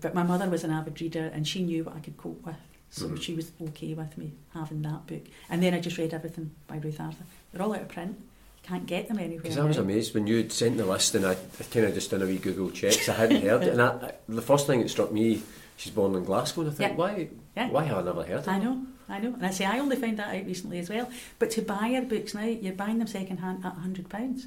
But 0.00 0.14
my 0.14 0.22
mother 0.22 0.48
was 0.48 0.64
an 0.64 0.70
avid 0.70 1.00
reader 1.00 1.31
and 1.35 1.46
she 1.46 1.62
knew 1.62 1.85
what 1.85 1.96
I 1.96 2.00
could 2.00 2.16
cope 2.16 2.44
with. 2.46 2.57
So 2.90 3.07
Mhm. 3.09 3.22
she 3.22 3.35
was 3.35 3.53
okay 3.62 3.94
with 3.94 4.16
me 4.18 4.33
having 4.55 4.83
that 4.83 5.07
book. 5.07 5.22
And 5.48 5.62
then 5.62 5.74
I 5.74 5.81
just 5.81 5.96
read 5.98 6.12
everything 6.12 6.50
by 6.66 6.76
Ruth 6.79 6.98
Arthur. 7.00 7.24
They're 7.53 7.62
all 7.62 7.72
out 7.74 7.83
of 7.83 7.88
print. 7.88 8.16
You 8.18 8.68
can't 8.68 8.87
get 8.87 9.09
them 9.09 9.18
anywhere. 9.18 9.42
Because 9.42 9.59
I 9.59 9.64
was 9.64 9.76
amazed 9.79 10.12
when 10.14 10.26
you 10.26 10.48
sent 10.50 10.76
the 10.76 10.85
list 10.87 11.14
and 11.14 11.24
I, 11.24 11.33
I 11.33 11.62
kind 11.70 11.87
of 11.87 11.94
just 11.94 12.11
done 12.11 12.22
a 12.22 12.26
wee 12.26 12.38
Google 12.38 12.70
check 12.70 13.09
I 13.09 13.12
hadn't 13.12 13.42
heard 13.42 13.62
it. 13.62 13.68
And 13.72 13.81
I, 13.83 14.12
the 14.29 14.42
first 14.42 14.66
thing 14.66 14.81
that 14.81 14.88
struck 14.88 15.12
me, 15.12 15.42
she's 15.76 15.92
born 15.92 16.14
in 16.14 16.24
Glasgow. 16.24 16.62
And 16.62 16.70
I 16.70 16.74
think, 16.74 16.90
Yeah. 16.92 16.96
why, 16.96 17.29
Yeah. 17.57 17.70
why 17.70 17.85
have 17.85 17.98
I 17.98 18.03
never 18.03 18.22
heard 18.24 18.38
of 18.40 18.48
I 18.48 18.59
know, 18.59 18.85
I 19.09 19.18
know. 19.20 19.35
And 19.35 19.46
I 19.46 19.50
say 19.50 19.64
I 19.66 19.79
only 19.79 19.96
found 19.96 20.18
that 20.18 20.35
out 20.35 20.46
recently 20.46 20.79
as 20.79 20.88
well. 20.90 21.09
But 21.38 21.50
to 21.53 21.62
buy 21.62 21.92
her 21.94 22.03
books 22.03 22.35
now, 22.35 22.44
you're 22.44 22.72
buying 22.74 22.98
them 22.98 23.07
second 23.07 23.37
hand 23.38 23.64
at 23.64 23.76
£100. 23.76 24.46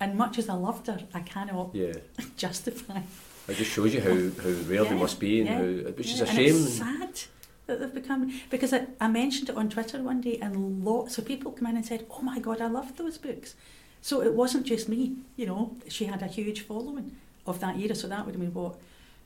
And 0.00 0.16
much 0.16 0.38
as 0.38 0.48
I 0.48 0.54
loved 0.54 0.86
her, 0.86 0.98
I 1.12 1.20
cannot 1.20 1.74
Yeah, 1.74 1.92
justify 2.36 3.00
it 3.48 3.56
just 3.56 3.70
shows 3.70 3.94
you 3.94 4.00
how, 4.02 4.10
how 4.42 4.50
rare 4.68 4.82
Yeah, 4.82 4.90
they 4.90 4.94
must 4.94 5.18
be, 5.18 5.40
and 5.40 5.48
yeah, 5.48 5.56
how, 5.56 5.90
which 5.96 6.12
is 6.12 6.20
a 6.20 6.26
and 6.26 6.36
shame. 6.36 6.54
it's 6.54 6.74
sad 6.74 7.20
that 7.66 7.80
they've 7.80 7.94
become 7.94 8.30
because 8.50 8.72
I, 8.74 8.86
I 9.00 9.08
mentioned 9.08 9.48
it 9.48 9.56
on 9.56 9.70
Twitter 9.70 10.02
one 10.02 10.20
day, 10.20 10.38
and 10.40 10.84
lots 10.84 11.16
of 11.18 11.24
people 11.24 11.52
come 11.52 11.66
in 11.68 11.76
and 11.76 11.84
said, 11.86 12.06
"Oh 12.10 12.20
my 12.22 12.38
God, 12.40 12.60
I 12.60 12.66
love 12.68 12.96
those 12.96 13.16
books." 13.18 13.54
So 14.02 14.20
it 14.22 14.34
wasn't 14.34 14.66
just 14.66 14.88
me, 14.88 15.16
you 15.36 15.46
know. 15.46 15.76
She 15.88 16.04
had 16.04 16.22
a 16.22 16.26
huge 16.26 16.60
following 16.60 17.16
of 17.46 17.58
that 17.60 17.78
era, 17.78 17.94
so 17.94 18.06
that 18.08 18.26
would 18.26 18.34
have 18.34 18.40
been 18.42 18.52
what 18.54 18.76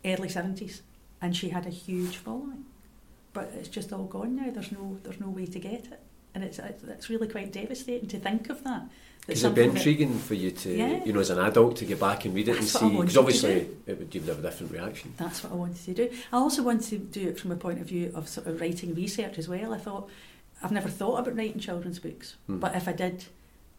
early 0.05 0.29
seventies, 0.29 0.83
and 1.21 1.37
she 1.37 1.49
had 1.51 1.67
a 1.67 1.71
huge 1.71 2.17
following. 2.17 2.65
But 3.33 3.53
it's 3.59 3.69
just 3.69 3.93
all 3.93 4.05
gone 4.05 4.37
now. 4.37 4.51
There's 4.51 4.71
no 4.73 4.99
there's 5.03 5.21
no 5.21 5.29
way 5.31 5.47
to 5.47 5.59
get 5.59 5.87
it, 5.87 6.01
and 6.35 6.45
it's 6.45 6.59
it's 6.59 7.11
really 7.11 7.29
quite 7.29 7.53
devastating 7.53 8.09
to 8.09 8.19
think 8.19 8.49
of 8.51 8.63
that. 8.65 8.83
Because 9.27 9.45
it'd 9.45 9.55
be 9.55 9.63
something 9.63 9.75
that- 9.75 9.79
intriguing 9.79 10.19
for 10.19 10.35
you 10.35 10.51
to, 10.51 10.77
Yeah. 10.77 11.05
you 11.05 11.13
know, 11.13 11.21
as 11.21 11.31
an 11.31 11.39
adult 11.39 11.77
to 11.77 11.85
get 11.85 12.01
back 12.01 12.25
and 12.25 12.35
read 12.35 12.49
it 12.49 12.55
That's 12.55 12.75
and 12.75 12.91
see. 12.91 12.97
Because 12.97 13.17
obviously 13.17 13.69
it 13.87 13.99
would, 13.99 14.13
you 14.13 14.21
would 14.21 14.29
have 14.29 14.41
a 14.41 14.43
different 14.43 14.73
reaction. 14.73 15.15
That's 15.17 15.45
what 15.45 15.53
I 15.53 15.57
wanted 15.57 15.85
to 15.85 15.95
do. 15.95 16.11
I 16.33 16.37
also 16.39 16.63
wanted 16.65 16.89
to 16.91 16.99
do 16.99 17.29
it 17.29 17.39
from 17.39 17.53
a 17.53 17.57
point 17.57 17.81
of 17.81 17.87
view 17.87 18.11
of 18.17 18.29
sort 18.29 18.49
of 18.49 18.61
writing 18.61 18.95
research 18.97 19.39
as 19.39 19.49
well. 19.49 19.73
I 19.73 19.79
thought 19.79 20.09
I've 20.61 20.73
never 20.73 20.89
thought 20.89 21.19
about 21.21 21.37
writing 21.37 21.61
children's 21.61 22.01
books, 22.01 22.35
Hmm. 22.49 22.59
but 22.59 22.75
if 22.75 22.89
I 22.89 22.93
did, 22.93 23.27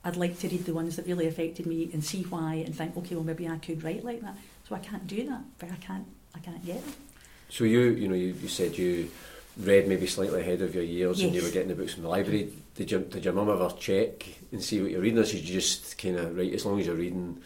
I'd 0.06 0.16
like 0.16 0.40
to 0.40 0.48
read 0.48 0.66
the 0.66 0.74
ones 0.74 0.96
that 0.96 1.06
really 1.08 1.28
affected 1.28 1.66
me 1.66 1.90
and 1.92 2.04
see 2.04 2.24
why 2.24 2.56
and 2.56 2.74
think, 2.76 2.96
okay, 2.98 3.16
well 3.16 3.24
maybe 3.26 3.46
I 3.48 3.58
could 3.58 3.84
write 3.84 4.06
like 4.06 4.22
that. 4.22 4.38
So 4.70 4.76
I 4.76 4.80
can't 4.80 5.08
do 5.08 5.26
that, 5.28 5.44
but 5.60 5.72
I 5.72 5.76
can't. 5.76 6.06
I 6.36 6.40
can't 6.40 6.66
get 6.66 6.78
it. 6.78 6.84
So 7.50 7.64
you, 7.66 7.82
you 7.92 8.08
know, 8.08 8.16
you, 8.16 8.34
you 8.42 8.48
said 8.48 8.78
you 8.78 9.10
read 9.58 9.88
maybe 9.88 10.08
slightly 10.08 10.42
ahead 10.42 10.62
of 10.62 10.74
your 10.74 10.84
years 10.84 11.22
and 11.22 11.34
you 11.34 11.42
were 11.42 11.52
getting 11.52 11.70
the 11.70 11.76
books 11.76 11.94
from 11.94 12.04
the 12.04 12.10
library. 12.10 12.52
Did 12.76 12.92
your 12.92 13.02
did 13.02 13.24
your 13.26 13.34
mum 13.34 13.50
ever 13.50 13.72
check 13.80 14.26
and 14.52 14.64
see 14.64 14.82
what 14.82 14.92
you're 14.92 15.02
reading, 15.02 15.20
or 15.20 15.24
did 15.24 15.48
you 15.48 15.54
just 15.54 15.98
kind 15.98 16.18
of 16.18 16.36
right 16.36 16.54
as 16.54 16.66
long 16.66 16.80
as 16.80 16.88
you're 16.88 16.96
reading, 16.96 17.40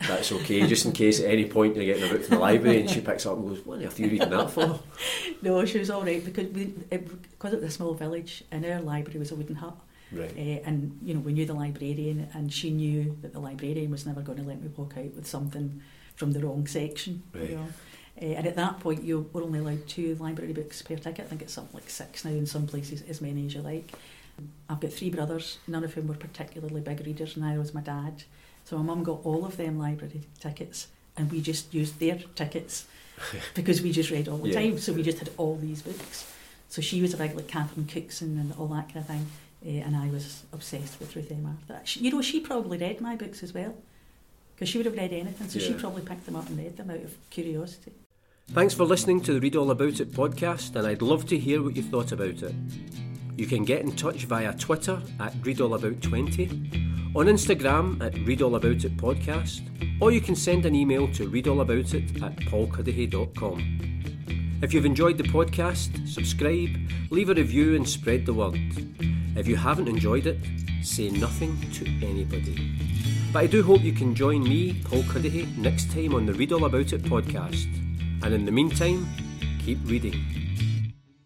that's 0.00 0.30
okay, 0.30 0.66
just 0.66 0.86
in 0.86 0.92
case 0.92 1.20
at 1.20 1.26
any 1.26 1.46
point 1.46 1.74
you're 1.74 1.84
getting 1.84 2.04
a 2.04 2.12
book 2.12 2.22
from 2.24 2.36
the 2.36 2.40
library 2.40 2.80
and 2.80 2.90
she 2.90 3.00
picks 3.00 3.26
up 3.26 3.36
and 3.36 3.48
goes, 3.48 3.66
"What 3.66 3.78
on 3.78 3.84
earth 3.84 3.98
are 3.98 4.02
you 4.02 4.10
reading 4.10 4.30
that 4.30 4.50
for?" 4.50 4.80
no, 5.42 5.64
she 5.64 5.78
was 5.78 5.90
all 5.90 6.04
right 6.04 6.24
because 6.24 6.48
we, 6.52 6.74
it, 6.90 7.30
because 7.32 7.52
it 7.52 7.60
was 7.60 7.70
a 7.70 7.76
small 7.76 7.94
village 7.94 8.44
and 8.52 8.64
our 8.64 8.80
library 8.80 9.18
was 9.18 9.32
a 9.32 9.34
wooden 9.34 9.56
hut. 9.56 9.76
Right. 10.12 10.30
Uh, 10.30 10.60
and 10.64 10.98
you 11.02 11.12
know 11.12 11.20
we 11.20 11.32
knew 11.32 11.44
the 11.44 11.54
librarian 11.54 12.28
and 12.32 12.52
she 12.52 12.70
knew 12.70 13.16
that 13.20 13.32
the 13.32 13.40
librarian 13.40 13.90
was 13.90 14.06
never 14.06 14.22
going 14.22 14.38
to 14.38 14.44
let 14.44 14.62
me 14.62 14.70
walk 14.76 14.94
out 14.96 15.12
with 15.14 15.26
something 15.26 15.82
from 16.14 16.32
the 16.32 16.40
wrong 16.40 16.66
section. 16.66 17.22
Right. 17.34 17.50
You 17.50 17.56
know? 17.56 17.68
Uh, 18.20 18.24
and 18.24 18.46
at 18.46 18.56
that 18.56 18.80
point 18.80 19.02
you 19.02 19.28
were 19.32 19.42
only 19.42 19.58
allowed 19.60 19.86
two 19.88 20.14
library 20.16 20.52
books 20.52 20.82
per 20.82 20.96
ticket. 20.96 21.24
I 21.26 21.28
think 21.28 21.42
it's 21.42 21.52
something 21.52 21.74
like 21.74 21.88
six 21.90 22.24
now 22.24 22.30
in 22.32 22.46
some 22.46 22.66
places, 22.66 23.02
as 23.08 23.20
many 23.20 23.46
as 23.46 23.54
you 23.54 23.62
like. 23.62 23.92
I've 24.68 24.80
got 24.80 24.92
three 24.92 25.10
brothers, 25.10 25.58
none 25.66 25.82
of 25.84 25.94
whom 25.94 26.06
were 26.08 26.14
particularly 26.14 26.80
big 26.80 27.04
readers, 27.04 27.36
and 27.36 27.44
I 27.44 27.58
was 27.58 27.74
my 27.74 27.80
dad. 27.80 28.22
So 28.64 28.76
my 28.78 28.84
mum 28.84 29.02
got 29.02 29.20
all 29.24 29.44
of 29.44 29.56
them 29.56 29.78
library 29.78 30.22
tickets, 30.40 30.88
and 31.16 31.30
we 31.30 31.40
just 31.40 31.72
used 31.74 31.98
their 31.98 32.18
tickets 32.34 32.86
because 33.54 33.82
we 33.82 33.90
just 33.92 34.10
read 34.10 34.28
all 34.28 34.38
the 34.38 34.50
Yeah. 34.50 34.60
time. 34.60 34.78
So 34.78 34.92
we 34.92 35.02
just 35.02 35.18
had 35.18 35.30
all 35.36 35.56
these 35.56 35.82
books. 35.82 36.30
So 36.68 36.82
she 36.82 37.00
was 37.00 37.14
a 37.14 37.16
big 37.16 37.34
like 37.34 37.48
Catherine 37.48 37.86
Cookson 37.86 38.38
and 38.38 38.52
all 38.58 38.68
that 38.68 38.92
kind 38.92 38.98
of 38.98 39.06
thing, 39.06 39.26
uh, 39.66 39.84
and 39.86 39.96
I 39.96 40.08
was 40.10 40.42
obsessed 40.52 41.00
with 41.00 41.16
Ruth. 41.16 41.32
She, 41.84 42.00
you 42.00 42.10
know, 42.10 42.22
she 42.22 42.40
probably 42.40 42.78
read 42.78 43.00
my 43.00 43.16
books 43.16 43.42
as 43.42 43.54
well 43.54 43.74
because 44.54 44.68
she 44.68 44.78
would 44.78 44.86
have 44.86 44.96
read 44.96 45.12
anything. 45.12 45.48
So 45.48 45.58
she 45.58 45.72
probably 45.74 46.02
picked 46.02 46.26
them 46.26 46.36
up 46.36 46.48
and 46.48 46.58
read 46.58 46.76
them 46.76 46.90
out 46.90 46.98
of 47.02 47.16
curiosity. 47.30 47.92
Thanks 48.52 48.72
for 48.72 48.84
listening 48.84 49.20
to 49.20 49.34
the 49.34 49.40
Read 49.40 49.56
All 49.56 49.70
About 49.70 50.00
It 50.00 50.10
podcast, 50.10 50.74
and 50.74 50.86
I'd 50.86 51.02
love 51.02 51.26
to 51.26 51.36
hear 51.38 51.62
what 51.62 51.76
you 51.76 51.82
thought 51.82 52.12
about 52.12 52.42
it. 52.42 52.54
You 53.36 53.46
can 53.46 53.62
get 53.62 53.82
in 53.82 53.94
touch 53.94 54.24
via 54.24 54.54
Twitter 54.54 55.02
at 55.20 55.34
ReadAllAbout20, 55.42 57.14
on 57.14 57.26
Instagram 57.26 58.02
at 58.02 58.14
ReadAllAboutIt 58.14 58.96
podcast, 58.96 59.60
or 60.00 60.12
you 60.12 60.22
can 60.22 60.34
send 60.34 60.64
an 60.64 60.74
email 60.74 61.06
to 61.12 61.28
readallaboutit 61.30 62.22
at 62.22 62.36
paulcuddihy.com. 62.36 64.60
If 64.62 64.72
you've 64.72 64.86
enjoyed 64.86 65.18
the 65.18 65.24
podcast, 65.24 66.08
subscribe, 66.08 66.70
leave 67.10 67.28
a 67.28 67.34
review, 67.34 67.76
and 67.76 67.86
spread 67.86 68.24
the 68.24 68.32
word. 68.32 68.58
If 69.36 69.46
you 69.46 69.56
haven't 69.56 69.88
enjoyed 69.88 70.26
it, 70.26 70.38
say 70.82 71.10
nothing 71.10 71.60
to 71.72 71.84
anybody. 72.04 72.72
But 73.30 73.40
I 73.40 73.46
do 73.46 73.62
hope 73.62 73.82
you 73.82 73.92
can 73.92 74.14
join 74.14 74.42
me, 74.42 74.80
Paul 74.84 75.02
Cuddihy, 75.02 75.54
next 75.58 75.92
time 75.92 76.14
on 76.14 76.24
the 76.24 76.32
Read 76.32 76.52
All 76.52 76.64
About 76.64 76.94
It 76.94 77.02
podcast. 77.02 77.87
And 78.22 78.34
in 78.34 78.44
the 78.44 78.52
meantime, 78.52 79.06
keep 79.64 79.78
reading. 79.84 80.47